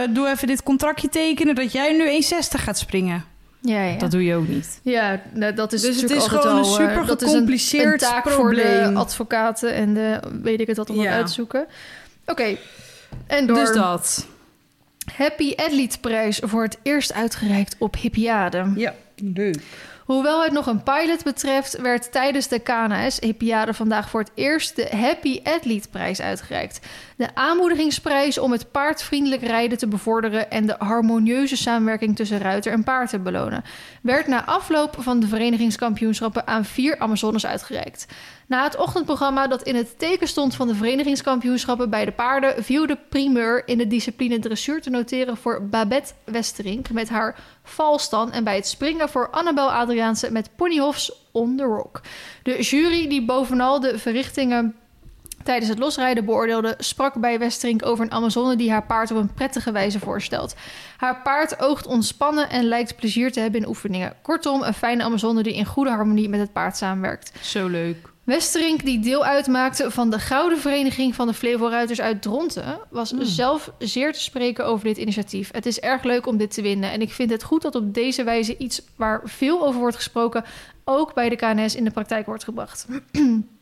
Doe 0.09 0.29
even 0.29 0.47
dit 0.47 0.63
contractje 0.63 1.09
tekenen... 1.09 1.55
dat 1.55 1.71
jij 1.71 1.97
nu 1.97 2.23
1,60 2.23 2.37
gaat 2.39 2.77
springen. 2.77 3.25
Ja, 3.61 3.83
ja. 3.83 3.97
Dat 3.97 4.11
doe 4.11 4.23
je 4.23 4.35
ook 4.35 4.47
niet. 4.47 4.79
Ja, 4.83 5.21
nou, 5.33 5.53
dat 5.53 5.73
is 5.73 5.81
Dus 5.81 6.01
het 6.01 6.11
is 6.11 6.27
gewoon 6.27 6.57
een 6.57 6.63
al, 6.63 6.79
eh, 6.79 6.87
super 6.87 7.05
dat 7.05 7.21
is 7.21 7.29
gecompliceerd 7.29 8.01
een, 8.01 8.09
taak 8.09 8.29
voor 8.29 8.55
de 8.55 8.61
probleem. 8.61 8.97
advocaten 8.97 9.73
en 9.73 9.93
de 9.93 10.19
weet 10.41 10.59
ik 10.59 10.67
het 10.67 10.77
wat 10.77 10.89
om 10.89 10.95
dat 10.95 11.05
Ja. 11.05 11.11
uit 11.11 11.27
te 11.27 11.33
zoeken. 11.33 11.65
Oké, 12.25 12.57
en 13.27 13.47
door. 13.47 13.55
Dus 13.55 13.73
dat. 13.73 14.27
Happy 15.13 15.53
Athlete 15.55 15.99
prijs 15.99 16.39
voor 16.43 16.63
het 16.63 16.77
eerst 16.83 17.13
uitgereikt 17.13 17.75
op 17.79 17.95
Hippiade. 17.95 18.71
Ja, 18.75 18.95
leuk. 19.15 19.61
Hoewel 20.11 20.43
het 20.43 20.51
nog 20.51 20.65
een 20.65 20.83
pilot 20.83 21.23
betreft, 21.23 21.81
werd 21.81 22.11
tijdens 22.11 22.47
de 22.47 22.59
KNS 22.59 23.19
Hippiade 23.19 23.73
vandaag 23.73 24.09
voor 24.09 24.19
het 24.19 24.31
eerst 24.35 24.75
de 24.75 24.87
Happy 24.95 25.39
Athlete 25.43 25.89
prijs 25.89 26.21
uitgereikt. 26.21 26.79
De 27.21 27.35
aanmoedigingsprijs 27.35 28.37
om 28.37 28.51
het 28.51 28.71
paardvriendelijk 28.71 29.41
rijden 29.41 29.77
te 29.77 29.87
bevorderen 29.87 30.51
en 30.51 30.65
de 30.65 30.75
harmonieuze 30.77 31.57
samenwerking 31.57 32.15
tussen 32.15 32.39
ruiter 32.39 32.71
en 32.71 32.83
paard 32.83 33.09
te 33.09 33.19
belonen, 33.19 33.63
werd 34.01 34.27
na 34.27 34.45
afloop 34.45 34.95
van 34.99 35.19
de 35.19 35.27
verenigingskampioenschappen 35.27 36.47
aan 36.47 36.65
vier 36.65 36.99
Amazones 36.99 37.45
uitgereikt. 37.45 38.05
Na 38.47 38.63
het 38.63 38.77
ochtendprogramma 38.77 39.47
dat 39.47 39.61
in 39.61 39.75
het 39.75 39.99
teken 39.99 40.27
stond 40.27 40.55
van 40.55 40.67
de 40.67 40.75
verenigingskampioenschappen 40.75 41.89
bij 41.89 42.05
de 42.05 42.11
paarden, 42.11 42.63
viel 42.63 42.87
de 42.87 42.97
primeur 43.09 43.67
in 43.67 43.77
de 43.77 43.87
discipline 43.87 44.39
dressuur 44.39 44.81
te 44.81 44.89
noteren 44.89 45.37
voor 45.37 45.65
Babette 45.65 46.13
Westerink 46.23 46.91
met 46.91 47.09
haar 47.09 47.39
valstan 47.63 48.31
en 48.31 48.43
bij 48.43 48.55
het 48.55 48.67
springen 48.67 49.09
voor 49.09 49.29
Annabel 49.29 49.71
Adriaanse 49.71 50.31
met 50.31 50.49
ponyhofs 50.55 51.11
on 51.31 51.57
the 51.57 51.63
rock. 51.63 52.01
De 52.43 52.61
jury 52.61 53.07
die 53.07 53.25
bovenal 53.25 53.79
de 53.79 53.99
verrichtingen 53.99 54.75
tijdens 55.43 55.69
het 55.69 55.79
losrijden 55.79 56.25
beoordeelde, 56.25 56.75
sprak 56.77 57.19
bij 57.19 57.39
Westerink 57.39 57.85
over 57.85 58.05
een 58.05 58.11
Amazone 58.11 58.55
die 58.55 58.71
haar 58.71 58.85
paard 58.85 59.11
op 59.11 59.17
een 59.17 59.33
prettige 59.33 59.71
wijze 59.71 59.99
voorstelt. 59.99 60.55
Haar 60.97 61.21
paard 61.21 61.61
oogt 61.61 61.87
ontspannen 61.87 62.49
en 62.49 62.63
lijkt 62.63 62.95
plezier 62.95 63.31
te 63.31 63.39
hebben 63.39 63.61
in 63.61 63.67
oefeningen. 63.67 64.13
Kortom, 64.21 64.63
een 64.63 64.73
fijne 64.73 65.03
Amazone 65.03 65.43
die 65.43 65.55
in 65.55 65.65
goede 65.65 65.89
harmonie 65.89 66.29
met 66.29 66.39
het 66.39 66.53
paard 66.53 66.77
samenwerkt. 66.77 67.31
Zo 67.41 67.67
leuk. 67.67 68.09
Westerink, 68.23 68.85
die 68.85 68.99
deel 68.99 69.25
uitmaakte 69.25 69.91
van 69.91 70.09
de 70.09 70.19
Gouden 70.19 70.59
Vereniging 70.59 71.15
van 71.15 71.27
de 71.27 71.33
Flevoruiters 71.33 72.01
uit 72.01 72.21
Dronten, 72.21 72.79
was 72.89 73.09
Hmm. 73.09 73.23
zelf 73.25 73.71
zeer 73.79 74.13
te 74.13 74.21
spreken 74.21 74.65
over 74.65 74.85
dit 74.85 74.97
initiatief. 74.97 75.49
Het 75.51 75.65
is 75.65 75.79
erg 75.79 76.03
leuk 76.03 76.25
om 76.27 76.37
dit 76.37 76.53
te 76.53 76.61
winnen 76.61 76.91
en 76.91 77.01
ik 77.01 77.11
vind 77.11 77.29
het 77.29 77.43
goed 77.43 77.61
dat 77.61 77.75
op 77.75 77.93
deze 77.93 78.23
wijze 78.23 78.57
iets 78.57 78.81
waar 78.95 79.21
veel 79.23 79.65
over 79.65 79.79
wordt 79.79 79.95
gesproken 79.95 80.43
ook 80.83 81.13
bij 81.13 81.29
de 81.29 81.35
KNS 81.35 81.75
in 81.75 81.83
de 81.83 81.91
praktijk 81.91 82.25
wordt 82.25 82.43
gebracht. 82.43 82.87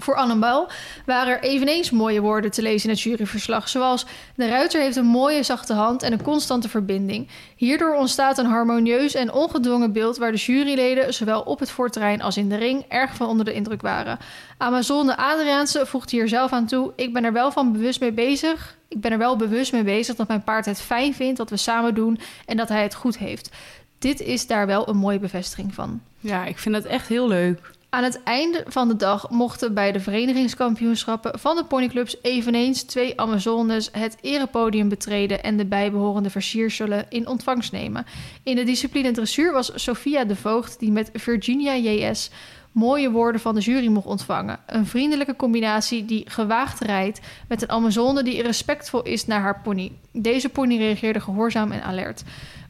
Voor 0.00 0.16
Annabel 0.16 0.68
waren 1.06 1.32
er 1.32 1.42
eveneens 1.42 1.90
mooie 1.90 2.20
woorden 2.20 2.50
te 2.50 2.62
lezen 2.62 2.88
in 2.88 2.94
het 2.94 3.04
juryverslag, 3.04 3.68
zoals 3.68 4.06
de 4.34 4.48
ruiter 4.48 4.80
heeft 4.80 4.96
een 4.96 5.06
mooie 5.06 5.42
zachte 5.42 5.72
hand 5.72 6.02
en 6.02 6.12
een 6.12 6.22
constante 6.22 6.68
verbinding. 6.68 7.28
Hierdoor 7.56 7.94
ontstaat 7.94 8.38
een 8.38 8.46
harmonieus 8.46 9.14
en 9.14 9.32
ongedwongen 9.32 9.92
beeld 9.92 10.16
waar 10.16 10.32
de 10.32 10.38
juryleden 10.38 11.14
zowel 11.14 11.40
op 11.40 11.58
het 11.58 11.70
voorterrein 11.70 12.22
als 12.22 12.36
in 12.36 12.48
de 12.48 12.56
ring 12.56 12.84
erg 12.88 13.14
van 13.14 13.28
onder 13.28 13.44
de 13.44 13.52
indruk 13.52 13.82
waren. 13.82 14.18
Amazone 14.58 15.16
Adriaanse 15.16 15.86
voegt 15.86 16.10
hier 16.10 16.28
zelf 16.28 16.52
aan 16.52 16.66
toe: 16.66 16.92
ik 16.96 17.12
ben 17.12 17.24
er 17.24 17.32
wel 17.32 17.52
van 17.52 17.72
bewust 17.72 18.00
mee 18.00 18.12
bezig. 18.12 18.76
Ik 18.88 19.00
ben 19.00 19.12
er 19.12 19.18
wel 19.18 19.36
bewust 19.36 19.72
mee 19.72 19.84
bezig 19.84 20.16
dat 20.16 20.28
mijn 20.28 20.44
paard 20.44 20.64
het 20.64 20.80
fijn 20.80 21.14
vindt 21.14 21.38
wat 21.38 21.50
we 21.50 21.56
samen 21.56 21.94
doen 21.94 22.20
en 22.46 22.56
dat 22.56 22.68
hij 22.68 22.82
het 22.82 22.94
goed 22.94 23.18
heeft. 23.18 23.50
Dit 23.98 24.20
is 24.20 24.46
daar 24.46 24.66
wel 24.66 24.88
een 24.88 24.96
mooie 24.96 25.18
bevestiging 25.18 25.74
van. 25.74 26.00
Ja, 26.20 26.44
ik 26.44 26.58
vind 26.58 26.74
dat 26.74 26.84
echt 26.84 27.08
heel 27.08 27.28
leuk. 27.28 27.74
Aan 27.96 28.04
het 28.04 28.22
einde 28.22 28.64
van 28.66 28.88
de 28.88 28.96
dag 28.96 29.30
mochten 29.30 29.74
bij 29.74 29.92
de 29.92 30.00
verenigingskampioenschappen 30.00 31.38
van 31.38 31.56
de 31.56 31.64
ponyclubs 31.64 32.16
eveneens 32.22 32.82
twee 32.82 33.20
Amazones 33.20 33.88
het 33.92 34.16
erepodium 34.20 34.88
betreden 34.88 35.42
en 35.42 35.56
de 35.56 35.66
bijbehorende 35.66 36.30
versierselen 36.30 37.06
in 37.08 37.26
ontvangst 37.28 37.72
nemen. 37.72 38.06
In 38.42 38.56
de 38.56 38.64
discipline 38.64 39.10
dressuur 39.10 39.52
was 39.52 39.70
Sophia 39.74 40.24
de 40.24 40.36
Voogd 40.36 40.78
die 40.78 40.92
met 40.92 41.10
Virginia 41.12 41.76
JS 41.76 42.30
mooie 42.72 43.10
woorden 43.10 43.40
van 43.40 43.54
de 43.54 43.60
jury 43.60 43.86
mocht 43.86 44.06
ontvangen. 44.06 44.58
Een 44.66 44.86
vriendelijke 44.86 45.36
combinatie 45.36 46.04
die 46.04 46.30
gewaagd 46.30 46.80
rijdt 46.80 47.20
met 47.48 47.62
een 47.62 47.70
Amazone 47.70 48.22
die 48.22 48.42
respectvol 48.42 49.02
is 49.02 49.26
naar 49.26 49.40
haar 49.40 49.60
pony. 49.60 49.92
Deze 50.12 50.48
pony 50.48 50.76
reageerde 50.76 51.20
gehoorzaam 51.20 51.72
en 51.72 51.82
alert. 51.82 52.22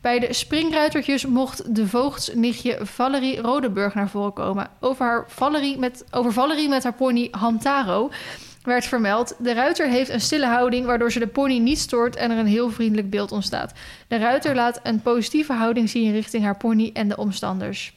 Bij 0.07 0.19
de 0.19 0.33
springruitertjes 0.33 1.27
mocht 1.27 1.75
de 1.75 1.87
voogdsnichtje 1.87 2.79
Valerie 2.83 3.41
Rodeburg 3.41 3.95
naar 3.95 4.09
voren 4.09 4.33
komen. 4.33 4.69
Over, 4.81 5.05
haar 5.05 5.25
Valerie 5.29 5.79
met, 5.79 6.05
over 6.11 6.33
Valerie 6.33 6.69
met 6.69 6.83
haar 6.83 6.95
pony 6.95 7.29
Hamtaro 7.31 8.11
werd 8.63 8.87
vermeld... 8.87 9.35
de 9.39 9.53
ruiter 9.53 9.89
heeft 9.89 10.11
een 10.11 10.21
stille 10.21 10.47
houding 10.47 10.87
waardoor 10.87 11.13
ze 11.13 11.19
de 11.19 11.27
pony 11.27 11.59
niet 11.59 11.79
stoort... 11.79 12.17
en 12.17 12.31
er 12.31 12.39
een 12.39 12.47
heel 12.47 12.71
vriendelijk 12.71 13.11
beeld 13.11 13.33
ontstaat. 13.33 13.73
De 14.09 14.17
ruiter 14.17 14.55
laat 14.55 14.81
een 14.83 15.03
positieve 15.03 15.53
houding 15.53 15.89
zien 15.89 16.13
richting 16.13 16.45
haar 16.45 16.57
pony 16.57 16.91
en 16.93 17.09
de 17.09 17.17
omstanders. 17.17 17.95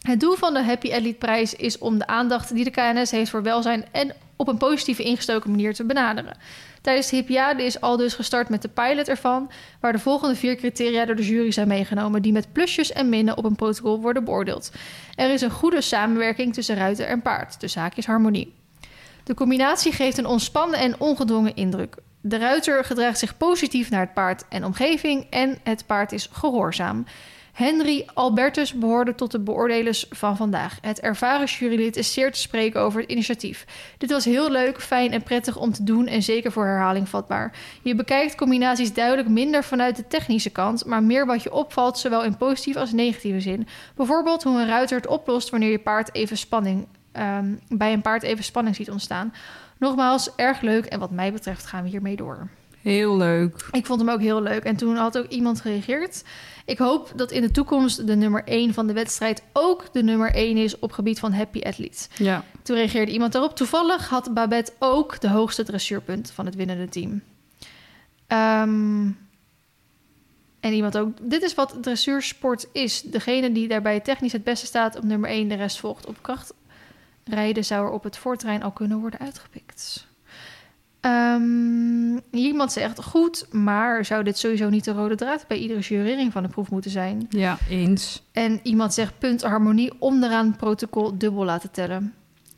Het 0.00 0.20
doel 0.20 0.34
van 0.34 0.54
de 0.54 0.62
Happy 0.62 0.92
Athlete 0.92 1.18
prijs 1.18 1.54
is 1.54 1.78
om 1.78 1.98
de 1.98 2.06
aandacht 2.06 2.54
die 2.54 2.64
de 2.64 2.70
KNS 2.70 3.10
heeft 3.10 3.30
voor 3.30 3.42
welzijn... 3.42 3.84
en 3.92 4.14
op 4.36 4.48
een 4.48 4.58
positieve 4.58 5.02
ingestoken 5.02 5.50
manier 5.50 5.74
te 5.74 5.84
benaderen. 5.84 6.36
Tijdens 6.82 7.10
de 7.10 7.16
Hippiade 7.16 7.62
is 7.64 7.80
al 7.80 7.96
dus 7.96 8.14
gestart 8.14 8.48
met 8.48 8.62
de 8.62 8.68
pilot 8.68 9.08
ervan, 9.08 9.50
waar 9.80 9.92
de 9.92 9.98
volgende 9.98 10.34
vier 10.34 10.56
criteria 10.56 11.04
door 11.04 11.16
de 11.16 11.26
jury 11.26 11.50
zijn 11.50 11.68
meegenomen, 11.68 12.22
die 12.22 12.32
met 12.32 12.52
plusjes 12.52 12.92
en 12.92 13.08
minnen 13.08 13.36
op 13.36 13.44
een 13.44 13.56
protocol 13.56 14.00
worden 14.00 14.24
beoordeeld. 14.24 14.72
Er 15.14 15.32
is 15.32 15.40
een 15.40 15.50
goede 15.50 15.80
samenwerking 15.80 16.54
tussen 16.54 16.76
ruiter 16.76 17.06
en 17.06 17.22
paard, 17.22 17.60
dus 17.60 17.74
haakjes 17.74 18.06
harmonie. 18.06 18.54
De 19.24 19.34
combinatie 19.34 19.92
geeft 19.92 20.18
een 20.18 20.26
ontspannen 20.26 20.78
en 20.78 21.00
ongedwongen 21.00 21.56
indruk. 21.56 21.96
De 22.20 22.38
ruiter 22.38 22.84
gedraagt 22.84 23.18
zich 23.18 23.36
positief 23.36 23.90
naar 23.90 24.00
het 24.00 24.14
paard 24.14 24.44
en 24.48 24.64
omgeving 24.64 25.26
en 25.30 25.58
het 25.62 25.86
paard 25.86 26.12
is 26.12 26.28
gehoorzaam. 26.32 27.04
Henry 27.52 28.08
Albertus 28.14 28.72
behoorde 28.72 29.14
tot 29.14 29.30
de 29.30 29.40
beoordelers 29.40 30.06
van 30.10 30.36
vandaag. 30.36 30.78
Het 30.80 31.00
ervaren 31.00 31.46
jurylid 31.46 31.96
is 31.96 32.12
zeer 32.12 32.32
te 32.32 32.38
spreken 32.38 32.80
over 32.80 33.00
het 33.00 33.10
initiatief. 33.10 33.66
Dit 33.98 34.10
was 34.10 34.24
heel 34.24 34.50
leuk, 34.50 34.80
fijn 34.80 35.12
en 35.12 35.22
prettig 35.22 35.56
om 35.56 35.72
te 35.72 35.84
doen 35.84 36.06
en 36.06 36.22
zeker 36.22 36.52
voor 36.52 36.66
herhaling 36.66 37.08
vatbaar. 37.08 37.56
Je 37.82 37.94
bekijkt 37.94 38.34
combinaties 38.34 38.94
duidelijk 38.94 39.28
minder 39.28 39.64
vanuit 39.64 39.96
de 39.96 40.06
technische 40.06 40.50
kant, 40.50 40.84
maar 40.84 41.02
meer 41.02 41.26
wat 41.26 41.42
je 41.42 41.52
opvalt, 41.52 41.98
zowel 41.98 42.24
in 42.24 42.36
positieve 42.36 42.78
als 42.78 42.92
negatieve 42.92 43.40
zin. 43.40 43.66
Bijvoorbeeld 43.96 44.42
hoe 44.42 44.60
een 44.60 44.66
ruiter 44.66 44.96
het 44.96 45.06
oplost 45.06 45.50
wanneer 45.50 45.70
je 45.70 45.78
paard 45.78 46.14
even 46.14 46.36
spanning, 46.36 46.86
ehm, 47.12 47.54
bij 47.68 47.92
een 47.92 48.02
paard 48.02 48.22
even 48.22 48.44
spanning 48.44 48.76
ziet 48.76 48.90
ontstaan. 48.90 49.32
Nogmaals, 49.78 50.34
erg 50.36 50.60
leuk 50.60 50.84
en 50.84 50.98
wat 50.98 51.10
mij 51.10 51.32
betreft 51.32 51.66
gaan 51.66 51.82
we 51.82 51.88
hiermee 51.88 52.16
door. 52.16 52.48
Heel 52.82 53.16
leuk. 53.16 53.68
Ik 53.70 53.86
vond 53.86 54.00
hem 54.00 54.10
ook 54.10 54.20
heel 54.20 54.42
leuk. 54.42 54.64
En 54.64 54.76
toen 54.76 54.96
had 54.96 55.18
ook 55.18 55.28
iemand 55.28 55.60
gereageerd. 55.60 56.24
Ik 56.64 56.78
hoop 56.78 57.12
dat 57.16 57.30
in 57.30 57.40
de 57.40 57.50
toekomst 57.50 58.06
de 58.06 58.16
nummer 58.16 58.44
1 58.44 58.74
van 58.74 58.86
de 58.86 58.92
wedstrijd 58.92 59.42
ook 59.52 59.92
de 59.92 60.02
nummer 60.02 60.34
1 60.34 60.56
is 60.56 60.78
op 60.78 60.92
gebied 60.92 61.18
van 61.18 61.32
happy 61.32 61.60
athletes. 61.62 62.08
Ja. 62.16 62.44
Toen 62.62 62.76
reageerde 62.76 63.12
iemand 63.12 63.32
daarop. 63.32 63.56
Toevallig 63.56 64.08
had 64.08 64.34
Babette 64.34 64.72
ook 64.78 65.20
de 65.20 65.28
hoogste 65.28 65.62
dressuurpunt 65.64 66.30
van 66.30 66.46
het 66.46 66.54
winnende 66.54 66.88
team. 66.88 67.22
Ehm, 68.26 69.10
en 70.60 70.72
iemand 70.72 70.98
ook. 70.98 71.08
Dit 71.20 71.42
is 71.42 71.54
wat 71.54 71.76
dressuursport 71.80 72.68
is. 72.72 73.02
Degene 73.02 73.52
die 73.52 73.68
daarbij 73.68 74.00
technisch 74.00 74.32
het 74.32 74.44
beste 74.44 74.66
staat 74.66 74.96
op 74.96 75.02
nummer 75.02 75.30
1, 75.30 75.48
de 75.48 75.54
rest 75.54 75.78
volgt 75.78 76.06
op 76.06 76.16
kracht. 76.20 76.54
Rijden 77.24 77.64
zou 77.64 77.86
er 77.86 77.92
op 77.92 78.02
het 78.04 78.16
voortrein 78.16 78.62
al 78.62 78.70
kunnen 78.70 78.98
worden 78.98 79.20
uitgepikt. 79.20 80.10
Ehm, 81.02 82.18
iemand 82.30 82.72
zegt 82.72 83.02
goed, 83.04 83.46
maar 83.50 84.04
zou 84.04 84.22
dit 84.22 84.38
sowieso 84.38 84.68
niet 84.68 84.84
de 84.84 84.92
rode 84.92 85.14
draad 85.14 85.44
bij 85.48 85.56
iedere 85.58 85.80
jurering 85.80 86.32
van 86.32 86.42
de 86.42 86.48
proef 86.48 86.70
moeten 86.70 86.90
zijn? 86.90 87.26
Ja, 87.30 87.58
eens. 87.68 88.22
En 88.32 88.60
iemand 88.62 88.94
zegt 88.94 89.18
punt 89.18 89.42
harmonie 89.42 89.92
onderaan 89.98 90.56
protocol 90.56 91.18
dubbel 91.18 91.44
laten 91.44 91.70
tellen. 91.70 92.14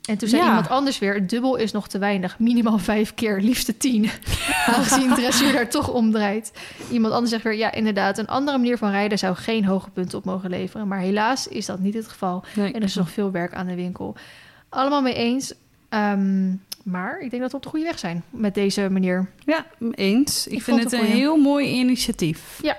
En 0.09 0.17
toen 0.17 0.29
zei 0.29 0.41
Ja. 0.41 0.47
iemand 0.47 0.69
anders 0.69 0.99
weer, 0.99 1.27
dubbel 1.27 1.55
is 1.55 1.71
nog 1.71 1.87
te 1.87 1.97
weinig. 1.97 2.39
Minimaal 2.39 2.77
vijf 2.77 3.13
keer, 3.13 3.39
liefst 3.39 3.79
tien. 3.79 4.09
Aangezien 4.65 5.13
dressuur 5.13 5.51
daar 5.53 5.69
toch 5.69 5.89
omdraait. 5.89 6.51
Iemand 6.91 7.13
anders 7.13 7.31
zegt 7.31 7.43
weer, 7.43 7.55
ja 7.55 7.71
inderdaad, 7.71 8.17
een 8.17 8.27
andere 8.27 8.57
manier 8.57 8.77
van 8.77 8.89
rijden 8.91 9.17
zou 9.17 9.35
geen 9.35 9.65
hoge 9.65 9.89
punten 9.89 10.17
op 10.17 10.25
mogen 10.25 10.49
leveren. 10.49 10.87
Maar 10.87 10.99
helaas 10.99 11.47
is 11.47 11.65
dat 11.65 11.79
niet 11.79 11.93
het 11.93 12.07
geval. 12.07 12.43
Nee. 12.55 12.67
En 12.73 12.79
er 12.79 12.83
is 12.87 12.95
nog 12.95 13.09
veel 13.09 13.31
werk 13.31 13.53
aan 13.53 13.67
de 13.67 13.75
winkel. 13.75 14.15
Allemaal 14.69 15.01
mee 15.01 15.13
eens. 15.13 15.53
Ehm, 15.95 16.53
maar 16.83 17.19
ik 17.19 17.29
denk 17.29 17.41
dat 17.41 17.51
we 17.51 17.57
op 17.57 17.63
de 17.63 17.69
goede 17.69 17.85
weg 17.85 17.99
zijn 17.99 18.23
met 18.29 18.53
deze 18.53 18.89
manier. 18.89 19.29
Ja, 19.45 19.65
eens. 19.91 20.47
Ik, 20.47 20.53
Ik 20.53 20.61
vind 20.61 20.83
het 20.83 20.91
een 20.91 20.99
heel 21.05 21.37
mooi 21.37 21.67
initiatief. 21.67 22.59
Ja. 22.61 22.77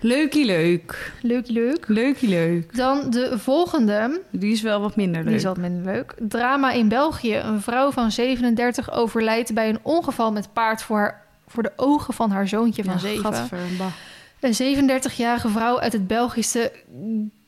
Leukie 0.00 0.44
leuk. 0.44 1.12
Leuk, 1.22 1.48
leuk. 1.48 1.84
Leukie 1.88 2.28
leuk. 2.28 2.76
Dan 2.76 3.10
de 3.10 3.38
volgende. 3.38 4.20
Die 4.30 4.52
is 4.52 4.62
wel 4.62 4.80
wat 4.80 4.96
minder 4.96 5.20
Die 5.20 5.28
leuk. 5.30 5.38
is 5.38 5.44
wat 5.44 5.56
minder 5.56 5.92
leuk. 5.92 6.14
Drama 6.18 6.72
in 6.72 6.88
België. 6.88 7.36
Een 7.36 7.60
vrouw 7.60 7.90
van 7.90 8.10
37 8.10 8.90
overlijdt 8.92 9.54
bij 9.54 9.68
een 9.68 9.78
ongeval 9.82 10.32
met 10.32 10.52
paard 10.52 10.82
voor, 10.82 10.98
haar, 10.98 11.24
voor 11.46 11.62
de 11.62 11.72
ogen 11.76 12.14
van 12.14 12.30
haar 12.30 12.48
zoontje 12.48 12.84
van 12.84 12.92
Ja, 12.92 12.98
7. 12.98 13.24
gadver, 13.24 13.58
bah. 13.78 13.86
Een 14.40 14.90
37-jarige 14.90 15.48
vrouw 15.48 15.80
uit 15.80 15.92
het 15.92 16.06
Belgische 16.06 16.72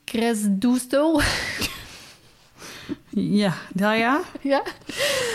Gresdusto. 0.05 1.21
Ja, 3.17 3.55
ja, 3.75 3.95
ja. 3.95 4.23
ja, 4.41 4.63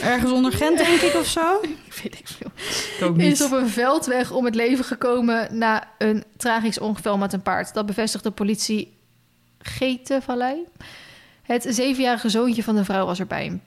Ergens 0.02 0.32
onder 0.32 0.52
Gent, 0.52 0.78
denk 0.78 1.02
ik, 1.02 1.16
of 1.16 1.26
zo. 1.26 1.62
ik 1.88 2.00
weet 2.04 2.20
ik 2.20 2.28
veel. 2.28 2.52
Ik 2.98 3.04
ook 3.04 3.18
Is 3.18 3.42
op 3.42 3.52
een 3.52 3.70
veldweg 3.70 4.32
om 4.32 4.46
het 4.46 4.56
leven 4.56 4.86
gekomen 4.86 5.58
na 5.58 5.88
een 5.98 6.24
tragisch 6.38 6.80
ongeval 6.80 7.18
met 7.18 7.34
een 7.34 7.42
paard. 7.42 7.74
Dat 7.74 7.86
bevestigt 7.86 8.24
de 8.24 8.32
politie 8.32 8.98
Getenvallei. 9.60 10.66
Het 11.42 11.66
zevenjarige 11.70 12.30
zoontje 12.30 12.64
van 12.64 12.76
de 12.76 12.86
vrouw 12.86 13.06
was 13.06 13.20
erbij. 13.20 13.60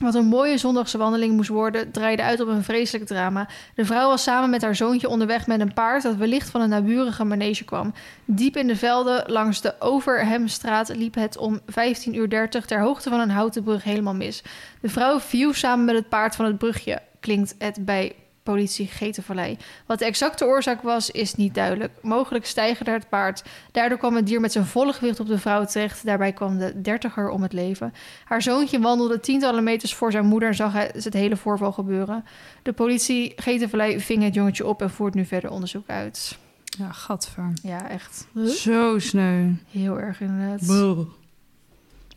Wat 0.00 0.14
een 0.14 0.26
mooie 0.26 0.58
zondagse 0.58 0.98
wandeling 0.98 1.34
moest 1.34 1.48
worden, 1.48 1.90
draaide 1.90 2.22
uit 2.22 2.40
op 2.40 2.48
een 2.48 2.64
vreselijk 2.64 3.06
drama. 3.06 3.48
De 3.74 3.84
vrouw 3.84 4.08
was 4.08 4.22
samen 4.22 4.50
met 4.50 4.62
haar 4.62 4.76
zoontje 4.76 5.08
onderweg 5.08 5.46
met 5.46 5.60
een 5.60 5.74
paard 5.74 6.02
dat 6.02 6.16
wellicht 6.16 6.50
van 6.50 6.60
een 6.60 6.68
naburige 6.68 7.24
manege 7.24 7.64
kwam. 7.64 7.94
Diep 8.24 8.56
in 8.56 8.66
de 8.66 8.76
velden 8.76 9.32
langs 9.32 9.60
de 9.60 9.74
Overhemstraat 9.78 10.88
liep 10.96 11.14
het 11.14 11.36
om 11.36 11.60
15.30 11.60 11.64
uur 12.12 12.48
ter 12.48 12.80
hoogte 12.80 13.10
van 13.10 13.20
een 13.20 13.30
houten 13.30 13.62
brug 13.62 13.84
helemaal 13.84 14.14
mis. 14.14 14.42
De 14.80 14.88
vrouw 14.88 15.20
viel 15.20 15.52
samen 15.52 15.84
met 15.84 15.94
het 15.94 16.08
paard 16.08 16.36
van 16.36 16.44
het 16.44 16.58
brugje, 16.58 16.98
klinkt 17.20 17.54
het 17.58 17.84
bij 17.84 18.14
politie 18.42 18.86
Getenvallei. 18.86 19.56
Wat 19.86 19.98
de 19.98 20.04
exacte 20.04 20.44
oorzaak 20.44 20.82
was, 20.82 21.10
is 21.10 21.34
niet 21.34 21.54
duidelijk. 21.54 21.92
Mogelijk 22.02 22.46
stijgerde 22.46 22.90
het 22.90 23.08
paard. 23.08 23.42
Daardoor 23.72 23.98
kwam 23.98 24.16
het 24.16 24.26
dier 24.26 24.40
met 24.40 24.52
zijn 24.52 24.64
volle 24.64 24.92
gewicht 24.92 25.20
op 25.20 25.26
de 25.26 25.38
vrouw 25.38 25.64
terecht. 25.64 26.04
Daarbij 26.04 26.32
kwam 26.32 26.58
de 26.58 26.80
dertiger 26.80 27.28
om 27.28 27.42
het 27.42 27.52
leven. 27.52 27.92
Haar 28.24 28.42
zoontje 28.42 28.80
wandelde 28.80 29.20
tientallen 29.20 29.64
meters 29.64 29.94
voor 29.94 30.10
zijn 30.12 30.26
moeder 30.26 30.48
en 30.48 30.54
zag 30.54 30.72
het 30.72 31.14
hele 31.14 31.36
voorval 31.36 31.72
gebeuren. 31.72 32.24
De 32.62 32.72
politie 32.72 33.32
Getenvallei 33.36 34.00
ving 34.00 34.22
het 34.22 34.34
jongetje 34.34 34.66
op 34.66 34.82
en 34.82 34.90
voert 34.90 35.14
nu 35.14 35.24
verder 35.24 35.50
onderzoek 35.50 35.88
uit. 35.88 36.38
Ja, 36.78 36.92
gadver. 36.92 37.52
Ja, 37.62 37.88
echt. 37.88 38.26
Zo 38.46 38.98
sneu. 38.98 39.50
Heel 39.70 40.00
erg 40.00 40.20
inderdaad. 40.20 41.20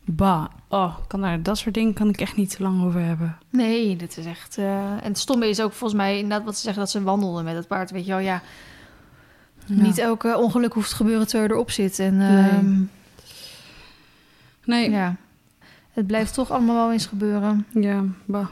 Bah. 0.06 0.46
Oh, 0.68 0.96
kan 1.08 1.22
daar, 1.22 1.42
dat 1.44 1.58
soort 1.58 1.74
dingen 1.74 1.94
kan 1.94 2.10
ik 2.10 2.20
echt 2.22 2.36
niet 2.36 2.50
te 2.56 2.64
lang 2.64 2.84
over 2.84 3.02
hebben. 3.02 3.38
Nee, 3.50 3.96
dit 3.96 4.18
is 4.18 4.26
echt... 4.26 4.58
eh, 4.58 4.92
En 4.92 5.04
het 5.04 5.18
stomme 5.20 5.50
is 5.50 5.62
ook 5.62 5.72
volgens 5.74 6.00
mij 6.00 6.16
inderdaad 6.16 6.44
wat 6.46 6.56
ze 6.56 6.62
zeggen... 6.62 6.82
dat 6.82 6.92
ze 6.92 7.04
wandelden 7.04 7.44
met 7.44 7.56
het 7.56 7.68
paard. 7.68 7.92
Weet 7.92 8.06
je 8.06 8.12
wel, 8.12 8.20
ja. 8.20 8.42
Ja. 9.66 9.82
Niet 9.82 9.98
elke 9.98 10.38
ongeluk 10.38 10.74
hoeft 10.74 10.90
te 10.90 10.96
gebeuren 10.96 11.28
terwijl 11.28 11.48
je 11.50 11.54
erop 11.56 11.72
zit. 11.72 12.00
En 12.00 12.18
Nee. 12.18 12.50
ehm, 12.50 12.82
Nee, 14.66 14.90
ja. 14.90 14.98
ja, 14.98 15.16
het 15.92 16.08
blijft 16.08 16.34
toch 16.34 16.52
allemaal 16.52 16.76
wel 16.76 16.92
eens 16.92 17.06
gebeuren. 17.06 17.66
bah. 18.26 18.48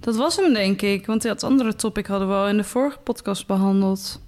Dat 0.00 0.16
was 0.16 0.36
hem, 0.36 0.52
denk 0.52 0.82
ik. 0.82 1.06
Want 1.06 1.22
dat 1.22 1.42
andere 1.42 1.74
topic 1.74 2.06
hadden 2.06 2.28
we 2.28 2.34
al 2.34 2.48
in 2.48 2.56
de 2.56 2.64
vorige 2.64 2.98
podcast 2.98 3.46
behandeld. 3.46 4.20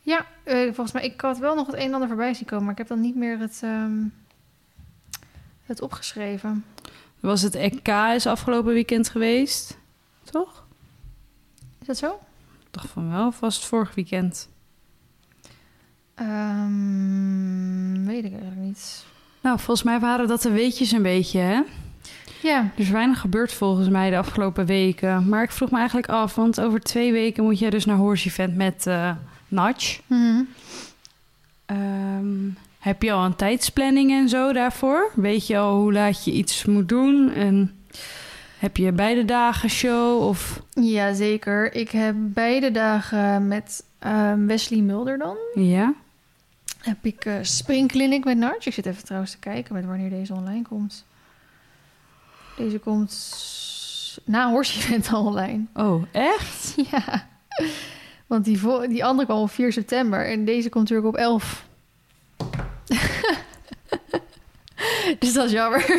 Ja, 0.00 0.26
eh, 0.44 0.64
volgens 0.64 0.92
mij... 0.92 1.04
Ik 1.04 1.20
had 1.20 1.38
wel 1.38 1.54
nog 1.54 1.66
het 1.66 1.74
een 1.76 1.80
en 1.82 1.92
ander 1.94 2.08
voorbij 2.08 2.34
zien 2.34 2.46
komen... 2.46 2.62
maar 2.64 2.72
ik 2.72 2.78
heb 2.78 2.88
dan 2.88 3.00
niet 3.00 3.16
meer 3.16 3.38
het, 3.38 3.60
ehm, 3.64 3.92
het 5.66 5.80
opgeschreven. 5.82 6.64
Was 7.20 7.42
het 7.42 7.54
EK 7.54 7.88
is 8.14 8.26
afgelopen 8.26 8.72
weekend 8.72 9.08
geweest? 9.08 9.78
Toch? 10.24 10.64
Is 11.80 11.86
dat 11.86 11.96
zo? 11.96 12.08
Ik 12.60 12.68
dacht 12.70 12.88
van 12.88 13.10
wel, 13.10 13.26
of 13.26 13.40
was 13.40 13.54
het 13.56 13.64
vorig 13.64 13.94
weekend? 13.94 14.48
Ehm, 16.14 18.04
weet 18.04 18.24
ik 18.24 18.32
eigenlijk 18.32 18.60
niet. 18.60 19.04
Nou, 19.40 19.56
volgens 19.58 19.82
mij 19.82 20.00
waren 20.00 20.28
dat 20.28 20.42
de 20.42 20.50
weetjes 20.50 20.92
een 20.92 21.02
beetje, 21.02 21.38
hè? 21.38 21.60
Ja, 22.42 22.58
Er 22.60 22.70
is 22.80 22.90
weinig 22.90 23.20
gebeurd 23.20 23.52
volgens 23.52 23.88
mij 23.88 24.10
de 24.10 24.16
afgelopen 24.18 24.66
weken. 24.66 25.28
Maar 25.28 25.42
ik 25.42 25.50
vroeg 25.50 25.70
me 25.70 25.76
eigenlijk 25.76 26.08
af, 26.08 26.34
want 26.34 26.60
over 26.60 26.80
twee 26.80 27.12
weken 27.12 27.44
moet 27.44 27.58
jij 27.58 27.70
dus 27.70 27.84
naar 27.84 27.96
Horse 27.96 28.28
Event 28.28 28.56
met 28.56 28.86
eh 28.86 29.10
Natch. 29.48 30.00
Ehm, 31.66 32.48
heb 32.82 33.02
je 33.02 33.12
al 33.12 33.24
een 33.24 33.36
tijdsplanning 33.36 34.10
en 34.10 34.28
zo 34.28 34.52
daarvoor? 34.52 35.10
Weet 35.14 35.46
je 35.46 35.58
al 35.58 35.76
hoe 35.80 35.92
laat 35.92 36.24
je 36.24 36.32
iets 36.32 36.64
moet 36.64 36.88
doen? 36.88 37.32
En 37.32 37.82
heb 38.58 38.76
je 38.76 38.92
beide 38.92 39.24
dagen 39.24 39.70
show? 39.70 40.22
Of 40.22 40.62
ja 40.70 41.12
zeker. 41.12 41.74
Ik 41.74 41.90
heb 41.90 42.14
beide 42.18 42.70
dagen 42.70 43.48
met 43.48 43.84
ehm, 43.98 44.46
Wesley 44.46 44.80
Mulder 44.80 45.18
dan... 45.18 45.36
ja? 45.54 45.94
heb 46.82 46.96
ik 47.02 47.30
springclinic 47.42 48.24
met 48.24 48.36
Narch. 48.36 48.66
Ik 48.66 48.72
zit 48.72 48.86
even 48.86 49.04
trouwens 49.04 49.32
te 49.32 49.38
kijken 49.38 49.74
met 49.74 49.84
wanneer 49.84 50.10
deze 50.10 50.34
online 50.34 50.62
komt. 50.62 51.04
Deze 52.56 52.78
komt 52.78 53.12
na 54.24 54.50
Horse 54.50 54.98
al 55.12 55.24
online. 55.24 55.64
Oh, 55.74 56.02
echt? 56.12 56.74
Ja. 56.90 57.28
Want 58.26 58.44
die, 58.44 58.58
vo- 58.58 58.86
die 58.86 59.04
andere 59.04 59.26
kwam 59.26 59.40
op 59.40 59.50
4 59.50 59.72
september 59.72 60.26
en 60.30 60.44
deze 60.44 60.68
komt 60.68 60.88
natuurlijk 60.88 61.16
op 61.16 61.20
11. 61.20 61.64
dus 65.18 65.32
dat 65.32 65.46
is 65.46 65.52
jammer. 65.52 65.84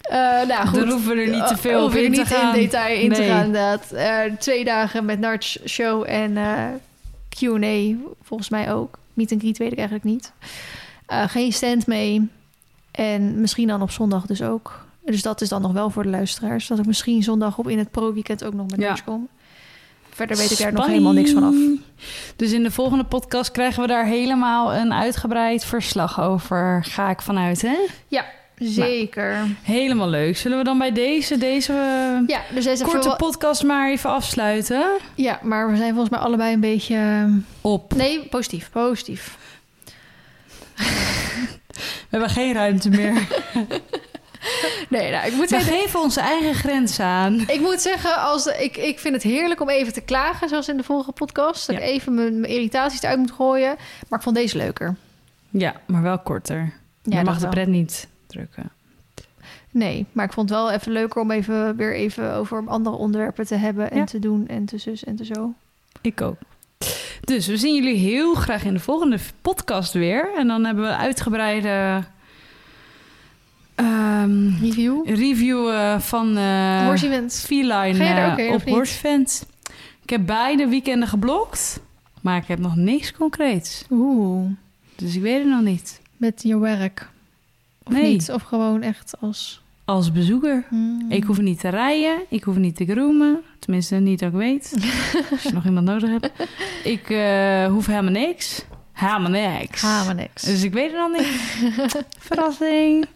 Eh 0.00 0.46
nou 0.46 0.66
goed. 0.66 0.78
Dan 0.78 0.88
hoeven 0.90 1.16
we 1.16 1.22
er 1.22 1.28
niet 1.28 1.46
te 1.46 1.56
veel 1.56 1.84
op 1.84 1.92
we 1.92 2.02
in 2.02 2.12
te 2.12 2.18
niet 2.18 2.26
gaan. 2.28 2.54
in 2.54 2.60
detail 2.60 3.02
in 3.02 3.12
te 3.12 3.22
gaan 3.22 3.44
inderdaad. 3.44 3.92
Eh, 3.92 4.18
twee 4.38 4.64
dagen 4.64 5.04
met 5.04 5.18
Narch 5.18 5.56
show 5.66 6.04
en 6.06 6.36
eh, 6.36 6.64
Q&A 7.28 7.96
volgens 8.22 8.48
mij 8.48 8.72
ook. 8.72 8.98
Meet 9.14 9.32
and 9.32 9.40
greet 9.40 9.58
weet 9.58 9.72
ik 9.72 9.78
eigenlijk 9.78 10.06
niet. 10.06 10.32
Eh, 11.06 11.28
geen 11.28 11.52
stand 11.52 11.86
mee. 11.86 12.28
En 12.90 13.40
misschien 13.40 13.68
dan 13.68 13.82
op 13.82 13.90
zondag 13.90 14.26
dus 14.26 14.42
ook. 14.42 14.84
Dus 15.04 15.22
dat 15.22 15.40
is 15.40 15.48
dan 15.48 15.62
nog 15.62 15.72
wel 15.72 15.90
voor 15.90 16.02
de 16.02 16.08
luisteraars. 16.08 16.66
Dat 16.66 16.78
ik 16.78 16.86
misschien 16.86 17.22
zondag 17.22 17.58
op 17.58 17.68
in 17.68 17.78
het 17.78 17.90
pro-weekend 17.90 18.44
ook 18.44 18.54
nog 18.54 18.66
met 18.70 18.80
Ja. 18.80 18.88
Narch 18.88 19.04
kom. 19.04 19.28
Verder 20.20 20.36
weet 20.36 20.50
ik 20.50 20.58
daar 20.58 20.72
nog 20.72 20.86
helemaal 20.86 21.12
niks 21.12 21.30
van 21.30 21.42
af. 21.42 21.54
Dus 22.36 22.52
in 22.52 22.62
de 22.62 22.70
volgende 22.70 23.04
podcast 23.04 23.50
krijgen 23.50 23.82
we 23.82 23.88
daar 23.88 24.04
helemaal 24.06 24.74
een 24.74 24.92
uitgebreid 24.92 25.64
verslag 25.64 26.20
over. 26.20 26.84
Ga 26.88 27.10
ik 27.10 27.20
vanuit, 27.22 27.62
hè? 27.62 27.76
Zeker. 28.56 29.36
Helemaal 29.62 30.08
leuk. 30.08 30.36
Zullen 30.36 30.58
we 30.58 30.64
dan 30.64 30.78
bij 30.78 30.92
deze, 30.92 31.38
deze 31.38 31.72
ja, 32.26 32.40
dus 32.54 32.64
deze 32.64 32.84
korte 32.84 33.14
podcast 33.16 33.62
maar 33.62 33.90
even 33.90 34.10
afsluiten? 34.10 34.86
Ja, 35.14 35.38
maar 35.42 35.70
we 35.70 35.76
zijn 35.76 35.90
volgens 35.90 36.10
mij 36.10 36.18
allebei 36.18 36.52
een 36.54 36.60
beetje... 36.60 36.94
eh, 36.96 37.24
Op. 37.60 37.94
Nee, 37.94 38.26
positief. 38.28 38.70
Positief. 38.70 39.36
We 42.10 42.16
hebben 42.16 42.30
geen 42.30 42.52
ruimte 42.52 42.88
meer. 42.88 43.12
Nee, 44.88 45.10
nou, 45.10 45.26
ik 45.26 45.32
moet 45.32 45.50
We 45.50 45.58
zeggen... 45.58 45.78
geven 45.78 46.00
onze 46.00 46.20
eigen 46.20 46.54
grenzen 46.54 47.04
aan. 47.04 47.40
Ik 47.48 47.60
moet 47.60 47.80
zeggen, 47.80 48.16
als 48.20 48.46
ik, 48.46 48.76
ik 48.76 48.98
vind 48.98 49.14
het 49.14 49.22
heerlijk 49.22 49.60
om 49.60 49.68
even 49.68 49.92
te 49.92 50.00
klagen, 50.00 50.48
zoals 50.48 50.68
in 50.68 50.76
de 50.76 50.82
vorige 50.82 51.12
podcast. 51.12 51.66
Dat 51.66 51.76
Ja. 51.76 51.82
ik 51.82 51.88
even 51.88 52.14
mijn, 52.14 52.40
mijn 52.40 52.52
irritaties 52.52 53.02
eruit 53.02 53.18
moet 53.18 53.30
gooien. 53.30 53.76
Maar 54.08 54.18
ik 54.18 54.24
vond 54.24 54.36
deze 54.36 54.56
leuker. 54.56 54.96
Ja, 55.50 55.80
maar 55.86 56.02
wel 56.02 56.18
korter. 56.18 56.72
Ja, 57.02 57.18
je 57.18 57.24
mag 57.24 57.38
de 57.38 57.48
pret 57.48 57.68
niet 57.68 58.08
drukken. 58.26 58.70
Nee, 59.70 60.06
maar 60.12 60.24
ik 60.24 60.32
vond 60.32 60.48
het 60.48 60.58
wel 60.58 60.70
even 60.70 60.92
leuker 60.92 61.20
om 61.20 61.30
even 61.30 61.76
weer 61.76 61.94
even 61.94 62.32
over 62.34 62.64
andere 62.66 62.96
onderwerpen 62.96 63.46
te 63.46 63.54
hebben 63.54 63.90
en 63.90 63.96
Ja. 63.98 64.04
te 64.04 64.18
doen 64.18 64.48
en 64.48 64.64
te 64.64 64.78
zus 64.78 65.04
en 65.04 65.16
te 65.16 65.24
zo. 65.24 65.52
Ik 66.00 66.20
ook. 66.20 66.36
Dus 67.20 67.46
we 67.46 67.56
zien 67.56 67.74
jullie 67.74 67.96
heel 67.98 68.34
graag 68.34 68.64
in 68.64 68.74
de 68.74 68.80
volgende 68.80 69.18
podcast 69.42 69.92
weer. 69.92 70.30
En 70.36 70.46
dan 70.46 70.64
hebben 70.64 70.84
we 70.84 70.90
een 70.90 70.96
uitgebreide 70.96 72.02
ehm, 73.84 74.48
Review. 74.62 75.06
review 75.08 75.68
eh, 75.68 75.98
van 76.00 76.36
eh 76.36 76.84
Horse 76.86 77.06
events. 77.06 77.44
Feline 77.44 78.04
er 78.04 78.28
eh, 78.28 78.34
heen, 78.34 78.52
op? 78.52 78.68
Horsefans. 78.68 79.42
Ik 80.02 80.10
heb 80.10 80.26
beide 80.26 80.66
weekenden 80.68 81.08
geblokt, 81.08 81.80
maar 82.20 82.36
ik 82.36 82.46
heb 82.46 82.58
nog 82.58 82.76
niks 82.76 83.12
concreets. 83.12 83.84
Oeh, 83.90 84.50
Dus 84.96 85.14
ik 85.16 85.22
weet 85.22 85.38
het 85.38 85.48
nog 85.48 85.62
niet. 85.62 86.00
met 86.16 86.42
je 86.42 86.58
werk. 86.58 87.08
Of 87.84 87.92
Nee. 87.92 88.12
niet? 88.12 88.30
Of 88.32 88.42
gewoon 88.42 88.82
echt 88.82 89.14
als... 89.20 89.62
Als 89.84 90.12
bezoeker. 90.12 90.64
Hmm. 90.68 91.06
Ik 91.08 91.24
hoef 91.24 91.38
niet 91.40 91.60
te 91.60 91.68
rijden, 91.68 92.18
ik 92.28 92.42
hoef 92.44 92.56
niet 92.56 92.76
te 92.76 92.84
groomen. 92.86 93.40
Tenminste, 93.58 93.94
niet 93.96 94.18
dat 94.18 94.28
ik 94.32 94.38
weet. 94.38 94.72
Als 95.30 95.42
je 95.42 95.52
nog 95.52 95.64
iemand 95.64 95.86
nodig 95.86 96.10
hebt. 96.10 96.30
Ik 96.84 97.10
eh, 97.10 97.66
hoef 97.66 97.86
helemaal 97.86 98.12
niks. 98.12 98.64
Helemaal 98.92 99.30
niks. 99.30 99.82
Maar 99.82 100.14
niks. 100.14 100.42
Dus 100.42 100.62
ik 100.62 100.72
weet 100.72 100.92
het 100.92 101.00
nog 101.00 101.12
niet. 101.18 101.26
Verrassing. 102.28 103.06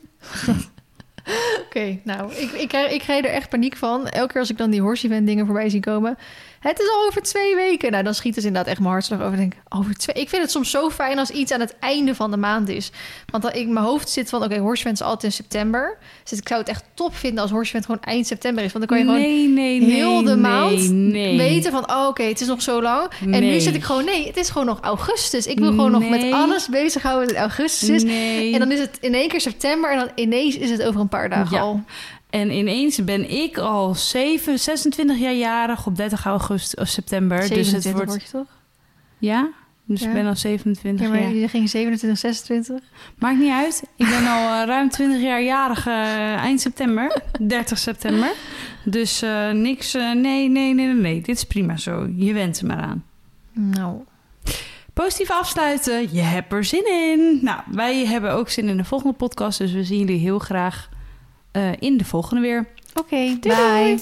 Oké, 1.65 1.99
nou, 2.05 2.33
ik, 2.33 2.51
ik, 2.51 2.73
ik 2.73 3.01
krijg 3.01 3.25
er 3.25 3.31
echt 3.31 3.49
paniek 3.49 3.77
van. 3.77 4.09
Elke 4.09 4.33
keer 4.33 4.41
als 4.41 4.51
ik 4.51 4.59
dan 4.59 4.71
die 4.71 4.81
horse 4.81 5.07
event 5.07 5.27
dingen 5.27 5.47
voorbij 5.47 5.69
zie 5.69 5.81
komen. 5.81 6.19
Het 6.69 6.81
is 6.81 6.89
al 6.91 7.07
over 7.07 7.23
twee 7.23 7.55
weken. 7.55 7.91
Nou, 7.91 8.05
dan 8.05 8.15
schiet 8.15 8.35
het 8.35 8.45
inderdaad 8.45 8.71
echt 8.71 8.81
mijn 8.81 8.93
hartslag 8.93 9.21
over. 9.21 9.33
Ik 9.33 9.39
denk, 9.39 9.55
over 9.69 9.95
twee... 9.95 10.17
Ik 10.17 10.29
vind 10.29 10.43
het 10.43 10.51
soms 10.51 10.71
zo 10.71 10.91
fijn 10.91 11.19
als 11.19 11.31
iets 11.31 11.53
aan 11.53 11.61
het 11.61 11.79
einde 11.79 12.15
van 12.15 12.31
de 12.31 12.37
maand 12.37 12.69
is. 12.69 12.91
Want 13.31 13.43
dan 13.43 13.53
ik 13.53 13.69
mijn 13.69 13.85
hoofd 13.85 14.09
zit 14.09 14.29
van, 14.29 14.43
oké, 14.43 14.55
event 14.55 15.01
is 15.01 15.03
altijd 15.03 15.25
in 15.25 15.33
september. 15.33 15.99
Dus 16.31 16.39
ik 16.39 16.49
zou 16.49 16.61
het 16.61 16.69
echt 16.69 16.85
top 16.95 17.17
vinden 17.17 17.43
als 17.43 17.51
horse 17.51 17.69
event 17.69 17.85
gewoon 17.85 18.01
eind 18.01 18.27
september 18.27 18.65
is. 18.65 18.73
Want 18.73 18.89
dan 18.89 18.97
kan 18.99 19.07
je 19.07 19.13
gewoon 19.13 19.29
nee, 19.31 19.49
nee, 19.49 19.81
nee. 19.81 19.91
heel 19.91 20.23
de 20.23 20.37
maand 20.37 20.89
weten 21.37 21.73
van, 21.73 21.91
oh, 21.91 22.07
oké, 22.07 22.23
het 22.23 22.41
is 22.41 22.47
nog 22.47 22.63
zo 22.63 22.83
lang. 22.83 23.09
En 23.31 23.41
nu 23.41 23.61
zit 23.61 23.75
ik 23.75 23.83
gewoon, 23.83 24.05
nee, 24.05 24.27
het 24.27 24.37
is 24.37 24.49
gewoon 24.49 24.67
nog 24.67 24.81
augustus. 24.81 25.47
Ik 25.47 25.59
wil 25.59 25.71
gewoon 25.71 25.91
nog 25.91 26.09
met 26.09 26.33
alles 26.33 26.69
bezighouden 26.69 27.35
in 27.35 27.41
augustus. 27.41 28.03
En 28.53 28.59
dan 28.59 28.73
is 28.73 28.79
het 28.79 28.99
in 29.01 29.15
één 29.15 29.29
keer 29.29 29.41
september 29.41 29.91
en 29.93 29.99
dan 29.99 30.11
ineens 30.15 30.57
is 30.57 30.71
het 30.71 30.83
over 30.83 31.01
een 31.01 31.09
paar 31.09 31.29
dagen 31.29 31.57
Ja. 31.57 31.63
al. 31.63 31.85
En 32.41 32.51
ineens 32.51 33.05
ben 33.05 33.31
ik 33.31 33.59
al 33.59 33.95
7, 33.95 34.59
26 34.59 35.19
jaar 35.19 35.33
jarig 35.35 35.87
op 35.87 35.97
30 35.97 36.25
augustus 36.25 36.75
of 36.81 36.89
september. 36.89 37.39
Dus 37.39 37.49
het 37.49 37.57
27 37.57 37.93
wordt. 37.93 38.11
word 38.11 38.23
je 38.23 38.29
toch? 38.31 38.47
Ja? 39.19 39.49
Dus 39.85 40.01
Ja. 40.01 40.07
ik 40.07 40.13
ben 40.13 40.27
al 40.27 40.37
27 40.37 41.07
Ja, 41.07 41.13
maar 41.13 41.21
jaar. 41.23 41.35
je 41.35 41.49
ging 41.49 41.71
27, 41.71 42.19
26. 42.19 42.81
Maakt 43.19 43.39
niet 43.39 43.51
uit. 43.53 43.83
Ik 43.97 44.07
ben 44.09 44.27
al 44.27 44.61
eh, 44.61 44.67
ruim 44.67 44.89
20 44.89 45.21
jaar 45.23 45.43
jarig 45.43 45.87
eh, 45.87 45.95
eind 46.35 46.61
september. 46.61 47.23
30 47.41 47.79
september. 47.79 48.33
Dus 48.85 49.23
eh, 49.23 49.51
niks. 49.51 49.95
eh, 49.95 50.13
nee, 50.13 50.49
nee, 50.49 50.75
nee, 50.75 50.87
nee. 50.95 51.21
Dit 51.21 51.37
is 51.37 51.45
prima 51.45 51.77
zo. 51.77 52.09
Je 52.17 52.33
went 52.33 52.61
er 52.61 52.67
maar 52.67 52.81
aan. 52.81 53.05
Nou, 53.53 53.97
Positief 54.95 55.31
afsluiten. 55.31 56.15
Je 56.15 56.21
hebt 56.21 56.53
er 56.53 56.65
zin 56.65 56.87
in. 56.93 57.39
Nou, 57.43 57.61
wij 57.73 58.07
hebben 58.07 58.33
ook 58.33 58.49
zin 58.49 58.69
in 58.69 58.77
de 58.77 58.85
volgende 58.85 59.15
podcast. 59.15 59.59
Dus 59.59 59.73
we 59.73 59.85
zien 59.85 59.99
jullie 59.99 60.19
heel 60.21 60.39
graag 60.39 60.89
in 61.79 61.97
de 61.97 62.05
volgende 62.05 62.41
weer. 62.43 62.67
oké, 62.95 63.37
Doei, 63.41 63.57
bye. 63.57 63.99